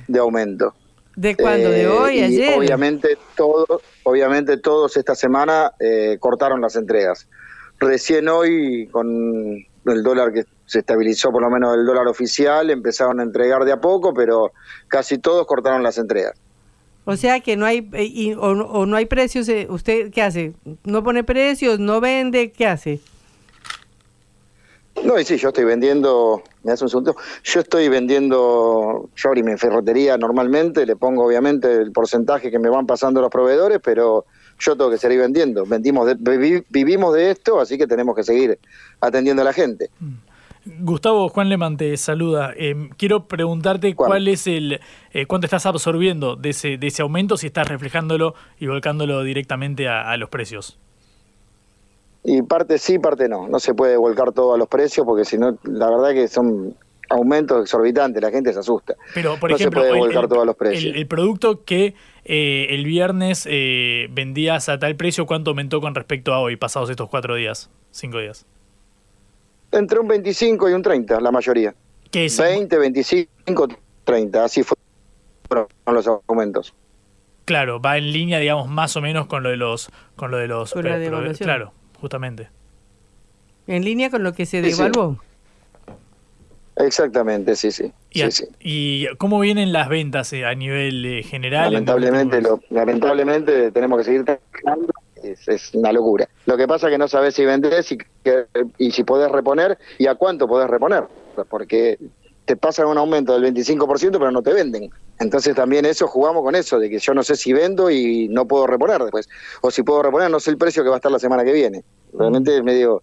de 0.06 0.18
aumento. 0.20 0.74
¿De 1.16 1.36
cuándo? 1.36 1.70
¿De 1.70 1.82
Eh, 1.82 1.88
hoy? 1.88 2.20
¿Ayer? 2.20 2.58
Obviamente, 2.58 3.18
todo, 3.36 3.82
obviamente 4.04 4.56
todos 4.56 4.96
esta 4.96 5.14
semana 5.14 5.72
eh, 5.78 6.16
cortaron 6.18 6.60
las 6.60 6.76
entregas. 6.76 7.28
Recién 7.78 8.28
hoy, 8.28 8.88
con 8.90 9.08
el 9.86 10.02
dólar 10.02 10.32
que 10.32 10.44
se 10.66 10.78
estabilizó, 10.78 11.30
por 11.30 11.42
lo 11.42 11.50
menos 11.50 11.76
el 11.76 11.84
dólar 11.84 12.06
oficial, 12.06 12.70
empezaron 12.70 13.20
a 13.20 13.24
entregar 13.24 13.64
de 13.64 13.72
a 13.72 13.80
poco, 13.80 14.14
pero 14.14 14.52
casi 14.88 15.18
todos 15.18 15.46
cortaron 15.46 15.82
las 15.82 15.98
entregas. 15.98 16.34
O 17.04 17.16
sea 17.16 17.40
que 17.40 17.56
no 17.56 17.66
hay 17.66 17.88
eh, 17.94 18.04
y- 18.04 18.32
o, 18.34 18.54
no- 18.54 18.66
o 18.66 18.86
no 18.86 18.96
hay 18.96 19.06
precios. 19.06 19.50
¿Usted 19.68 20.10
qué 20.12 20.22
hace? 20.22 20.52
¿No 20.84 21.02
pone 21.02 21.24
precios? 21.24 21.80
¿No 21.80 22.00
vende? 22.00 22.52
¿Qué 22.52 22.66
hace? 22.66 23.00
No, 25.04 25.18
y 25.18 25.24
sí, 25.24 25.36
yo 25.38 25.48
estoy 25.48 25.64
vendiendo, 25.64 26.42
me 26.62 26.70
das 26.72 26.82
un 26.82 26.88
segundo, 26.88 27.16
yo 27.44 27.60
estoy 27.60 27.88
vendiendo, 27.88 29.08
yo 29.16 29.28
abrí 29.28 29.42
mi 29.42 29.56
ferretería 29.56 30.16
normalmente, 30.18 30.84
le 30.86 30.96
pongo 30.96 31.24
obviamente 31.26 31.72
el 31.72 31.92
porcentaje 31.92 32.50
que 32.50 32.58
me 32.58 32.68
van 32.68 32.86
pasando 32.86 33.20
los 33.20 33.30
proveedores, 33.30 33.80
pero 33.82 34.26
yo 34.60 34.76
tengo 34.76 34.90
que 34.90 34.98
seguir 34.98 35.18
vendiendo. 35.20 35.64
Vendimos 35.66 36.06
de- 36.06 36.16
vivi- 36.16 36.64
vivimos 36.68 37.14
de 37.14 37.30
esto, 37.30 37.58
así 37.60 37.78
que 37.78 37.86
tenemos 37.86 38.14
que 38.14 38.22
seguir 38.22 38.58
atendiendo 39.00 39.42
a 39.42 39.46
la 39.46 39.52
gente. 39.52 39.88
Gustavo, 40.64 41.28
Juan 41.28 41.48
Leman 41.48 41.76
te 41.76 41.96
saluda. 41.96 42.52
Eh, 42.56 42.90
quiero 42.96 43.26
preguntarte 43.26 43.96
cuál 43.96 44.28
es 44.28 44.46
el, 44.46 44.78
eh, 45.12 45.26
cuánto 45.26 45.46
estás 45.46 45.66
absorbiendo 45.66 46.36
de 46.36 46.50
ese, 46.50 46.76
de 46.78 46.86
ese 46.86 47.02
aumento, 47.02 47.36
si 47.36 47.48
estás 47.48 47.66
reflejándolo 47.66 48.34
y 48.60 48.66
volcándolo 48.68 49.24
directamente 49.24 49.88
a, 49.88 50.08
a 50.08 50.16
los 50.16 50.28
precios. 50.28 50.78
Y 52.24 52.42
parte 52.42 52.78
sí, 52.78 52.98
parte 52.98 53.28
no. 53.28 53.48
No 53.48 53.58
se 53.58 53.74
puede 53.74 53.96
volcar 53.96 54.32
todo 54.32 54.54
a 54.54 54.58
los 54.58 54.68
precios 54.68 55.04
porque 55.06 55.24
si 55.24 55.38
no, 55.38 55.58
la 55.64 55.90
verdad 55.90 56.12
que 56.12 56.28
son 56.28 56.74
aumentos 57.08 57.62
exorbitantes, 57.62 58.22
la 58.22 58.30
gente 58.30 58.52
se 58.52 58.58
asusta. 58.60 58.94
Pero, 59.12 59.36
por 59.38 59.50
no 59.50 59.56
ejemplo, 59.56 59.82
se 59.82 59.88
puede 59.88 60.00
volcar 60.00 60.22
el, 60.24 60.28
todo 60.30 60.40
a 60.42 60.44
los 60.46 60.56
precios. 60.56 60.84
el- 60.94 60.96
el 61.00 61.06
producto 61.06 61.64
que 61.64 61.94
eh, 62.24 62.66
el 62.70 62.84
viernes 62.84 63.46
eh, 63.50 64.06
vendías 64.12 64.68
a 64.68 64.78
tal 64.78 64.96
precio, 64.96 65.26
¿cuánto 65.26 65.50
aumentó 65.50 65.80
con 65.80 65.94
respecto 65.94 66.32
a 66.32 66.38
hoy, 66.38 66.56
pasados 66.56 66.88
estos 66.90 67.08
cuatro 67.08 67.34
días, 67.34 67.70
cinco 67.90 68.18
días? 68.18 68.46
Entre 69.72 69.98
un 69.98 70.06
25 70.06 70.70
y 70.70 70.72
un 70.74 70.82
30, 70.82 71.20
la 71.20 71.30
mayoría. 71.32 71.74
¿Qué 72.10 72.26
es? 72.26 72.38
20, 72.38 72.78
25, 72.78 73.68
30, 74.04 74.44
así 74.44 74.62
fueron 74.62 75.66
los 75.86 76.06
aumentos. 76.28 76.74
Claro, 77.46 77.80
va 77.80 77.98
en 77.98 78.12
línea, 78.12 78.38
digamos, 78.38 78.68
más 78.68 78.96
o 78.96 79.00
menos 79.00 79.26
con 79.26 79.42
lo 79.42 79.48
de 79.48 79.56
los, 79.56 79.90
con 80.14 80.30
lo 80.30 80.36
de 80.36 80.46
los, 80.46 80.76
eh, 80.76 81.32
claro, 81.40 81.72
justamente. 82.02 82.50
¿En 83.68 83.84
línea 83.84 84.10
con 84.10 84.24
lo 84.24 84.34
que 84.34 84.44
se 84.44 84.60
devaluó? 84.60 85.16
Exactamente, 86.76 87.54
sí, 87.54 87.70
sí. 87.70 87.92
Y, 88.10 88.18
sí, 88.20 88.24
a- 88.24 88.30
sí. 88.32 88.44
y 88.60 89.06
cómo 89.18 89.38
vienen 89.38 89.72
las 89.72 89.88
ventas 89.88 90.32
eh, 90.32 90.44
a 90.44 90.54
nivel 90.54 91.04
eh, 91.06 91.22
general? 91.22 91.66
en 91.66 91.72
Lamentablemente, 91.72 92.42
lo, 92.42 92.60
lamentablemente 92.70 93.70
tenemos 93.70 93.98
que 93.98 94.04
seguir 94.04 94.24
trabajando. 94.24 94.92
Es, 95.22 95.46
es 95.46 95.72
una 95.74 95.92
locura. 95.92 96.28
Lo 96.46 96.56
que 96.56 96.66
pasa 96.66 96.88
es 96.88 96.92
que 96.92 96.98
no 96.98 97.06
sabes 97.06 97.34
si 97.36 97.44
vendés 97.44 97.92
y, 97.92 97.98
que- 98.24 98.46
y 98.78 98.90
si 98.90 99.04
podés 99.04 99.30
reponer 99.30 99.78
y 99.98 100.08
a 100.08 100.16
cuánto 100.16 100.48
podés 100.48 100.68
reponer. 100.68 101.04
Porque 101.48 101.98
te 102.44 102.56
pasan 102.56 102.88
un 102.88 102.98
aumento 102.98 103.38
del 103.38 103.54
25%, 103.54 104.18
pero 104.18 104.32
no 104.32 104.42
te 104.42 104.52
venden. 104.52 104.90
Entonces 105.22 105.54
también 105.54 105.84
eso 105.86 106.06
jugamos 106.08 106.42
con 106.42 106.54
eso, 106.54 106.78
de 106.78 106.90
que 106.90 106.98
yo 106.98 107.14
no 107.14 107.22
sé 107.22 107.36
si 107.36 107.52
vendo 107.52 107.90
y 107.90 108.28
no 108.28 108.46
puedo 108.46 108.66
reponer 108.66 109.00
después. 109.02 109.28
O 109.60 109.70
si 109.70 109.82
puedo 109.82 110.02
reponer, 110.02 110.30
no 110.30 110.40
sé 110.40 110.50
el 110.50 110.58
precio 110.58 110.82
que 110.82 110.88
va 110.88 110.96
a 110.96 110.98
estar 110.98 111.12
la 111.12 111.18
semana 111.18 111.44
que 111.44 111.52
viene. 111.52 111.82
Realmente 112.12 112.56
es 112.56 112.62
medio... 112.64 113.00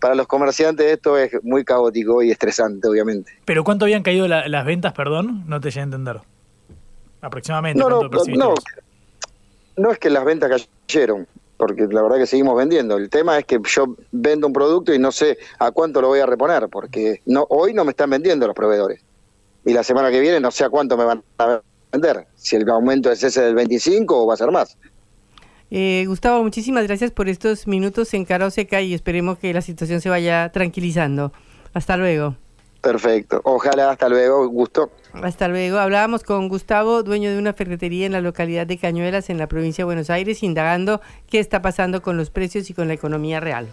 Para 0.00 0.14
los 0.14 0.26
comerciantes 0.26 0.86
esto 0.86 1.18
es 1.18 1.30
muy 1.42 1.62
caótico 1.62 2.22
y 2.22 2.30
estresante, 2.30 2.88
obviamente. 2.88 3.32
¿Pero 3.44 3.64
cuánto 3.64 3.84
habían 3.84 4.02
caído 4.02 4.26
la- 4.26 4.48
las 4.48 4.64
ventas, 4.64 4.94
perdón? 4.94 5.44
No 5.46 5.60
te 5.60 5.68
llegué 5.68 5.80
a 5.80 5.84
entender. 5.84 6.20
Aproximadamente. 7.20 7.78
No, 7.78 7.90
no, 7.90 7.98
¿cuánto 7.98 8.16
percibiste 8.16 8.44
no, 8.44 8.54
no 9.76 9.92
es 9.92 9.98
que 9.98 10.08
las 10.10 10.24
ventas 10.24 10.66
cayeron, 10.88 11.26
porque 11.58 11.86
la 11.90 12.00
verdad 12.02 12.16
que 12.16 12.26
seguimos 12.26 12.56
vendiendo. 12.56 12.96
El 12.96 13.10
tema 13.10 13.38
es 13.38 13.44
que 13.44 13.60
yo 13.62 13.94
vendo 14.10 14.46
un 14.46 14.52
producto 14.54 14.94
y 14.94 14.98
no 14.98 15.12
sé 15.12 15.36
a 15.58 15.70
cuánto 15.70 16.00
lo 16.00 16.08
voy 16.08 16.20
a 16.20 16.26
reponer, 16.26 16.68
porque 16.68 17.20
no 17.26 17.46
hoy 17.50 17.74
no 17.74 17.84
me 17.84 17.90
están 17.90 18.08
vendiendo 18.08 18.46
los 18.46 18.56
proveedores. 18.56 19.02
Y 19.64 19.72
la 19.72 19.82
semana 19.82 20.10
que 20.10 20.20
viene 20.20 20.40
no 20.40 20.50
sé 20.50 20.64
a 20.64 20.70
cuánto 20.70 20.96
me 20.96 21.04
van 21.04 21.22
a 21.38 21.60
vender. 21.92 22.26
Si 22.34 22.56
el 22.56 22.68
aumento 22.68 23.10
es 23.10 23.22
ese 23.22 23.42
del 23.42 23.54
25 23.54 24.22
o 24.22 24.26
va 24.26 24.34
a 24.34 24.36
ser 24.36 24.50
más. 24.50 24.76
Eh, 25.70 26.04
Gustavo, 26.06 26.42
muchísimas 26.42 26.84
gracias 26.84 27.12
por 27.12 27.28
estos 27.28 27.66
minutos 27.66 28.12
en 28.14 28.24
Cara 28.24 28.46
o 28.46 28.50
Seca 28.50 28.80
y 28.80 28.92
esperemos 28.92 29.38
que 29.38 29.52
la 29.52 29.60
situación 29.60 30.00
se 30.00 30.08
vaya 30.08 30.50
tranquilizando. 30.52 31.32
Hasta 31.72 31.96
luego. 31.96 32.36
Perfecto. 32.80 33.40
Ojalá, 33.44 33.90
hasta 33.90 34.08
luego. 34.08 34.48
Gusto. 34.48 34.90
Hasta 35.12 35.48
luego. 35.48 35.78
Hablábamos 35.78 36.24
con 36.24 36.48
Gustavo, 36.48 37.02
dueño 37.02 37.30
de 37.30 37.38
una 37.38 37.52
ferretería 37.52 38.06
en 38.06 38.12
la 38.12 38.20
localidad 38.20 38.66
de 38.66 38.78
Cañuelas, 38.78 39.30
en 39.30 39.38
la 39.38 39.48
provincia 39.48 39.82
de 39.82 39.86
Buenos 39.86 40.10
Aires, 40.10 40.42
indagando 40.42 41.00
qué 41.28 41.38
está 41.38 41.62
pasando 41.62 42.02
con 42.02 42.16
los 42.16 42.30
precios 42.30 42.70
y 42.70 42.74
con 42.74 42.88
la 42.88 42.94
economía 42.94 43.38
real. 43.38 43.68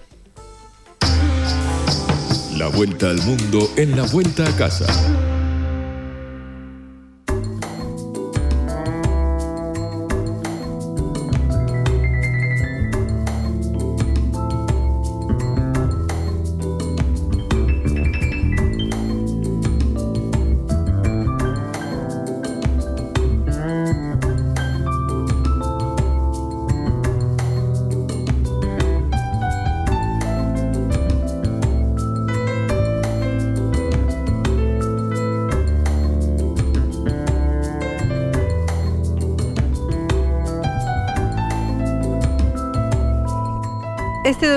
La 2.58 2.68
vuelta 2.68 3.10
al 3.10 3.22
mundo 3.22 3.70
en 3.78 3.96
la 3.96 4.04
vuelta 4.12 4.48
a 4.48 4.56
casa. 4.56 4.86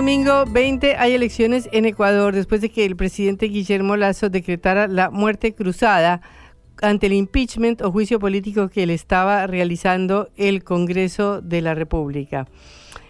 Domingo 0.00 0.46
20 0.46 0.96
hay 0.96 1.12
elecciones 1.12 1.68
en 1.72 1.84
Ecuador 1.84 2.34
después 2.34 2.62
de 2.62 2.70
que 2.70 2.86
el 2.86 2.96
presidente 2.96 3.48
Guillermo 3.48 3.98
Lazo 3.98 4.30
decretara 4.30 4.88
la 4.88 5.10
muerte 5.10 5.54
cruzada 5.54 6.22
ante 6.80 7.08
el 7.08 7.12
impeachment 7.12 7.82
o 7.82 7.92
juicio 7.92 8.18
político 8.18 8.70
que 8.70 8.86
le 8.86 8.94
estaba 8.94 9.46
realizando 9.46 10.30
el 10.38 10.64
Congreso 10.64 11.42
de 11.42 11.60
la 11.60 11.74
República. 11.74 12.48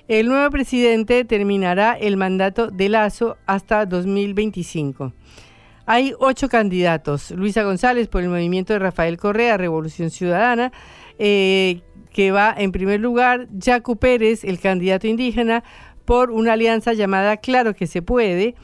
El 0.09 0.27
nuevo 0.27 0.51
presidente 0.51 1.25
terminará 1.25 1.93
el 1.93 2.17
mandato 2.17 2.73
de 2.73 2.89
Lazo 2.89 3.37
hasta 3.47 3.87
2025. 3.87 5.13
Hay 5.87 6.13
ocho 6.19 6.49
candidatos. 6.49 7.31
Luisa 7.31 7.63
González 7.63 8.09
por 8.09 8.23
el 8.23 8.31
movimiento 8.31 8.73
de 8.73 8.81
Rafael 8.81 9.17
Correa, 9.17 9.57
Revolución 9.57 10.11
Ciudadana, 10.11 10.73
eh, 11.21 11.83
que 12.13 12.33
va 12.33 12.53
en 12.57 12.73
primer 12.73 12.99
lugar. 12.99 13.47
Jaco 13.63 13.95
Pérez, 13.95 14.43
el 14.43 14.59
candidato 14.59 15.07
indígena, 15.07 15.63
por 16.11 16.33
una 16.33 16.55
alianza 16.55 16.93
llamada 16.93 17.37
Claro 17.37 17.77
que 17.77 17.87
se 17.87 18.03
puede. 18.03 18.57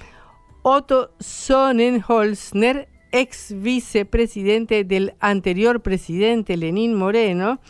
Otto 0.62 1.12
Sonnenholzner, 1.20 2.88
ex 3.12 3.54
vicepresidente 3.56 4.82
del 4.82 5.14
anterior 5.20 5.80
presidente 5.80 6.56
Lenín 6.56 6.94
Moreno. 6.94 7.60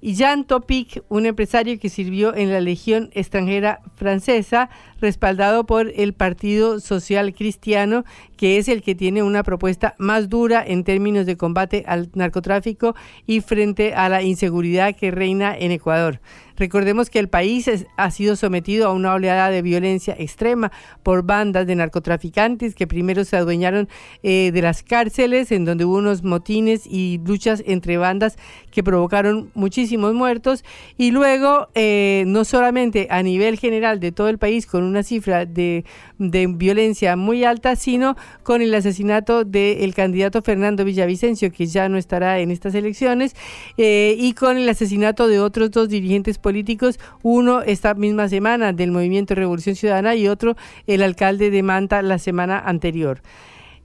Y 0.00 0.16
Jan 0.16 0.46
Topic, 0.46 1.04
un 1.10 1.26
empresario 1.26 1.78
que 1.78 1.90
sirvió 1.90 2.34
en 2.34 2.50
la 2.50 2.62
Legión 2.62 3.10
extranjera 3.12 3.82
francesa, 3.96 4.70
respaldado 5.02 5.66
por 5.66 5.92
el 5.94 6.14
Partido 6.14 6.80
Social 6.80 7.34
Cristiano, 7.34 8.04
que 8.36 8.56
es 8.56 8.68
el 8.68 8.82
que 8.82 8.94
tiene 8.94 9.22
una 9.22 9.42
propuesta 9.42 9.94
más 9.98 10.28
dura 10.28 10.64
en 10.66 10.84
términos 10.84 11.26
de 11.26 11.36
combate 11.36 11.84
al 11.86 12.08
narcotráfico 12.14 12.94
y 13.26 13.40
frente 13.40 13.94
a 13.94 14.08
la 14.08 14.22
inseguridad 14.22 14.96
que 14.96 15.10
reina 15.10 15.56
en 15.56 15.72
Ecuador. 15.72 16.20
Recordemos 16.56 17.10
que 17.10 17.18
el 17.18 17.28
país 17.28 17.68
ha 17.96 18.10
sido 18.10 18.36
sometido 18.36 18.86
a 18.86 18.92
una 18.92 19.14
oleada 19.14 19.50
de 19.50 19.62
violencia 19.62 20.14
extrema 20.18 20.70
por 21.02 21.24
bandas 21.24 21.66
de 21.66 21.74
narcotraficantes 21.74 22.74
que 22.74 22.86
primero 22.86 23.24
se 23.24 23.36
adueñaron 23.36 23.88
eh, 24.22 24.50
de 24.52 24.62
las 24.62 24.82
cárceles, 24.82 25.50
en 25.50 25.64
donde 25.64 25.84
hubo 25.84 25.96
unos 25.96 26.22
motines 26.22 26.86
y 26.86 27.20
luchas 27.24 27.62
entre 27.66 27.96
bandas 27.96 28.36
que 28.70 28.84
provocaron 28.84 29.50
muchísimos 29.54 30.14
muertos, 30.14 30.64
y 30.96 31.10
luego, 31.10 31.68
eh, 31.74 32.24
no 32.26 32.44
solamente 32.44 33.08
a 33.10 33.22
nivel 33.22 33.58
general 33.58 33.98
de 33.98 34.12
todo 34.12 34.28
el 34.28 34.38
país, 34.38 34.66
con 34.66 34.84
una 34.92 35.02
cifra 35.02 35.46
de, 35.46 35.84
de 36.18 36.46
violencia 36.46 37.16
muy 37.16 37.44
alta, 37.44 37.74
sino 37.76 38.16
con 38.42 38.62
el 38.62 38.74
asesinato 38.74 39.44
del 39.44 39.94
candidato 39.94 40.42
Fernando 40.42 40.84
Villavicencio, 40.84 41.50
que 41.50 41.66
ya 41.66 41.88
no 41.88 41.98
estará 41.98 42.38
en 42.38 42.50
estas 42.50 42.74
elecciones, 42.74 43.34
eh, 43.76 44.14
y 44.18 44.34
con 44.34 44.56
el 44.56 44.68
asesinato 44.68 45.26
de 45.28 45.40
otros 45.40 45.70
dos 45.70 45.88
dirigentes 45.88 46.38
políticos, 46.38 47.00
uno 47.22 47.62
esta 47.62 47.94
misma 47.94 48.28
semana 48.28 48.72
del 48.72 48.92
Movimiento 48.92 49.34
Revolución 49.34 49.74
Ciudadana 49.74 50.14
y 50.14 50.28
otro 50.28 50.56
el 50.86 51.02
alcalde 51.02 51.50
de 51.50 51.62
Manta 51.62 52.02
la 52.02 52.18
semana 52.18 52.58
anterior. 52.58 53.22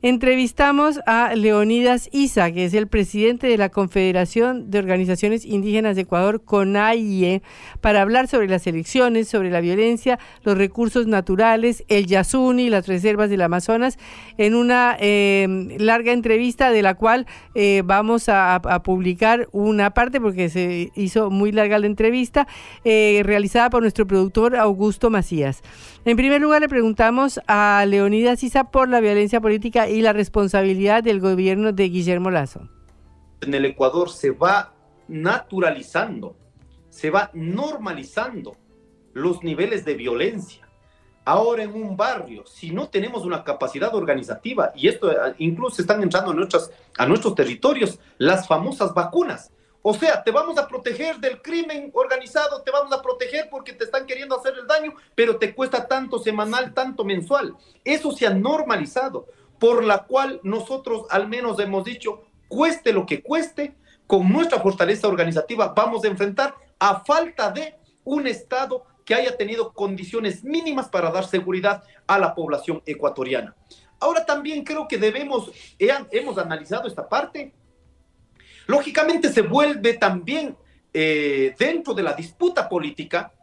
Entrevistamos 0.04 1.00
a 1.08 1.34
Leonidas 1.34 2.08
Isa, 2.12 2.52
que 2.52 2.66
es 2.66 2.76
el 2.76 2.86
presidente 2.86 3.48
de 3.48 3.58
la 3.58 3.70
Confederación 3.70 4.70
de 4.70 4.78
Organizaciones 4.78 5.44
Indígenas 5.44 5.96
de 5.96 6.04
Ecuador, 6.04 6.44
CONAIE, 6.44 7.42
para 7.82 8.04
hablar 8.04 8.28
sobre 8.28 8.48
las 8.48 8.68
elecciones, 8.68 9.28
sobre 9.28 9.50
la 9.50 9.60
violencia, 9.60 10.20
los 10.44 10.56
recursos 10.56 11.08
naturales, 11.08 11.84
el 11.88 12.06
Yasuni, 12.06 12.70
las 12.70 12.86
reservas 12.86 13.32
del 13.32 13.42
Amazonas, 13.42 13.98
en 14.38 14.54
una 14.54 14.96
eh, 15.00 15.48
larga 15.80 16.12
entrevista 16.12 16.70
de 16.70 16.84
la 16.84 16.94
cual 16.94 17.26
eh, 17.56 17.82
vamos 17.84 18.30
a, 18.30 18.54
a, 18.54 18.84
publicar 18.84 19.50
una 19.52 19.96
parte 19.96 20.22
porque 20.22 20.50
se 20.50 20.92
hizo 20.94 21.32
muy 21.32 21.52
larga 21.52 21.80
la 21.80 21.88
entrevista, 21.88 22.48
eh, 22.84 23.24
realizada 23.26 23.72
por 23.72 23.82
nuestro 23.82 24.06
productor 24.06 24.58
Augusto 24.58 25.10
Macías. 25.10 25.64
En 26.08 26.16
primer 26.16 26.40
lugar, 26.40 26.62
le 26.62 26.70
preguntamos 26.70 27.42
a 27.48 27.84
Leonidas 27.86 28.42
Isa 28.42 28.72
por 28.72 28.88
la 28.88 29.02
violencia 29.02 29.42
política 29.42 29.90
y 29.90 30.00
la 30.00 30.14
responsabilidad 30.14 31.04
del 31.04 31.20
gobierno 31.20 31.74
de 31.74 31.90
Guillermo 31.90 32.32
Lazo. 32.32 32.70
En 33.42 33.54
el 33.54 33.66
Ecuador 33.66 34.10
se 34.10 34.32
va 34.32 34.74
naturalizando, 35.10 36.38
se 36.88 37.10
va 37.10 37.30
normalizando 37.34 38.56
los 39.12 39.44
niveles 39.44 39.84
de 39.84 39.96
violencia. 39.96 40.66
Ahora 41.26 41.64
en 41.64 41.74
un 41.74 41.98
barrio, 41.98 42.46
si 42.46 42.72
no 42.72 42.88
tenemos 42.88 43.26
una 43.26 43.44
capacidad 43.44 43.94
organizativa, 43.94 44.72
y 44.78 44.88
esto 44.88 45.12
incluso 45.40 45.82
están 45.82 46.02
entrando 46.02 46.32
a 46.32 47.06
nuestros 47.06 47.36
territorios, 47.36 48.00
las 48.18 48.48
famosas 48.48 48.94
vacunas. 48.94 49.52
O 49.90 49.94
sea, 49.94 50.22
te 50.22 50.32
vamos 50.32 50.58
a 50.58 50.68
proteger 50.68 51.16
del 51.16 51.42
crimen 51.42 51.92
organizado, 51.94 52.62
te 52.62 52.72
vamos 52.72 52.92
a 52.92 53.02
proteger 53.02 53.48
porque 53.50 53.72
te 53.72 53.86
están 53.86 54.06
queriendo 54.06 54.38
hacer 54.38 54.54
el 54.60 54.68
daño, 54.68 54.94
pero 55.16 55.38
te 55.38 55.56
cuesta 55.56 55.88
tanto 55.88 56.20
semanal, 56.20 56.74
tanto 56.74 57.06
mensual. 57.06 57.56
Eso 57.86 58.12
se 58.12 58.28
ha 58.28 58.34
normalizado 58.34 59.28
por 59.58 59.86
la 59.86 60.04
cual 60.04 60.42
nosotros 60.44 61.06
al 61.10 61.30
menos 61.30 61.58
hemos 61.62 61.86
dicho, 61.86 62.24
cueste 62.50 62.92
lo 62.92 63.06
que 63.06 63.24
cueste, 63.24 63.78
con 64.08 64.30
nuestra 64.30 64.60
fortaleza 64.60 65.08
organizativa 65.08 65.70
vamos 65.74 66.04
a 66.04 66.10
enfrentar 66.10 66.54
a 66.80 67.06
falta 67.06 67.50
de 67.52 67.78
un 68.04 68.28
Estado 68.28 68.84
que 69.06 69.16
haya 69.16 69.38
tenido 69.38 69.72
condiciones 69.72 70.44
mínimas 70.44 70.90
para 70.90 71.12
dar 71.12 71.26
seguridad 71.26 71.82
a 72.08 72.20
la 72.20 72.36
población 72.36 72.84
ecuatoriana. 72.86 73.56
Ahora 74.02 74.26
también 74.26 74.66
creo 74.66 74.86
que 74.86 74.98
debemos, 74.98 75.50
hemos 75.80 76.38
analizado 76.38 76.90
esta 76.90 77.08
parte, 77.08 77.54
lógicamente 78.68 79.32
se 79.32 79.42
vuelve 79.42 79.96
también 79.96 80.56
eh, 80.94 81.56
dentro 81.58 81.94
de 81.94 82.04
la 82.04 82.14
disputa 82.14 82.70
política 82.70 83.34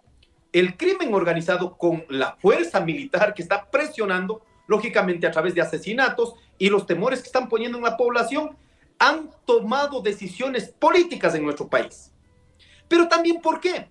el 0.52 0.76
crimen 0.76 1.12
organizado 1.12 1.76
con 1.76 2.04
la 2.08 2.36
fuerza 2.36 2.78
militar 2.80 3.34
que 3.34 3.42
está 3.42 3.68
presionando 3.68 4.42
lógicamente 4.66 5.26
a 5.26 5.30
través 5.30 5.54
de 5.54 5.60
asesinatos 5.60 6.34
y 6.58 6.68
los 6.68 6.86
temores 6.86 7.20
que 7.20 7.26
están 7.26 7.48
poniendo 7.48 7.76
en 7.78 7.84
la 7.84 7.96
población, 7.96 8.56
han 8.98 9.30
tomado 9.44 10.00
decisiones 10.00 10.68
políticas 10.78 11.34
en 11.34 11.42
nuestro 11.42 11.68
país. 11.68 12.12
Pero 12.88 13.08
también, 13.08 13.40
¿por 13.40 13.60
qué? 13.60 13.90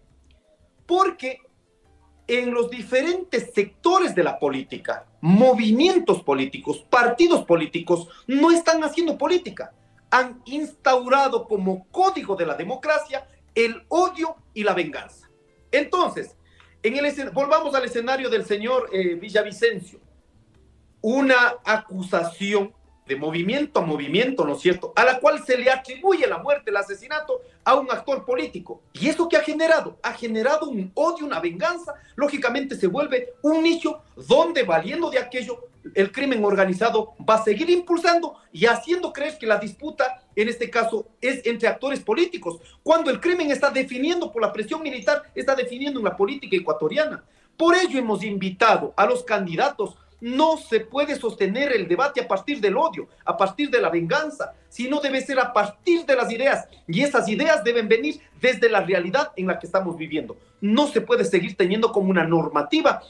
Porque 0.86 1.42
en 2.28 2.54
los 2.54 2.70
diferentes 2.70 3.52
sectores 3.54 4.16
de 4.16 4.24
la 4.24 4.40
política, 4.40 5.06
movimientos 5.20 6.24
políticos, 6.24 6.86
partidos 6.90 7.44
políticos, 7.44 8.08
no 8.28 8.52
están 8.52 8.84
haciendo 8.84 9.18
política. 9.18 9.74
Han 10.14 10.42
instaurado 10.46 11.48
como 11.48 11.88
código 11.90 12.36
de 12.36 12.46
la 12.46 12.56
democracia 12.56 13.28
el 13.56 13.84
odio 13.88 14.36
y 14.54 14.64
la 14.64 14.74
venganza. 14.74 15.30
Entonces, 15.72 16.36
volvamos 17.34 17.74
al 17.74 17.86
escenario 17.86 18.30
del 18.30 18.46
señor 18.46 18.90
eh, 18.94 19.16
Villavicencio 19.16 20.00
una 21.04 21.56
acusación 21.66 22.74
de 23.06 23.18
movimiento 23.18 23.82
a 23.82 23.86
movimiento, 23.86 24.46
¿no 24.46 24.56
es 24.56 24.62
cierto? 24.62 24.94
A 24.96 25.04
la 25.04 25.20
cual 25.20 25.44
se 25.46 25.58
le 25.58 25.70
atribuye 25.70 26.26
la 26.26 26.38
muerte, 26.38 26.70
el 26.70 26.78
asesinato 26.78 27.42
a 27.66 27.76
un 27.76 27.92
actor 27.92 28.24
político. 28.24 28.82
¿Y 28.94 29.10
eso 29.10 29.28
qué 29.28 29.36
ha 29.36 29.42
generado? 29.42 29.98
Ha 30.02 30.14
generado 30.14 30.70
un 30.70 30.92
odio, 30.94 31.26
una 31.26 31.42
venganza. 31.42 31.94
Lógicamente 32.16 32.78
se 32.78 32.88
vuelve 32.88 33.34
un 33.42 33.62
nicho 33.62 34.02
donde, 34.16 34.64
valiendo 34.64 35.10
de 35.10 35.20
aquello, 35.20 35.60
el 35.94 36.12
crimen 36.12 36.44
organizado 36.44 37.14
va 37.28 37.36
a 37.36 37.44
seguir 37.44 37.70
impulsando 37.70 38.36
y 38.52 38.66
haciendo 38.66 39.12
creer 39.12 39.38
que 39.38 39.46
la 39.46 39.58
disputa, 39.58 40.24
en 40.36 40.50
este 40.50 40.70
caso, 40.70 41.08
es 41.22 41.46
entre 41.46 41.68
actores 41.68 42.00
políticos, 42.00 42.60
cuando 42.82 43.12
el 43.12 43.20
crimen 43.20 43.52
está 43.52 43.70
definiendo 43.70 44.32
por 44.32 44.42
la 44.42 44.54
presión 44.54 44.82
militar, 44.82 45.24
está 45.36 45.56
definiendo 45.56 46.00
en 46.00 46.06
la 46.06 46.16
política 46.16 46.56
ecuatoriana. 46.56 47.24
Por 47.58 47.76
ello 47.76 48.00
hemos 48.00 48.24
invitado 48.24 48.94
a 48.96 49.06
los 49.06 49.24
candidatos 49.24 49.96
no 50.24 50.56
se 50.56 50.80
puede 50.80 51.18
sostener 51.18 51.74
el 51.74 51.86
debate 51.86 52.22
a 52.22 52.28
partir 52.30 52.62
del 52.62 52.78
odio, 52.78 53.10
a 53.26 53.36
partir 53.36 53.70
de 53.70 53.82
la 53.82 53.90
venganza, 53.90 54.54
sino 54.70 55.02
debe 55.02 55.20
ser 55.20 55.38
a 55.38 55.52
partir 55.52 56.06
de 56.06 56.16
las 56.16 56.32
ideas. 56.32 56.66
Y 56.88 57.02
esas 57.02 57.28
ideas 57.28 57.62
deben 57.62 57.90
venir 57.90 58.22
desde 58.40 58.70
la 58.70 58.80
realidad 58.80 59.34
en 59.36 59.48
la 59.48 59.60
que 59.60 59.66
estamos 59.66 59.98
viviendo. 59.98 60.38
No 60.62 60.88
se 60.88 61.02
puede 61.02 61.26
seguir 61.26 61.58
teniendo 61.58 61.92
como 61.92 62.10
una 62.10 62.24
normativa, 62.24 63.02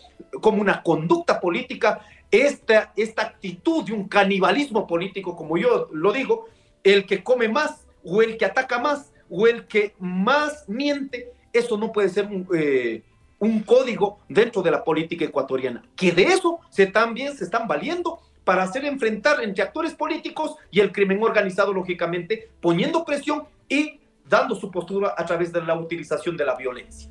como 0.41 0.59
una 0.59 0.82
conducta 0.82 1.39
política, 1.39 2.01
esta, 2.34 2.91
esta 2.97 3.21
actitud 3.21 3.86
de 3.86 3.93
un 3.93 4.07
canibalismo 4.07 4.88
político, 4.88 5.36
como 5.36 5.55
yo 5.55 5.88
lo 5.93 6.11
digo, 6.11 6.47
el 6.84 7.05
que 7.05 7.23
come 7.23 7.47
más 7.47 7.86
o 8.03 8.23
el 8.23 8.38
que 8.38 8.45
ataca 8.45 8.79
más 8.79 9.13
o 9.29 9.47
el 9.47 9.67
que 9.67 9.93
más 9.99 10.67
miente, 10.67 11.31
eso 11.53 11.77
no 11.77 11.91
puede 11.91 12.09
ser 12.09 12.25
un... 12.25 12.47
Eh, 12.53 13.03
un 13.39 13.59
código 13.63 14.19
dentro 14.29 14.61
de 14.61 14.71
la 14.71 14.86
política 14.86 15.25
ecuatoriana, 15.25 15.84
que 15.97 16.13
de 16.13 16.23
eso 16.23 16.61
se 16.69 16.86
también 16.86 17.36
se 17.36 17.43
están 17.43 17.67
valiendo 17.67 18.21
para 18.45 18.63
hacer 18.63 18.86
enfrentar 18.86 19.43
entre 19.43 19.63
actores 19.63 19.93
políticos 19.95 20.55
y 20.71 20.79
el 20.79 20.93
crimen 20.93 21.21
organizado, 21.21 21.73
lógicamente, 21.73 22.51
poniendo 22.61 23.03
presión 23.03 23.43
y 23.67 23.99
dando 24.29 24.55
su 24.55 24.71
postura 24.71 25.13
a 25.17 25.25
través 25.25 25.51
de 25.51 25.61
la 25.61 25.77
utilización 25.77 26.38
de 26.38 26.45
la 26.45 26.55
violencia. 26.55 27.09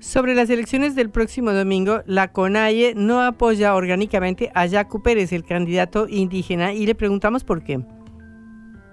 Sobre 0.00 0.34
las 0.34 0.48
elecciones 0.48 0.94
del 0.94 1.10
próximo 1.10 1.52
domingo, 1.52 2.02
la 2.06 2.32
CONAIE 2.32 2.94
no 2.96 3.20
apoya 3.20 3.74
orgánicamente 3.74 4.50
a 4.54 4.66
Jaco 4.66 5.02
Pérez, 5.02 5.30
el 5.32 5.44
candidato 5.44 6.08
indígena, 6.08 6.72
y 6.72 6.86
le 6.86 6.94
preguntamos 6.94 7.44
por 7.44 7.62
qué 7.62 7.80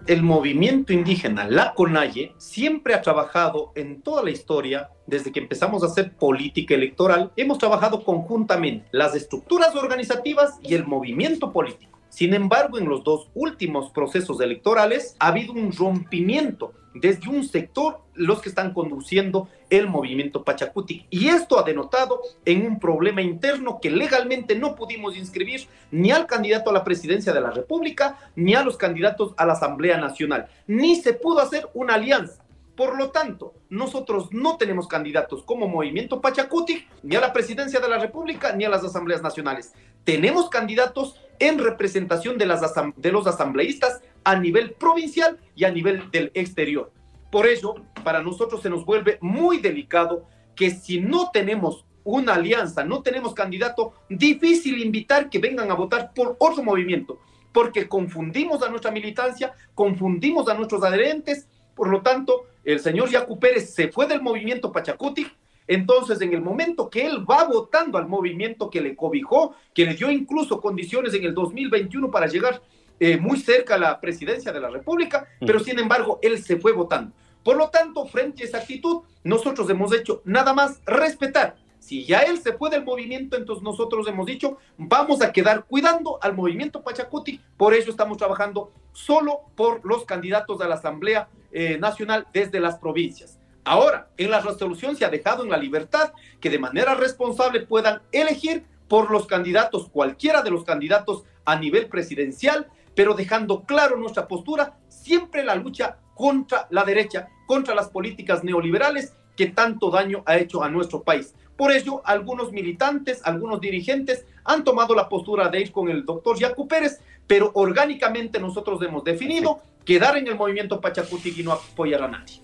el 0.07 0.23
movimiento 0.23 0.93
indígena, 0.93 1.49
la 1.49 1.73
CONAIE, 1.73 2.33
siempre 2.37 2.93
ha 2.93 3.01
trabajado 3.01 3.73
en 3.75 4.01
toda 4.01 4.23
la 4.23 4.31
historia, 4.31 4.89
desde 5.05 5.33
que 5.33 5.41
empezamos 5.41 5.83
a 5.83 5.87
hacer 5.87 6.15
política 6.15 6.75
electoral, 6.75 7.33
hemos 7.35 7.57
trabajado 7.57 8.05
conjuntamente 8.05 8.87
las 8.91 9.15
estructuras 9.15 9.75
organizativas 9.75 10.59
y 10.63 10.75
el 10.75 10.87
movimiento 10.87 11.51
político. 11.51 11.99
Sin 12.09 12.33
embargo, 12.33 12.77
en 12.77 12.87
los 12.87 13.03
dos 13.03 13.29
últimos 13.33 13.91
procesos 13.91 14.39
electorales 14.39 15.17
ha 15.19 15.27
habido 15.27 15.51
un 15.51 15.73
rompimiento 15.73 16.73
desde 16.99 17.29
un 17.29 17.43
sector 17.43 18.01
los 18.13 18.41
que 18.41 18.49
están 18.49 18.73
conduciendo 18.73 19.47
el 19.69 19.87
movimiento 19.87 20.43
Pachacuti. 20.43 21.05
Y 21.09 21.29
esto 21.29 21.59
ha 21.59 21.63
denotado 21.63 22.21
en 22.45 22.65
un 22.65 22.79
problema 22.79 23.21
interno 23.21 23.79
que 23.81 23.91
legalmente 23.91 24.55
no 24.55 24.75
pudimos 24.75 25.17
inscribir 25.17 25.67
ni 25.91 26.11
al 26.11 26.25
candidato 26.25 26.69
a 26.69 26.73
la 26.73 26.83
presidencia 26.83 27.33
de 27.33 27.41
la 27.41 27.51
República, 27.51 28.17
ni 28.35 28.55
a 28.55 28.63
los 28.63 28.77
candidatos 28.77 29.33
a 29.37 29.45
la 29.45 29.53
Asamblea 29.53 29.97
Nacional. 29.97 30.47
Ni 30.67 30.95
se 30.95 31.13
pudo 31.13 31.39
hacer 31.39 31.69
una 31.73 31.95
alianza. 31.95 32.43
Por 32.75 32.95
lo 32.95 33.09
tanto, 33.09 33.55
nosotros 33.69 34.29
no 34.31 34.57
tenemos 34.57 34.87
candidatos 34.87 35.41
como 35.41 35.67
Movimiento 35.67 36.21
Pachacuti, 36.21 36.85
ni 37.01 37.15
a 37.15 37.21
la 37.21 37.33
presidencia 37.33 37.79
de 37.79 37.89
la 37.89 37.97
República, 37.97 38.55
ni 38.55 38.65
a 38.65 38.69
las 38.69 38.83
asambleas 38.83 39.23
nacionales. 39.23 39.73
Tenemos 40.03 40.49
candidatos 40.49 41.19
en 41.39 41.57
representación 41.57 42.37
de, 42.37 42.45
las 42.45 42.61
de 42.95 43.11
los 43.11 43.25
asambleístas 43.25 44.01
a 44.27 44.35
nivel 44.35 44.71
provincial 44.71 45.37
y 45.55 45.63
a 45.63 45.71
nivel 45.71 46.11
del 46.11 46.31
exterior. 46.33 46.91
Por 47.31 47.47
eso, 47.47 47.75
para 48.03 48.21
nosotros 48.21 48.61
se 48.61 48.69
nos 48.69 48.83
vuelve 48.83 49.17
muy 49.21 49.59
delicado 49.59 50.25
que 50.53 50.69
si 50.69 50.99
no 50.99 51.29
tenemos 51.31 51.85
una 52.03 52.33
alianza, 52.33 52.83
no 52.83 53.01
tenemos 53.01 53.33
candidato, 53.33 53.93
difícil 54.09 54.83
invitar 54.83 55.29
que 55.29 55.39
vengan 55.39 55.71
a 55.71 55.75
votar 55.75 56.11
por 56.13 56.35
otro 56.39 56.61
movimiento, 56.61 57.21
porque 57.53 57.87
confundimos 57.87 58.61
a 58.63 58.69
nuestra 58.69 58.91
militancia, 58.91 59.53
confundimos 59.73 60.49
a 60.49 60.55
nuestros 60.55 60.83
adherentes, 60.83 61.47
por 61.73 61.87
lo 61.87 62.01
tanto, 62.01 62.47
el 62.65 62.81
señor 62.81 63.09
Yacu 63.09 63.39
Pérez 63.39 63.73
se 63.73 63.87
fue 63.87 64.07
del 64.07 64.21
movimiento 64.21 64.73
Pachacuti, 64.73 65.25
entonces 65.67 66.19
en 66.19 66.33
el 66.33 66.41
momento 66.41 66.89
que 66.89 67.05
él 67.05 67.23
va 67.29 67.45
votando 67.45 67.97
al 67.97 68.09
movimiento 68.09 68.69
que 68.69 68.81
le 68.81 68.93
cobijó, 68.93 69.55
que 69.73 69.85
le 69.85 69.93
dio 69.93 70.11
incluso 70.11 70.59
condiciones 70.59 71.13
en 71.13 71.23
el 71.23 71.33
2021 71.33 72.11
para 72.11 72.27
llegar 72.27 72.61
eh, 72.99 73.17
muy 73.17 73.39
cerca 73.39 73.75
a 73.75 73.79
la 73.79 73.99
presidencia 73.99 74.51
de 74.51 74.59
la 74.59 74.69
República, 74.69 75.27
pero 75.39 75.59
sin 75.59 75.79
embargo 75.79 76.19
él 76.21 76.41
se 76.43 76.57
fue 76.57 76.71
votando. 76.71 77.13
Por 77.43 77.55
lo 77.55 77.69
tanto, 77.69 78.05
frente 78.05 78.43
a 78.43 78.45
esa 78.47 78.57
actitud, 78.57 79.03
nosotros 79.23 79.69
hemos 79.69 79.93
hecho 79.93 80.21
nada 80.25 80.53
más 80.53 80.81
respetar. 80.85 81.55
Si 81.79 82.03
ya 82.03 82.19
él 82.19 82.39
se 82.39 82.53
fue 82.53 82.69
del 82.69 82.83
movimiento, 82.83 83.37
entonces 83.37 83.63
nosotros 83.63 84.07
hemos 84.07 84.25
dicho, 84.25 84.57
vamos 84.77 85.21
a 85.21 85.31
quedar 85.31 85.63
cuidando 85.65 86.19
al 86.21 86.35
movimiento 86.35 86.83
Pachacuti, 86.83 87.39
por 87.55 87.73
eso 87.73 87.91
estamos 87.91 88.17
trabajando 88.17 88.71
solo 88.91 89.43
por 89.55 89.85
los 89.85 90.03
candidatos 90.03 90.59
a 90.59 90.67
la 90.67 90.75
Asamblea 90.75 91.29
eh, 91.51 91.77
Nacional 91.77 92.27
desde 92.33 92.59
las 92.59 92.77
provincias. 92.77 93.39
Ahora, 93.63 94.09
en 94.17 94.31
la 94.31 94.41
resolución 94.41 94.95
se 94.95 95.05
ha 95.05 95.09
dejado 95.09 95.43
en 95.43 95.49
la 95.49 95.57
libertad 95.57 96.13
que 96.41 96.49
de 96.49 96.59
manera 96.59 96.95
responsable 96.95 97.61
puedan 97.61 98.01
elegir 98.11 98.65
por 98.87 99.11
los 99.11 99.27
candidatos, 99.27 99.89
cualquiera 99.89 100.41
de 100.41 100.51
los 100.51 100.63
candidatos 100.63 101.23
a 101.45 101.57
nivel 101.57 101.87
presidencial, 101.87 102.67
pero 102.97 103.13
dejando 103.13 103.63
claro 103.63 103.95
nuestra 103.95 104.27
postura, 104.27 104.75
siempre 104.87 105.43
la 105.43 105.53
lucha 105.53 105.99
contra 106.15 106.67
la 106.71 106.83
derecha, 106.83 107.27
contra 107.45 107.75
las 107.75 107.89
políticas 107.89 108.43
neoliberales 108.43 109.13
que 109.35 109.45
tanto 109.45 109.91
daño 109.91 110.23
ha 110.25 110.37
hecho 110.37 110.63
a 110.63 110.69
nuestro 110.69 111.03
país. 111.03 111.35
Por 111.55 111.71
ello, 111.71 112.01
algunos 112.03 112.51
militantes, 112.51 113.21
algunos 113.23 113.61
dirigentes 113.61 114.25
han 114.43 114.63
tomado 114.63 114.95
la 114.95 115.07
postura 115.07 115.47
de 115.49 115.61
ir 115.61 115.71
con 115.71 115.89
el 115.89 116.05
doctor 116.05 116.39
Yacu 116.39 116.67
Pérez, 116.67 116.99
pero 117.27 117.51
orgánicamente 117.53 118.39
nosotros 118.39 118.81
hemos 118.81 119.03
definido 119.03 119.59
quedar 119.85 120.17
en 120.17 120.25
el 120.25 120.35
movimiento 120.35 120.81
Pachacuti 120.81 121.35
y 121.37 121.43
no 121.43 121.51
apoyar 121.51 122.01
a 122.01 122.07
nadie. 122.07 122.41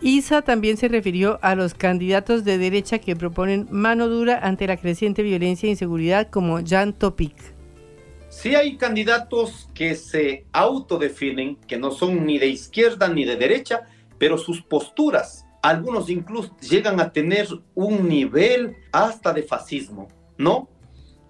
ISA 0.00 0.42
también 0.42 0.76
se 0.76 0.86
refirió 0.86 1.40
a 1.42 1.56
los 1.56 1.74
candidatos 1.74 2.44
de 2.44 2.58
derecha 2.58 3.00
que 3.00 3.16
proponen 3.16 3.66
mano 3.72 4.06
dura 4.06 4.38
ante 4.40 4.68
la 4.68 4.76
creciente 4.76 5.24
violencia 5.24 5.66
e 5.66 5.70
inseguridad 5.70 6.30
como 6.30 6.60
Jan 6.64 6.92
Topic. 6.92 7.55
Si 8.36 8.54
hay 8.54 8.76
candidatos 8.76 9.70
que 9.72 9.94
se 9.94 10.44
autodefinen, 10.52 11.56
que 11.56 11.78
no 11.78 11.90
son 11.90 12.26
ni 12.26 12.38
de 12.38 12.48
izquierda 12.48 13.08
ni 13.08 13.24
de 13.24 13.36
derecha, 13.36 13.84
pero 14.18 14.36
sus 14.36 14.60
posturas, 14.60 15.46
algunos 15.62 16.10
incluso 16.10 16.54
llegan 16.58 17.00
a 17.00 17.12
tener 17.12 17.48
un 17.74 18.06
nivel 18.06 18.76
hasta 18.92 19.32
de 19.32 19.42
fascismo, 19.42 20.08
¿no? 20.36 20.68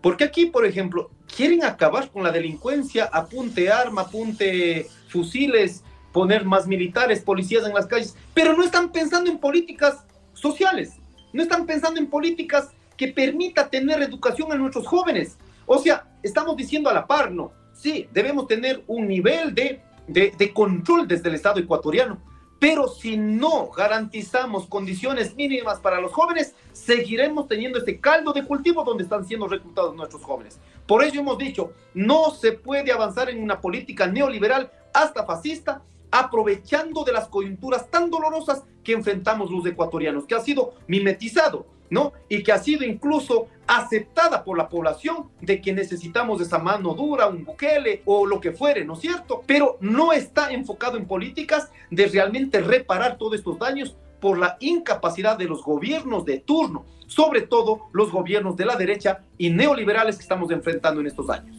Porque 0.02 0.24
aquí, 0.24 0.46
por 0.46 0.66
ejemplo, 0.66 1.12
quieren 1.32 1.64
acabar 1.64 2.10
con 2.10 2.24
la 2.24 2.32
delincuencia, 2.32 3.04
apunte 3.04 3.70
arma, 3.70 4.02
apunte 4.02 4.88
fusiles, 5.08 5.84
poner 6.12 6.44
más 6.44 6.66
militares, 6.66 7.20
policías 7.20 7.64
en 7.64 7.74
las 7.74 7.86
calles, 7.86 8.16
pero 8.34 8.56
no 8.56 8.64
están 8.64 8.90
pensando 8.90 9.30
en 9.30 9.38
políticas 9.38 10.04
sociales, 10.34 10.94
no 11.32 11.40
están 11.40 11.66
pensando 11.66 12.00
en 12.00 12.08
políticas 12.08 12.70
que 12.96 13.08
permita 13.08 13.68
tener 13.68 14.02
educación 14.02 14.50
a 14.50 14.56
nuestros 14.56 14.88
jóvenes. 14.88 15.38
O 15.66 15.78
sea, 15.78 16.06
estamos 16.22 16.56
diciendo 16.56 16.88
a 16.88 16.94
la 16.94 17.06
par, 17.06 17.30
¿no? 17.30 17.52
Sí, 17.72 18.08
debemos 18.12 18.46
tener 18.46 18.82
un 18.86 19.06
nivel 19.06 19.54
de, 19.54 19.82
de, 20.06 20.52
control 20.54 21.06
desde 21.06 21.28
el 21.28 21.34
Estado 21.34 21.60
ecuatoriano, 21.60 22.18
pero 22.58 22.88
si 22.88 23.18
no 23.18 23.68
garantizamos 23.70 24.66
condiciones 24.66 25.34
mínimas 25.34 25.78
para 25.80 26.00
los 26.00 26.12
jóvenes, 26.12 26.54
seguiremos 26.72 27.48
teniendo 27.48 27.78
este 27.78 28.00
caldo 28.00 28.32
de 28.32 28.44
cultivo 28.44 28.82
donde 28.82 29.04
están 29.04 29.26
siendo 29.26 29.46
reclutados 29.46 29.94
nuestros 29.94 30.22
jóvenes. 30.22 30.58
Por 30.86 31.02
ello 31.02 31.20
hemos 31.20 31.36
dicho, 31.36 31.72
no 31.92 32.30
se 32.30 32.52
puede 32.52 32.92
avanzar 32.92 33.28
en 33.28 33.42
una 33.42 33.60
política 33.60 34.06
neoliberal 34.06 34.70
hasta 34.94 35.26
fascista, 35.26 35.82
aprovechando 36.10 37.04
de 37.04 37.12
las 37.12 37.28
coyunturas 37.28 37.90
tan 37.90 38.08
dolorosas 38.08 38.62
que 38.82 38.92
enfrentamos 38.92 39.50
los 39.50 39.66
ecuatorianos, 39.66 40.24
que 40.24 40.34
ha 40.34 40.40
sido 40.40 40.74
mimetizado 40.86 41.66
¿no? 41.90 42.12
Y 42.28 42.42
que 42.42 42.52
ha 42.52 42.58
sido 42.58 42.84
incluso 42.84 43.48
aceptada 43.66 44.44
por 44.44 44.56
la 44.56 44.68
población 44.68 45.28
de 45.40 45.60
que 45.60 45.72
necesitamos 45.72 46.40
esa 46.40 46.58
mano 46.58 46.94
dura, 46.94 47.26
un 47.26 47.44
buquele 47.44 48.02
o 48.04 48.26
lo 48.26 48.40
que 48.40 48.52
fuere, 48.52 48.84
¿no 48.84 48.94
es 48.94 49.00
cierto? 49.00 49.42
Pero 49.46 49.76
no 49.80 50.12
está 50.12 50.52
enfocado 50.52 50.96
en 50.96 51.06
políticas 51.06 51.70
de 51.90 52.06
realmente 52.06 52.60
reparar 52.60 53.18
todos 53.18 53.34
estos 53.34 53.58
daños 53.58 53.96
por 54.20 54.38
la 54.38 54.56
incapacidad 54.60 55.36
de 55.36 55.46
los 55.46 55.62
gobiernos 55.62 56.24
de 56.24 56.38
turno, 56.38 56.84
sobre 57.06 57.42
todo 57.42 57.82
los 57.92 58.10
gobiernos 58.10 58.56
de 58.56 58.66
la 58.66 58.76
derecha 58.76 59.20
y 59.38 59.50
neoliberales 59.50 60.16
que 60.16 60.22
estamos 60.22 60.50
enfrentando 60.50 61.00
en 61.00 61.06
estos 61.06 61.28
años. 61.28 61.56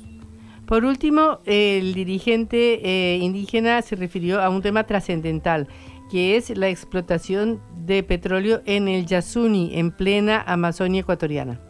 Por 0.66 0.84
último, 0.84 1.40
el 1.46 1.94
dirigente 1.94 2.82
eh, 2.84 3.18
indígena 3.18 3.82
se 3.82 3.96
refirió 3.96 4.42
a 4.42 4.50
un 4.50 4.62
tema 4.62 4.84
trascendental 4.84 5.70
que 6.10 6.38
es 6.38 6.56
la 6.58 6.70
explotación 6.70 7.62
de 7.86 8.04
petróleo 8.04 8.62
en 8.66 8.88
el 8.88 9.06
Yasuni, 9.06 9.72
en 9.74 9.92
plena 9.92 10.42
Amazonia 10.42 11.02
ecuatoriana. 11.02 11.62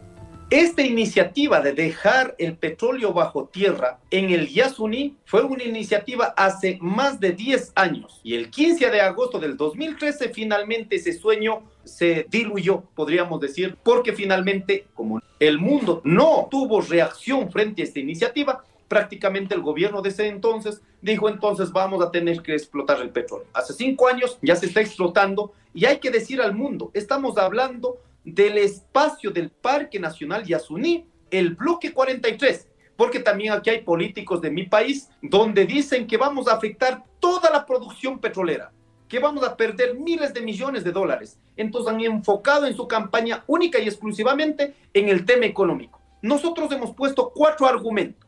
Esta 0.50 0.80
iniciativa 0.80 1.60
de 1.60 1.74
dejar 1.74 2.34
el 2.38 2.56
petróleo 2.56 3.12
bajo 3.12 3.50
tierra 3.52 4.00
en 4.10 4.30
el 4.30 4.48
Yasuní 4.48 5.14
fue 5.26 5.42
una 5.42 5.62
iniciativa 5.62 6.32
hace 6.38 6.78
más 6.80 7.20
de 7.20 7.32
10 7.32 7.72
años 7.74 8.22
y 8.24 8.34
el 8.34 8.48
15 8.48 8.88
de 8.88 9.02
agosto 9.02 9.38
del 9.38 9.58
2013 9.58 10.30
finalmente 10.30 10.96
ese 10.96 11.12
sueño 11.12 11.64
se 11.84 12.26
diluyó, 12.30 12.82
podríamos 12.94 13.40
decir, 13.40 13.76
porque 13.82 14.14
finalmente 14.14 14.86
como 14.94 15.20
el 15.38 15.58
mundo 15.58 16.00
no 16.04 16.48
tuvo 16.50 16.80
reacción 16.80 17.52
frente 17.52 17.82
a 17.82 17.84
esta 17.84 18.00
iniciativa, 18.00 18.64
prácticamente 18.88 19.54
el 19.54 19.60
gobierno 19.60 20.02
de 20.02 20.08
ese 20.08 20.26
entonces 20.26 20.82
dijo 21.00 21.28
entonces 21.28 21.70
vamos 21.70 22.02
a 22.02 22.10
tener 22.10 22.42
que 22.42 22.54
explotar 22.54 23.00
el 23.00 23.10
petróleo. 23.10 23.46
Hace 23.52 23.74
cinco 23.74 24.08
años 24.08 24.38
ya 24.42 24.56
se 24.56 24.66
está 24.66 24.80
explotando 24.80 25.52
y 25.74 25.84
hay 25.84 25.98
que 25.98 26.10
decir 26.10 26.40
al 26.40 26.54
mundo, 26.54 26.90
estamos 26.94 27.38
hablando 27.38 27.98
del 28.24 28.58
espacio 28.58 29.30
del 29.30 29.50
Parque 29.50 30.00
Nacional 30.00 30.44
Yasuní, 30.44 31.06
el 31.30 31.54
bloque 31.54 31.92
43, 31.92 32.68
porque 32.96 33.20
también 33.20 33.52
aquí 33.52 33.70
hay 33.70 33.82
políticos 33.82 34.40
de 34.40 34.50
mi 34.50 34.64
país 34.64 35.08
donde 35.22 35.66
dicen 35.66 36.06
que 36.06 36.16
vamos 36.16 36.48
a 36.48 36.54
afectar 36.54 37.04
toda 37.20 37.50
la 37.50 37.64
producción 37.64 38.18
petrolera, 38.18 38.72
que 39.08 39.18
vamos 39.18 39.44
a 39.44 39.56
perder 39.56 39.94
miles 39.94 40.34
de 40.34 40.40
millones 40.40 40.84
de 40.84 40.92
dólares. 40.92 41.38
Entonces 41.56 41.92
han 41.92 42.00
enfocado 42.00 42.66
en 42.66 42.74
su 42.74 42.88
campaña 42.88 43.44
única 43.46 43.78
y 43.78 43.86
exclusivamente 43.86 44.74
en 44.92 45.08
el 45.08 45.24
tema 45.24 45.46
económico. 45.46 46.00
Nosotros 46.20 46.70
hemos 46.72 46.94
puesto 46.94 47.30
cuatro 47.30 47.66
argumentos. 47.66 48.27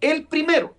El 0.00 0.26
primero, 0.26 0.74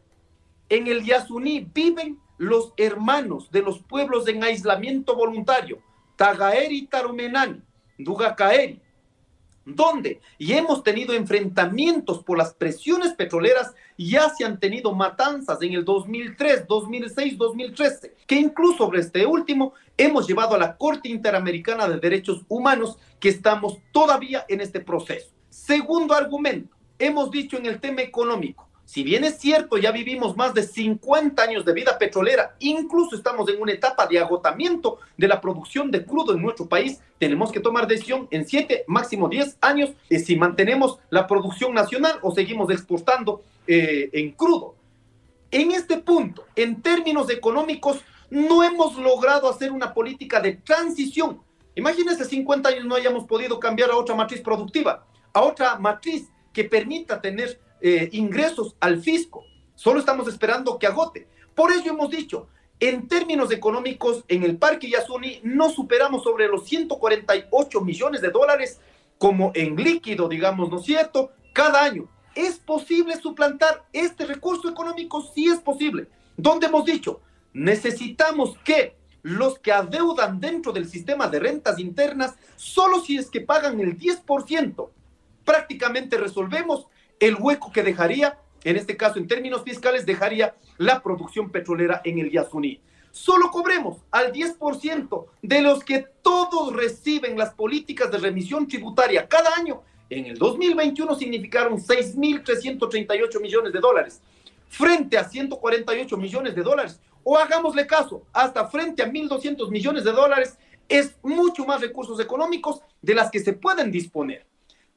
en 0.70 0.88
el 0.88 1.04
Yasuní 1.04 1.70
viven 1.74 2.20
los 2.38 2.74
hermanos 2.78 3.50
de 3.52 3.62
los 3.62 3.80
pueblos 3.80 4.28
en 4.28 4.44
aislamiento 4.44 5.16
voluntario, 5.16 5.80
Tagaeri 6.16 6.80
y 6.80 6.88
Tarumenani, 6.88 7.62
Dugacaeri, 7.98 8.82
donde 9.66 10.22
y 10.38 10.54
hemos 10.54 10.84
tenido 10.84 11.14
enfrentamientos 11.14 12.24
por 12.24 12.38
las 12.38 12.54
presiones 12.54 13.14
petroleras, 13.14 13.74
ya 13.98 14.30
se 14.30 14.46
han 14.46 14.60
tenido 14.60 14.94
matanzas 14.94 15.62
en 15.62 15.74
el 15.74 15.84
2003, 15.84 16.68
2006, 16.68 17.38
2013, 17.38 18.16
que 18.28 18.36
incluso 18.36 18.78
sobre 18.78 19.00
este 19.00 19.26
último 19.26 19.74
hemos 19.98 20.28
llevado 20.28 20.56
a 20.56 20.60
la 20.60 20.78
Corte 20.78 21.10
Interamericana 21.10 21.88
de 21.88 22.00
Derechos 22.00 22.42
Humanos, 22.48 22.98
que 23.20 23.30
estamos 23.30 23.80
todavía 23.92 24.46
en 24.48 24.62
este 24.62 24.82
proceso. 24.82 25.32
Segundo 25.50 26.14
argumento, 26.14 26.76
hemos 27.00 27.32
dicho 27.32 27.58
en 27.58 27.66
el 27.66 27.80
tema 27.80 28.02
económico, 28.02 28.65
si 28.86 29.04
bien 29.04 29.24
es 29.24 29.40
cierto, 29.40 29.78
ya 29.78 29.92
vivimos 29.92 30.38
más 30.38 30.54
de 30.54 30.62
50 30.62 31.42
años 31.42 31.66
de 31.66 31.74
vida 31.74 31.98
petrolera, 31.98 32.56
incluso 32.60 33.16
estamos 33.16 33.50
en 33.50 33.60
una 33.60 33.72
etapa 33.72 34.06
de 34.06 34.20
agotamiento 34.20 35.00
de 35.18 35.28
la 35.28 35.42
producción 35.42 35.90
de 35.90 36.06
crudo 36.06 36.34
en 36.34 36.42
nuestro 36.42 36.68
país, 36.68 37.02
tenemos 37.18 37.52
que 37.52 37.60
tomar 37.60 37.88
decisión 37.88 38.28
en 38.30 38.48
7, 38.48 38.86
máximo 38.88 39.28
10 39.28 39.58
años 39.62 39.90
eh, 40.10 40.20
si 40.20 40.36
mantenemos 40.36 41.00
la 41.10 41.26
producción 41.26 41.74
nacional 41.74 42.20
o 42.22 42.32
seguimos 42.32 42.70
exportando 42.70 43.42
eh, 43.66 44.10
en 44.14 44.32
crudo. 44.34 44.76
En 45.50 45.72
este 45.72 45.98
punto, 45.98 46.46
en 46.56 46.82
términos 46.82 47.30
económicos, 47.32 48.02
no 48.30 48.64
hemos 48.64 48.98
logrado 48.98 49.50
hacer 49.50 49.72
una 49.72 49.94
política 49.94 50.40
de 50.40 50.54
transición. 50.54 51.42
Imagínense 51.76 52.24
50 52.24 52.70
años 52.70 52.86
no 52.86 52.96
hayamos 52.96 53.26
podido 53.26 53.60
cambiar 53.60 53.90
a 53.90 53.96
otra 53.96 54.16
matriz 54.16 54.42
productiva, 54.42 55.06
a 55.34 55.42
otra 55.42 55.78
matriz 55.80 56.30
que 56.54 56.64
permita 56.64 57.20
tener 57.20 57.60
eh, 57.82 58.10
ingresos 58.12 58.76
al 58.80 59.02
fisco. 59.02 59.44
Solo 59.76 60.00
estamos 60.00 60.28
esperando 60.28 60.80
que 60.80 60.88
agote. 60.88 61.28
Por 61.54 61.72
eso 61.72 61.90
hemos 61.90 62.10
dicho, 62.10 62.48
en 62.80 63.08
términos 63.08 63.52
económicos, 63.52 64.24
en 64.28 64.44
el 64.44 64.58
Parque 64.58 64.90
Yasuni 64.90 65.40
no 65.44 65.70
superamos 65.70 66.24
sobre 66.24 66.48
los 66.48 66.66
148 66.66 67.82
millones 67.82 68.22
de 68.22 68.30
dólares 68.30 68.80
como 69.18 69.52
en 69.56 69.76
líquido, 69.76 70.28
digamos, 70.28 70.70
¿no 70.70 70.80
es 70.80 70.86
cierto? 70.86 71.32
Cada 71.54 71.84
año. 71.84 72.08
¿Es 72.36 72.58
posible 72.58 73.16
suplantar 73.16 73.86
este 73.94 74.26
recurso 74.26 74.70
económico? 74.70 75.22
Sí 75.34 75.48
es 75.48 75.60
posible. 75.60 76.08
¿Dónde 76.36 76.68
hemos 76.68 76.84
dicho? 76.84 77.22
Necesitamos 77.54 78.58
que 78.66 78.98
los 79.22 79.58
que 79.58 79.72
adeudan 79.72 80.40
dentro 80.40 80.74
del 80.74 80.88
sistema 80.88 81.28
de 81.28 81.40
rentas 81.40 81.80
internas, 81.80 82.36
solo 82.58 83.00
si 83.00 83.18
es 83.18 83.30
que 83.30 83.42
pagan 83.42 83.80
el 83.80 83.98
10%, 83.98 84.90
prácticamente 85.46 86.18
resolvemos 86.18 86.88
el 87.20 87.36
hueco 87.36 87.72
que 87.72 87.84
dejaría, 87.84 88.40
en 88.64 88.76
este 88.76 88.98
caso 88.98 89.20
en 89.20 89.28
términos 89.28 89.64
fiscales, 89.64 90.06
dejaría 90.06 90.56
la 90.78 91.02
producción 91.02 91.52
petrolera 91.52 92.02
en 92.04 92.20
el 92.20 92.32
Yasuní. 92.32 92.82
Solo 93.12 93.50
cobremos 93.50 94.00
al 94.12 94.34
10% 94.34 95.26
de 95.42 95.62
los 95.62 95.84
que 95.84 96.06
todos 96.22 96.74
reciben 96.74 97.38
las 97.38 97.54
políticas 97.54 98.12
de 98.12 98.18
remisión 98.18 98.68
tributaria 98.68 99.28
cada 99.28 99.56
año. 99.56 99.84
En 100.10 100.26
el 100.26 100.38
2021 100.38 101.16
significaron 101.16 101.78
6.338 101.78 103.42
millones 103.42 103.72
de 103.72 103.80
dólares 103.80 104.22
frente 104.68 105.18
a 105.18 105.24
148 105.24 106.18
millones 106.18 106.56
de 106.56 106.62
dólares. 106.62 107.00
O 107.24 107.38
hagámosle 107.38 107.88
caso, 107.88 108.24
hasta 108.34 108.68
frente 108.68 109.02
a 109.02 109.08
1.200 109.08 109.70
millones 109.70 110.04
de 110.04 110.12
dólares 110.12 110.58
es 110.90 111.16
mucho 111.24 111.66
más 111.66 111.82
recursos 111.82 112.20
económicos 112.20 112.82
de 113.02 113.16
las 113.16 113.32
que 113.32 113.40
se 113.40 113.54
pueden 113.54 113.92
disponer. 113.92 114.46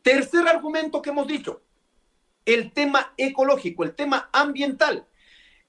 Tercer 0.02 0.46
argumento 0.46 1.00
que 1.00 1.10
hemos 1.10 1.26
dicho, 1.26 1.60
el 2.48 2.72
tema 2.72 3.12
ecológico, 3.18 3.84
el 3.84 3.94
tema 3.94 4.30
ambiental. 4.32 5.04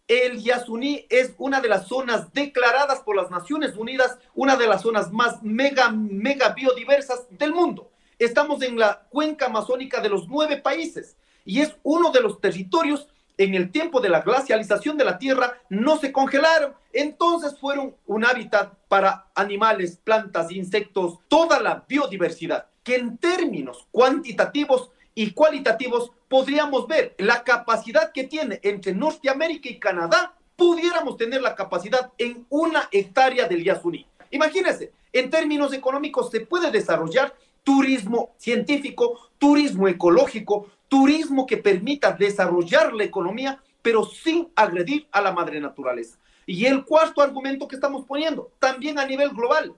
El 0.08 0.42
Yasuní 0.42 1.06
es 1.10 1.34
una 1.38 1.60
de 1.60 1.68
las 1.68 1.88
zonas 1.88 2.32
declaradas 2.32 3.02
por 3.02 3.18
las 3.18 3.30
Naciones 3.30 3.76
Unidas, 3.76 4.18
una 4.34 4.56
de 4.56 4.66
las 4.66 4.84
zonas 4.84 5.12
más 5.12 5.44
mega, 5.44 5.92
mega 5.92 6.54
biodiversas 6.54 7.26
del 7.32 7.54
mundo. 7.54 7.92
Estamos 8.18 8.62
en 8.62 8.80
la 8.80 9.08
cuenca 9.10 9.48
amazónica 9.48 10.00
de 10.00 10.08
los 10.08 10.30
nueve 10.30 10.56
países 10.56 11.18
y 11.44 11.60
es 11.60 11.76
uno 11.84 12.12
de 12.12 12.22
los 12.22 12.40
territorios 12.40 13.10
en 13.38 13.56
el 13.56 13.72
tiempo 13.72 14.00
de 14.00 14.10
la 14.10 14.22
glacialización 14.22 14.98
de 14.98 15.04
la 15.04 15.18
Tierra 15.18 15.58
no 15.68 15.98
se 15.98 16.14
congelaron, 16.14 16.74
entonces 16.94 17.58
fueron 17.60 17.96
un 18.06 18.26
hábitat 18.26 18.74
para 18.88 19.28
animales, 19.36 20.00
plantas, 20.02 20.50
insectos, 20.52 21.20
toda 21.28 21.60
la 21.60 21.84
biodiversidad, 21.88 22.68
que 22.84 22.96
en 22.96 23.18
términos 23.18 23.86
cuantitativos 23.92 24.92
y 25.20 25.32
cualitativos 25.32 26.14
podríamos 26.30 26.88
ver 26.88 27.14
la 27.18 27.44
capacidad 27.44 28.14
que 28.14 28.24
tiene 28.24 28.62
entre 28.64 28.94
Norteamérica 28.94 29.68
y 29.68 29.78
Canadá, 29.78 30.34
pudiéramos 30.56 31.18
tener 31.18 31.42
la 31.42 31.56
capacidad 31.56 32.14
en 32.18 32.46
una 32.48 32.88
hectárea 32.90 33.46
del 33.46 33.66
Yasuní. 33.66 34.08
Imagínense, 34.32 34.94
en 35.12 35.30
términos 35.30 35.74
económicos 35.74 36.32
se 36.32 36.40
puede 36.40 36.72
desarrollar 36.72 37.36
turismo 37.66 38.34
científico, 38.38 39.30
turismo 39.38 39.90
ecológico, 39.90 40.68
turismo 40.88 41.46
que 41.46 41.58
permita 41.58 42.14
desarrollar 42.14 42.94
la 42.94 43.04
economía, 43.04 43.62
pero 43.82 44.06
sin 44.06 44.48
agredir 44.56 45.06
a 45.12 45.20
la 45.20 45.34
madre 45.34 45.60
naturaleza. 45.60 46.18
Y 46.46 46.66
el 46.66 46.86
cuarto 46.86 47.22
argumento 47.22 47.68
que 47.68 47.76
estamos 47.76 48.06
poniendo, 48.06 48.54
también 48.58 48.98
a 48.98 49.06
nivel 49.06 49.32
global, 49.32 49.76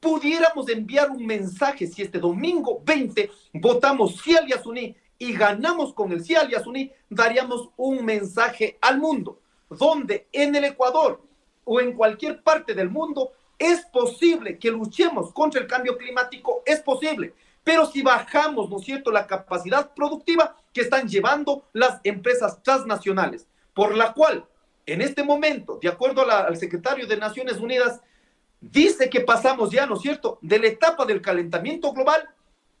pudiéramos 0.00 0.68
enviar 0.68 1.10
un 1.10 1.24
mensaje 1.26 1.86
si 1.86 2.02
este 2.02 2.18
domingo 2.18 2.80
20 2.84 3.30
votamos 3.54 4.20
sí 4.22 4.36
al 4.36 4.46
Yasuní 4.46 4.94
y 5.18 5.32
ganamos 5.32 5.92
con 5.92 6.12
el 6.12 6.24
sí 6.24 6.36
al 6.36 6.48
Yasuní, 6.48 6.92
daríamos 7.10 7.70
un 7.76 8.04
mensaje 8.04 8.78
al 8.80 8.98
mundo, 8.98 9.40
donde 9.68 10.28
en 10.32 10.54
el 10.54 10.64
Ecuador 10.64 11.20
o 11.64 11.80
en 11.80 11.92
cualquier 11.94 12.42
parte 12.42 12.74
del 12.74 12.88
mundo 12.88 13.32
es 13.58 13.84
posible 13.86 14.58
que 14.58 14.70
luchemos 14.70 15.32
contra 15.32 15.60
el 15.60 15.66
cambio 15.66 15.98
climático, 15.98 16.62
es 16.64 16.80
posible, 16.80 17.34
pero 17.64 17.84
si 17.84 18.02
bajamos, 18.02 18.70
¿no 18.70 18.78
es 18.78 18.84
cierto?, 18.84 19.10
la 19.10 19.26
capacidad 19.26 19.92
productiva 19.92 20.56
que 20.72 20.82
están 20.82 21.08
llevando 21.08 21.64
las 21.72 22.00
empresas 22.04 22.62
transnacionales, 22.62 23.48
por 23.74 23.96
la 23.96 24.12
cual 24.12 24.46
en 24.86 25.02
este 25.02 25.24
momento, 25.24 25.78
de 25.82 25.88
acuerdo 25.88 26.22
al 26.30 26.56
secretario 26.56 27.06
de 27.06 27.16
Naciones 27.16 27.58
Unidas, 27.58 28.00
dice 28.60 29.08
que 29.08 29.20
pasamos 29.20 29.70
ya, 29.70 29.86
¿no 29.86 29.94
es 29.94 30.02
cierto?, 30.02 30.38
de 30.42 30.58
la 30.58 30.66
etapa 30.66 31.04
del 31.04 31.22
calentamiento 31.22 31.92
global, 31.92 32.28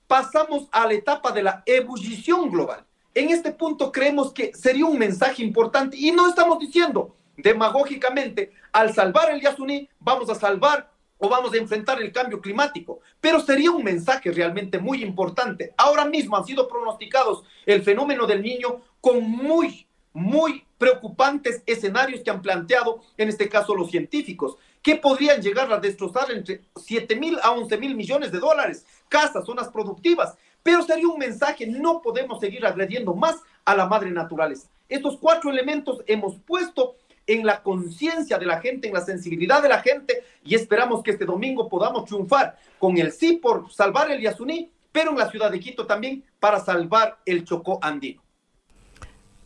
pasamos 0.06 0.68
a 0.72 0.86
la 0.86 0.94
etapa 0.94 1.32
de 1.32 1.42
la 1.42 1.62
ebullición 1.66 2.50
global. 2.50 2.84
En 3.14 3.30
este 3.30 3.52
punto 3.52 3.90
creemos 3.92 4.32
que 4.32 4.52
sería 4.54 4.86
un 4.86 4.98
mensaje 4.98 5.42
importante 5.42 5.96
y 5.96 6.10
no 6.12 6.28
estamos 6.28 6.58
diciendo 6.58 7.14
demagógicamente, 7.36 8.52
al 8.72 8.92
salvar 8.92 9.30
el 9.30 9.40
Yasuní, 9.40 9.88
vamos 10.00 10.28
a 10.28 10.34
salvar 10.34 10.90
o 11.18 11.28
vamos 11.28 11.52
a 11.52 11.56
enfrentar 11.56 12.00
el 12.00 12.12
cambio 12.12 12.40
climático, 12.40 13.00
pero 13.20 13.40
sería 13.40 13.70
un 13.70 13.84
mensaje 13.84 14.30
realmente 14.30 14.78
muy 14.78 15.02
importante. 15.02 15.72
Ahora 15.76 16.04
mismo 16.04 16.36
han 16.36 16.44
sido 16.44 16.68
pronosticados 16.68 17.44
el 17.66 17.82
fenómeno 17.82 18.26
del 18.26 18.42
niño 18.42 18.80
con 19.00 19.22
muy, 19.22 19.86
muy 20.12 20.64
preocupantes 20.78 21.62
escenarios 21.66 22.22
que 22.22 22.30
han 22.30 22.42
planteado, 22.42 23.02
en 23.16 23.28
este 23.28 23.48
caso 23.48 23.74
los 23.74 23.90
científicos 23.90 24.56
que 24.82 24.96
podrían 24.96 25.40
llegar 25.40 25.72
a 25.72 25.78
destrozar 25.78 26.30
entre 26.30 26.62
7 26.76 27.16
mil 27.16 27.38
a 27.42 27.52
11 27.52 27.76
mil 27.78 27.94
millones 27.94 28.32
de 28.32 28.38
dólares, 28.38 28.86
casas, 29.08 29.44
zonas 29.44 29.68
productivas. 29.68 30.36
Pero 30.62 30.82
sería 30.82 31.08
un 31.08 31.18
mensaje, 31.18 31.66
no 31.66 32.02
podemos 32.02 32.40
seguir 32.40 32.64
agrediendo 32.66 33.14
más 33.14 33.36
a 33.64 33.74
la 33.74 33.86
madre 33.86 34.10
naturaleza. 34.10 34.68
Estos 34.88 35.18
cuatro 35.18 35.50
elementos 35.50 36.02
hemos 36.06 36.36
puesto 36.36 36.96
en 37.26 37.44
la 37.44 37.62
conciencia 37.62 38.38
de 38.38 38.46
la 38.46 38.60
gente, 38.60 38.88
en 38.88 38.94
la 38.94 39.04
sensibilidad 39.04 39.62
de 39.62 39.68
la 39.68 39.80
gente 39.80 40.24
y 40.44 40.54
esperamos 40.54 41.02
que 41.02 41.10
este 41.10 41.26
domingo 41.26 41.68
podamos 41.68 42.06
triunfar 42.06 42.56
con 42.78 42.96
el 42.96 43.12
sí 43.12 43.34
por 43.34 43.70
salvar 43.70 44.10
el 44.10 44.20
Yasuní 44.20 44.70
pero 44.92 45.10
en 45.10 45.18
la 45.18 45.30
ciudad 45.30 45.50
de 45.50 45.60
Quito 45.60 45.86
también 45.86 46.24
para 46.40 46.60
salvar 46.60 47.18
el 47.24 47.44
Chocó 47.44 47.78
andino. 47.82 48.22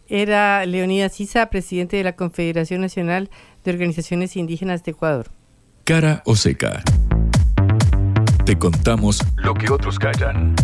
Era 0.09 0.65
Leonidas 0.67 1.15
Sisa, 1.15 1.51
presidente 1.51 1.97
de 1.97 2.05
la 2.05 2.17
Confederación 2.17 2.81
Nacional 2.81 3.31
de 3.65 3.71
Organizaciones 3.71 4.37
Indígenas 4.37 4.85
de 4.85 4.93
Ecuador. 4.93 5.27
Cara 5.85 6.23
o 6.25 6.37
seca. 6.37 6.83
Te 8.45 8.59
contamos 8.59 9.21
lo 9.37 9.55
que 9.55 9.71
otros 9.71 9.99
callan. 9.99 10.55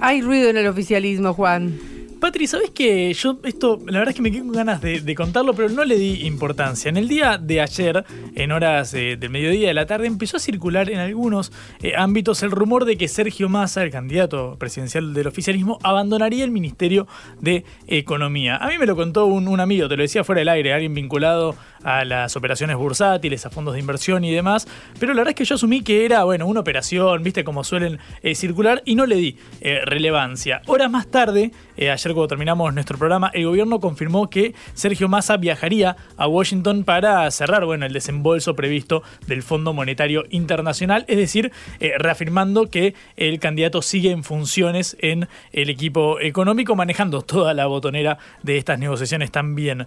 Hay 0.00 0.22
ruido 0.22 0.48
en 0.48 0.56
el 0.56 0.66
oficialismo, 0.66 1.34
Juan. 1.34 1.78
Patri, 2.20 2.46
¿sabes 2.46 2.70
qué? 2.70 3.12
Yo 3.14 3.38
esto, 3.44 3.78
la 3.86 4.00
verdad 4.00 4.10
es 4.10 4.16
que 4.16 4.20
me 4.20 4.30
quedé 4.30 4.40
con 4.42 4.52
ganas 4.52 4.82
de, 4.82 5.00
de 5.00 5.14
contarlo, 5.14 5.54
pero 5.54 5.70
no 5.70 5.84
le 5.84 5.96
di 5.96 6.26
importancia. 6.26 6.90
En 6.90 6.98
el 6.98 7.08
día 7.08 7.38
de 7.38 7.62
ayer, 7.62 8.04
en 8.34 8.52
horas 8.52 8.92
eh, 8.92 9.16
del 9.18 9.30
mediodía 9.30 9.68
de 9.68 9.74
la 9.74 9.86
tarde, 9.86 10.06
empezó 10.06 10.36
a 10.36 10.40
circular 10.40 10.90
en 10.90 10.98
algunos 10.98 11.50
eh, 11.82 11.94
ámbitos 11.96 12.42
el 12.42 12.50
rumor 12.50 12.84
de 12.84 12.98
que 12.98 13.08
Sergio 13.08 13.48
Massa, 13.48 13.82
el 13.82 13.90
candidato 13.90 14.56
presidencial 14.58 15.14
del 15.14 15.28
oficialismo, 15.28 15.78
abandonaría 15.82 16.44
el 16.44 16.50
Ministerio 16.50 17.08
de 17.40 17.64
Economía. 17.86 18.56
A 18.56 18.68
mí 18.68 18.76
me 18.76 18.84
lo 18.84 18.96
contó 18.96 19.24
un, 19.24 19.48
un 19.48 19.58
amigo, 19.58 19.88
te 19.88 19.96
lo 19.96 20.02
decía 20.02 20.22
fuera 20.22 20.40
del 20.40 20.50
aire, 20.50 20.74
alguien 20.74 20.92
vinculado 20.92 21.56
a 21.82 22.04
las 22.04 22.36
operaciones 22.36 22.76
bursátiles, 22.76 23.46
a 23.46 23.50
fondos 23.50 23.74
de 23.74 23.80
inversión 23.80 24.24
y 24.24 24.32
demás, 24.32 24.66
pero 24.98 25.12
la 25.12 25.20
verdad 25.20 25.30
es 25.30 25.36
que 25.36 25.44
yo 25.44 25.54
asumí 25.54 25.82
que 25.82 26.04
era, 26.04 26.24
bueno, 26.24 26.46
una 26.46 26.60
operación, 26.60 27.22
viste, 27.22 27.44
como 27.44 27.64
suelen 27.64 27.98
eh, 28.22 28.34
circular, 28.34 28.82
y 28.84 28.94
no 28.94 29.06
le 29.06 29.16
di 29.16 29.36
eh, 29.60 29.80
relevancia. 29.84 30.62
Horas 30.66 30.90
más 30.90 31.06
tarde, 31.06 31.52
eh, 31.76 31.90
ayer 31.90 32.12
cuando 32.12 32.28
terminamos 32.28 32.74
nuestro 32.74 32.98
programa, 32.98 33.30
el 33.34 33.46
gobierno 33.46 33.80
confirmó 33.80 34.28
que 34.28 34.54
Sergio 34.74 35.08
Massa 35.08 35.36
viajaría 35.36 35.96
a 36.16 36.26
Washington 36.26 36.84
para 36.84 37.30
cerrar, 37.30 37.64
bueno, 37.64 37.86
el 37.86 37.92
desembolso 37.92 38.54
previsto 38.54 39.02
del 39.26 39.42
Fondo 39.42 39.72
Monetario 39.72 40.24
Internacional, 40.30 41.04
es 41.08 41.16
decir, 41.16 41.52
reafirmando 41.98 42.70
que 42.70 42.94
el 43.16 43.38
candidato 43.40 43.82
sigue 43.82 44.10
en 44.10 44.24
funciones 44.24 44.96
en 45.00 45.28
el 45.52 45.70
equipo 45.70 46.20
económico, 46.20 46.76
manejando 46.76 47.22
toda 47.22 47.54
la 47.54 47.66
botonera 47.66 48.18
de 48.42 48.58
estas 48.58 48.78
negociaciones 48.78 49.30
también. 49.30 49.86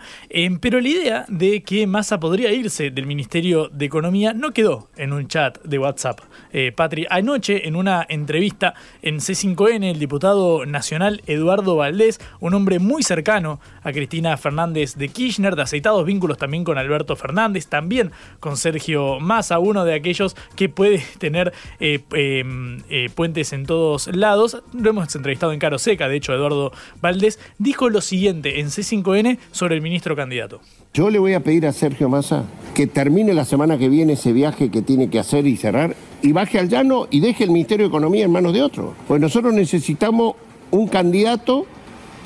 Pero 0.59 0.79
la 0.79 0.87
idea 0.87 1.25
de 1.27 1.61
que 1.61 1.82
Massa 1.87 2.19
podría 2.19 2.51
irse 2.51 2.91
del 2.91 3.05
Ministerio 3.05 3.69
de 3.69 3.85
Economía 3.85 4.33
no 4.33 4.51
quedó 4.51 4.89
en 4.95 5.13
un 5.13 5.27
chat 5.27 5.61
de 5.63 5.79
WhatsApp. 5.79 6.19
Eh, 6.51 6.71
Patri, 6.75 7.05
anoche 7.09 7.67
en 7.67 7.75
una 7.75 8.05
entrevista 8.07 8.73
en 9.01 9.17
C5N, 9.17 9.83
el 9.83 9.99
diputado 9.99 10.65
nacional 10.65 11.21
Eduardo 11.27 11.75
Valdés, 11.75 12.19
un 12.39 12.53
hombre 12.53 12.79
muy 12.79 13.03
cercano 13.03 13.59
a 13.83 13.91
Cristina 13.91 14.35
Fernández 14.37 14.95
de 14.95 15.09
Kirchner, 15.09 15.55
de 15.55 15.61
aceitados 15.61 16.05
vínculos 16.05 16.37
también 16.37 16.63
con 16.63 16.77
Alberto 16.77 17.15
Fernández, 17.15 17.67
también 17.67 18.11
con 18.39 18.57
Sergio 18.57 19.19
Massa, 19.19 19.59
uno 19.59 19.85
de 19.85 19.93
aquellos 19.93 20.35
que 20.55 20.69
puede 20.69 21.03
tener 21.17 21.53
eh, 21.79 21.99
eh, 22.13 22.43
eh, 22.89 23.09
puentes 23.13 23.53
en 23.53 23.65
todos 23.65 24.07
lados. 24.07 24.61
Lo 24.73 24.89
hemos 24.89 25.15
entrevistado 25.15 25.53
en 25.53 25.59
Caro 25.59 25.79
Seca, 25.79 26.07
de 26.07 26.17
hecho, 26.17 26.33
Eduardo 26.33 26.71
Valdés 27.01 27.39
dijo 27.57 27.89
lo 27.89 28.01
siguiente 28.01 28.59
en 28.59 28.67
C5N 28.67 29.39
sobre 29.51 29.75
el 29.75 29.81
ministro 29.81 30.15
candidato. 30.15 30.61
Yo 30.93 31.09
le 31.09 31.17
voy 31.17 31.33
a 31.33 31.39
pedir 31.39 31.65
a 31.65 31.73
Sergio 31.73 32.07
Massa 32.07 32.43
que 32.75 32.85
termine 32.85 33.33
la 33.33 33.45
semana 33.45 33.79
que 33.79 33.89
viene 33.89 34.13
ese 34.13 34.31
viaje 34.31 34.69
que 34.69 34.83
tiene 34.83 35.09
que 35.09 35.17
hacer 35.17 35.47
y 35.47 35.57
cerrar 35.57 35.95
y 36.21 36.33
baje 36.33 36.59
al 36.59 36.69
llano 36.69 37.07
y 37.09 37.19
deje 37.19 37.45
el 37.45 37.49
Ministerio 37.49 37.85
de 37.85 37.89
Economía 37.89 38.25
en 38.25 38.31
manos 38.31 38.53
de 38.53 38.61
otro. 38.61 38.93
Pues 39.07 39.19
nosotros 39.19 39.55
necesitamos 39.55 40.35
un 40.69 40.87
candidato 40.87 41.65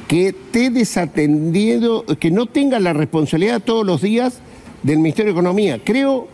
que 0.09 0.27
esté 0.27 0.69
desatendido, 0.69 2.03
que 2.19 2.29
no 2.29 2.47
tenga 2.47 2.77
la 2.81 2.91
responsabilidad 2.91 3.61
todos 3.61 3.85
los 3.85 4.01
días 4.01 4.41
del 4.83 4.97
Ministerio 4.97 5.31
de 5.33 5.39
Economía. 5.39 5.79
Creo 5.81 6.27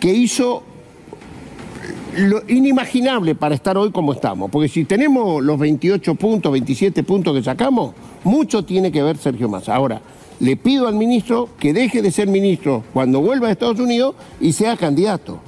que 0.00 0.14
hizo 0.14 0.62
lo 2.16 2.40
inimaginable 2.48 3.34
para 3.34 3.54
estar 3.54 3.76
hoy 3.76 3.90
como 3.90 4.14
estamos, 4.14 4.50
porque 4.50 4.70
si 4.70 4.86
tenemos 4.86 5.42
los 5.42 5.58
28 5.58 6.14
puntos, 6.14 6.52
27 6.52 7.02
puntos 7.02 7.36
que 7.36 7.42
sacamos, 7.42 7.94
mucho 8.24 8.64
tiene 8.64 8.90
que 8.90 9.02
ver 9.02 9.18
Sergio 9.18 9.46
Massa. 9.50 9.74
Ahora, 9.74 10.00
le 10.40 10.56
pido 10.56 10.88
al 10.88 10.94
ministro 10.94 11.48
que 11.58 11.72
deje 11.72 12.02
de 12.02 12.10
ser 12.10 12.26
ministro 12.28 12.82
cuando 12.92 13.20
vuelva 13.20 13.48
a 13.48 13.52
Estados 13.52 13.78
Unidos 13.78 14.14
y 14.40 14.52
sea 14.52 14.76
candidato. 14.76 15.40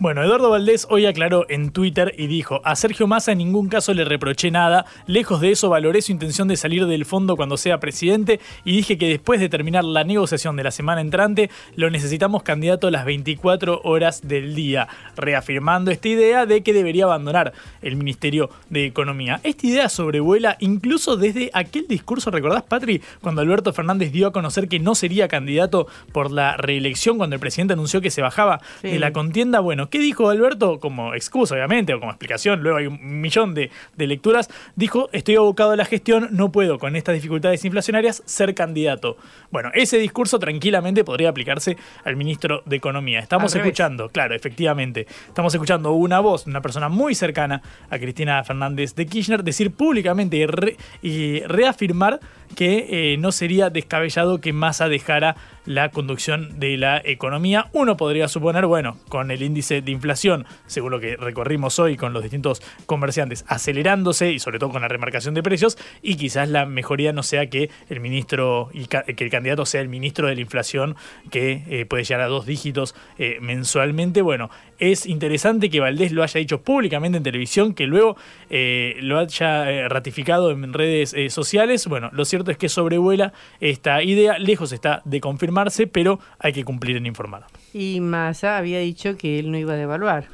Bueno, 0.00 0.22
Eduardo 0.24 0.48
Valdés 0.48 0.86
hoy 0.88 1.04
aclaró 1.04 1.44
en 1.50 1.72
Twitter 1.72 2.14
y 2.16 2.26
dijo, 2.26 2.62
a 2.64 2.74
Sergio 2.74 3.06
Massa 3.06 3.32
en 3.32 3.38
ningún 3.38 3.68
caso 3.68 3.92
le 3.92 4.06
reproché 4.06 4.50
nada, 4.50 4.86
lejos 5.06 5.42
de 5.42 5.50
eso 5.50 5.68
valoré 5.68 6.00
su 6.00 6.10
intención 6.10 6.48
de 6.48 6.56
salir 6.56 6.86
del 6.86 7.04
fondo 7.04 7.36
cuando 7.36 7.58
sea 7.58 7.80
presidente 7.80 8.40
y 8.64 8.72
dije 8.72 8.96
que 8.96 9.10
después 9.10 9.40
de 9.40 9.50
terminar 9.50 9.84
la 9.84 10.02
negociación 10.02 10.56
de 10.56 10.64
la 10.64 10.70
semana 10.70 11.02
entrante, 11.02 11.50
lo 11.76 11.90
necesitamos 11.90 12.42
candidato 12.42 12.86
a 12.86 12.90
las 12.90 13.04
24 13.04 13.82
horas 13.84 14.26
del 14.26 14.54
día, 14.54 14.88
reafirmando 15.16 15.90
esta 15.90 16.08
idea 16.08 16.46
de 16.46 16.62
que 16.62 16.72
debería 16.72 17.04
abandonar 17.04 17.52
el 17.82 17.96
Ministerio 17.96 18.48
de 18.70 18.86
Economía. 18.86 19.40
Esta 19.42 19.66
idea 19.66 19.90
sobrevuela 19.90 20.56
incluso 20.60 21.18
desde 21.18 21.50
aquel 21.52 21.86
discurso, 21.86 22.30
¿recordás, 22.30 22.62
Patri? 22.62 23.02
Cuando 23.20 23.42
Alberto 23.42 23.74
Fernández 23.74 24.12
dio 24.12 24.28
a 24.28 24.32
conocer 24.32 24.66
que 24.66 24.78
no 24.78 24.94
sería 24.94 25.28
candidato 25.28 25.88
por 26.12 26.30
la 26.30 26.56
reelección, 26.56 27.18
cuando 27.18 27.34
el 27.36 27.40
presidente 27.40 27.74
anunció 27.74 28.00
que 28.00 28.10
se 28.10 28.22
bajaba 28.22 28.62
Sí. 28.80 28.88
de 28.88 28.98
la 28.98 29.12
contienda, 29.12 29.60
bueno, 29.60 29.89
¿Qué 29.90 29.98
dijo 29.98 30.30
Alberto? 30.30 30.78
Como 30.78 31.14
excusa, 31.14 31.54
obviamente, 31.54 31.92
o 31.92 32.00
como 32.00 32.12
explicación, 32.12 32.62
luego 32.62 32.78
hay 32.78 32.86
un 32.86 33.20
millón 33.20 33.54
de, 33.54 33.70
de 33.96 34.06
lecturas. 34.06 34.48
Dijo, 34.76 35.08
estoy 35.12 35.36
abocado 35.36 35.72
a 35.72 35.76
la 35.76 35.84
gestión, 35.84 36.28
no 36.30 36.52
puedo 36.52 36.78
con 36.78 36.96
estas 36.96 37.14
dificultades 37.14 37.64
inflacionarias 37.64 38.22
ser 38.24 38.54
candidato. 38.54 39.16
Bueno, 39.50 39.70
ese 39.74 39.98
discurso 39.98 40.38
tranquilamente 40.38 41.04
podría 41.04 41.28
aplicarse 41.28 41.76
al 42.04 42.16
ministro 42.16 42.62
de 42.66 42.76
Economía. 42.76 43.18
Estamos 43.18 43.54
escuchando, 43.54 44.08
claro, 44.08 44.34
efectivamente, 44.34 45.06
estamos 45.26 45.52
escuchando 45.52 45.92
una 45.92 46.20
voz, 46.20 46.46
una 46.46 46.60
persona 46.60 46.88
muy 46.88 47.14
cercana 47.14 47.60
a 47.90 47.98
Cristina 47.98 48.42
Fernández 48.44 48.94
de 48.94 49.06
Kirchner, 49.06 49.42
decir 49.42 49.72
públicamente 49.72 50.36
y, 50.36 50.46
re- 50.46 50.76
y 51.02 51.40
reafirmar 51.40 52.20
que 52.54 53.12
eh, 53.12 53.16
no 53.18 53.32
sería 53.32 53.70
descabellado 53.70 54.40
que 54.40 54.52
Massa 54.52 54.88
dejara 54.88 55.36
la 55.66 55.90
conducción 55.90 56.58
de 56.58 56.76
la 56.76 57.00
economía. 57.04 57.68
Uno 57.72 57.96
podría 57.96 58.28
suponer, 58.28 58.66
bueno, 58.66 58.96
con 59.08 59.30
el 59.30 59.42
índice 59.42 59.82
de 59.82 59.90
inflación, 59.90 60.46
según 60.66 60.90
lo 60.90 61.00
que 61.00 61.16
recorrimos 61.16 61.78
hoy 61.78 61.96
con 61.96 62.12
los 62.12 62.22
distintos 62.22 62.62
comerciantes, 62.86 63.44
acelerándose 63.46 64.32
y 64.32 64.38
sobre 64.38 64.58
todo 64.58 64.70
con 64.70 64.82
la 64.82 64.88
remarcación 64.88 65.34
de 65.34 65.42
precios, 65.42 65.78
y 66.02 66.16
quizás 66.16 66.48
la 66.48 66.66
mejoría 66.66 67.12
no 67.12 67.22
sea 67.22 67.48
que 67.48 67.70
el 67.88 68.00
ministro 68.00 68.70
y 68.72 68.86
que 68.86 69.24
el 69.24 69.30
candidato 69.30 69.66
sea 69.66 69.80
el 69.80 69.88
ministro 69.88 70.28
de 70.28 70.34
la 70.34 70.40
inflación, 70.40 70.96
que 71.30 71.62
eh, 71.68 71.86
puede 71.86 72.04
llegar 72.04 72.22
a 72.22 72.28
dos 72.28 72.46
dígitos 72.46 72.94
eh, 73.18 73.38
mensualmente. 73.40 74.22
Bueno, 74.22 74.50
es 74.78 75.06
interesante 75.06 75.70
que 75.70 75.80
Valdés 75.80 76.12
lo 76.12 76.22
haya 76.22 76.38
dicho 76.38 76.62
públicamente 76.62 77.18
en 77.18 77.22
televisión, 77.22 77.74
que 77.74 77.86
luego 77.86 78.16
lo 78.50 79.18
haya 79.18 79.88
ratificado 79.88 80.50
en 80.50 80.72
redes 80.72 81.14
sociales. 81.32 81.86
Bueno, 81.86 82.10
lo 82.12 82.24
cierto 82.24 82.39
es 82.48 82.58
que 82.58 82.68
sobrevuela 82.68 83.32
esta 83.60 84.02
idea, 84.02 84.38
lejos 84.38 84.72
está 84.72 85.02
de 85.04 85.20
confirmarse, 85.20 85.86
pero 85.86 86.20
hay 86.38 86.52
que 86.52 86.64
cumplir 86.64 86.96
en 86.96 87.06
informar. 87.06 87.44
Y 87.74 88.00
Massa 88.00 88.56
había 88.58 88.78
dicho 88.80 89.16
que 89.16 89.38
él 89.38 89.50
no 89.50 89.58
iba 89.58 89.72
a 89.74 89.76
devaluar. 89.76 90.24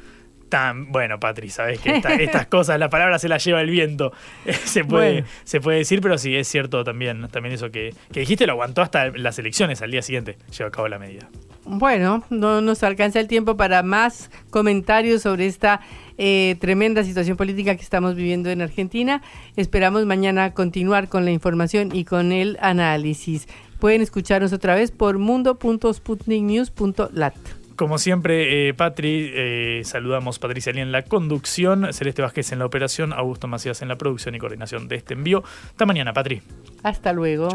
Tan, 0.49 0.93
bueno, 0.93 1.19
Patri, 1.19 1.49
sabes 1.49 1.79
que 1.81 1.97
esta- 1.97 2.13
estas 2.21 2.47
cosas, 2.47 2.79
la 2.79 2.89
palabra 2.89 3.19
se 3.19 3.27
la 3.27 3.37
lleva 3.37 3.59
el 3.61 3.69
viento. 3.69 4.13
Se 4.63 4.85
puede, 4.85 5.11
Bueno. 5.11 5.27
se 5.43 5.59
puede 5.59 5.79
decir, 5.79 5.99
pero 5.99 6.17
sí, 6.17 6.35
es 6.37 6.47
cierto 6.47 6.83
también, 6.85 7.27
también 7.27 7.53
eso 7.53 7.69
que, 7.69 7.93
que 8.13 8.21
dijiste, 8.21 8.45
lo 8.47 8.53
aguantó 8.53 8.81
hasta 8.81 9.09
las 9.09 9.37
elecciones, 9.39 9.81
al 9.81 9.91
día 9.91 10.01
siguiente 10.01 10.37
llevó 10.57 10.69
a 10.69 10.71
cabo 10.71 10.87
la 10.87 10.99
medida. 10.99 11.27
Bueno, 11.69 12.23
no 12.29 12.61
nos 12.61 12.81
alcanza 12.83 13.19
el 13.19 13.27
tiempo 13.27 13.57
para 13.57 13.83
más 13.83 14.31
comentarios 14.49 15.23
sobre 15.23 15.47
esta 15.47 15.81
eh, 16.17 16.55
tremenda 16.61 17.03
situación 17.03 17.35
política 17.35 17.75
que 17.75 17.81
estamos 17.81 18.15
viviendo 18.15 18.49
en 18.49 18.61
Argentina. 18.61 19.21
Esperamos 19.57 20.05
mañana 20.05 20.53
continuar 20.53 21.09
con 21.09 21.25
la 21.25 21.31
información 21.31 21.93
y 21.93 22.05
con 22.05 22.31
el 22.31 22.57
análisis. 22.61 23.49
Pueden 23.79 24.01
escucharnos 24.01 24.53
otra 24.53 24.75
vez 24.75 24.91
por 24.91 25.17
mundo.sputniknews.lat. 25.17 27.35
Como 27.75 27.97
siempre, 27.97 28.69
eh, 28.69 28.73
Patri, 28.73 29.29
eh, 29.35 29.81
saludamos 29.83 30.39
Patricia 30.39 30.71
Lía 30.71 30.83
en 30.83 30.93
la 30.93 31.01
conducción, 31.03 31.93
Celeste 31.93 32.21
Vázquez 32.21 32.53
en 32.53 32.59
la 32.59 32.65
operación, 32.65 33.11
Augusto 33.11 33.49
Macías 33.49 33.81
en 33.81 33.89
la 33.89 33.97
producción 33.97 34.35
y 34.35 34.39
coordinación 34.39 34.87
de 34.87 34.95
este 34.95 35.15
envío. 35.15 35.43
Hasta 35.71 35.85
mañana, 35.85 36.13
Patri. 36.13 36.41
Hasta 36.81 37.11
luego. 37.11 37.49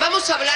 Vamos 0.00 0.30
a 0.30 0.34
hablar 0.34 0.55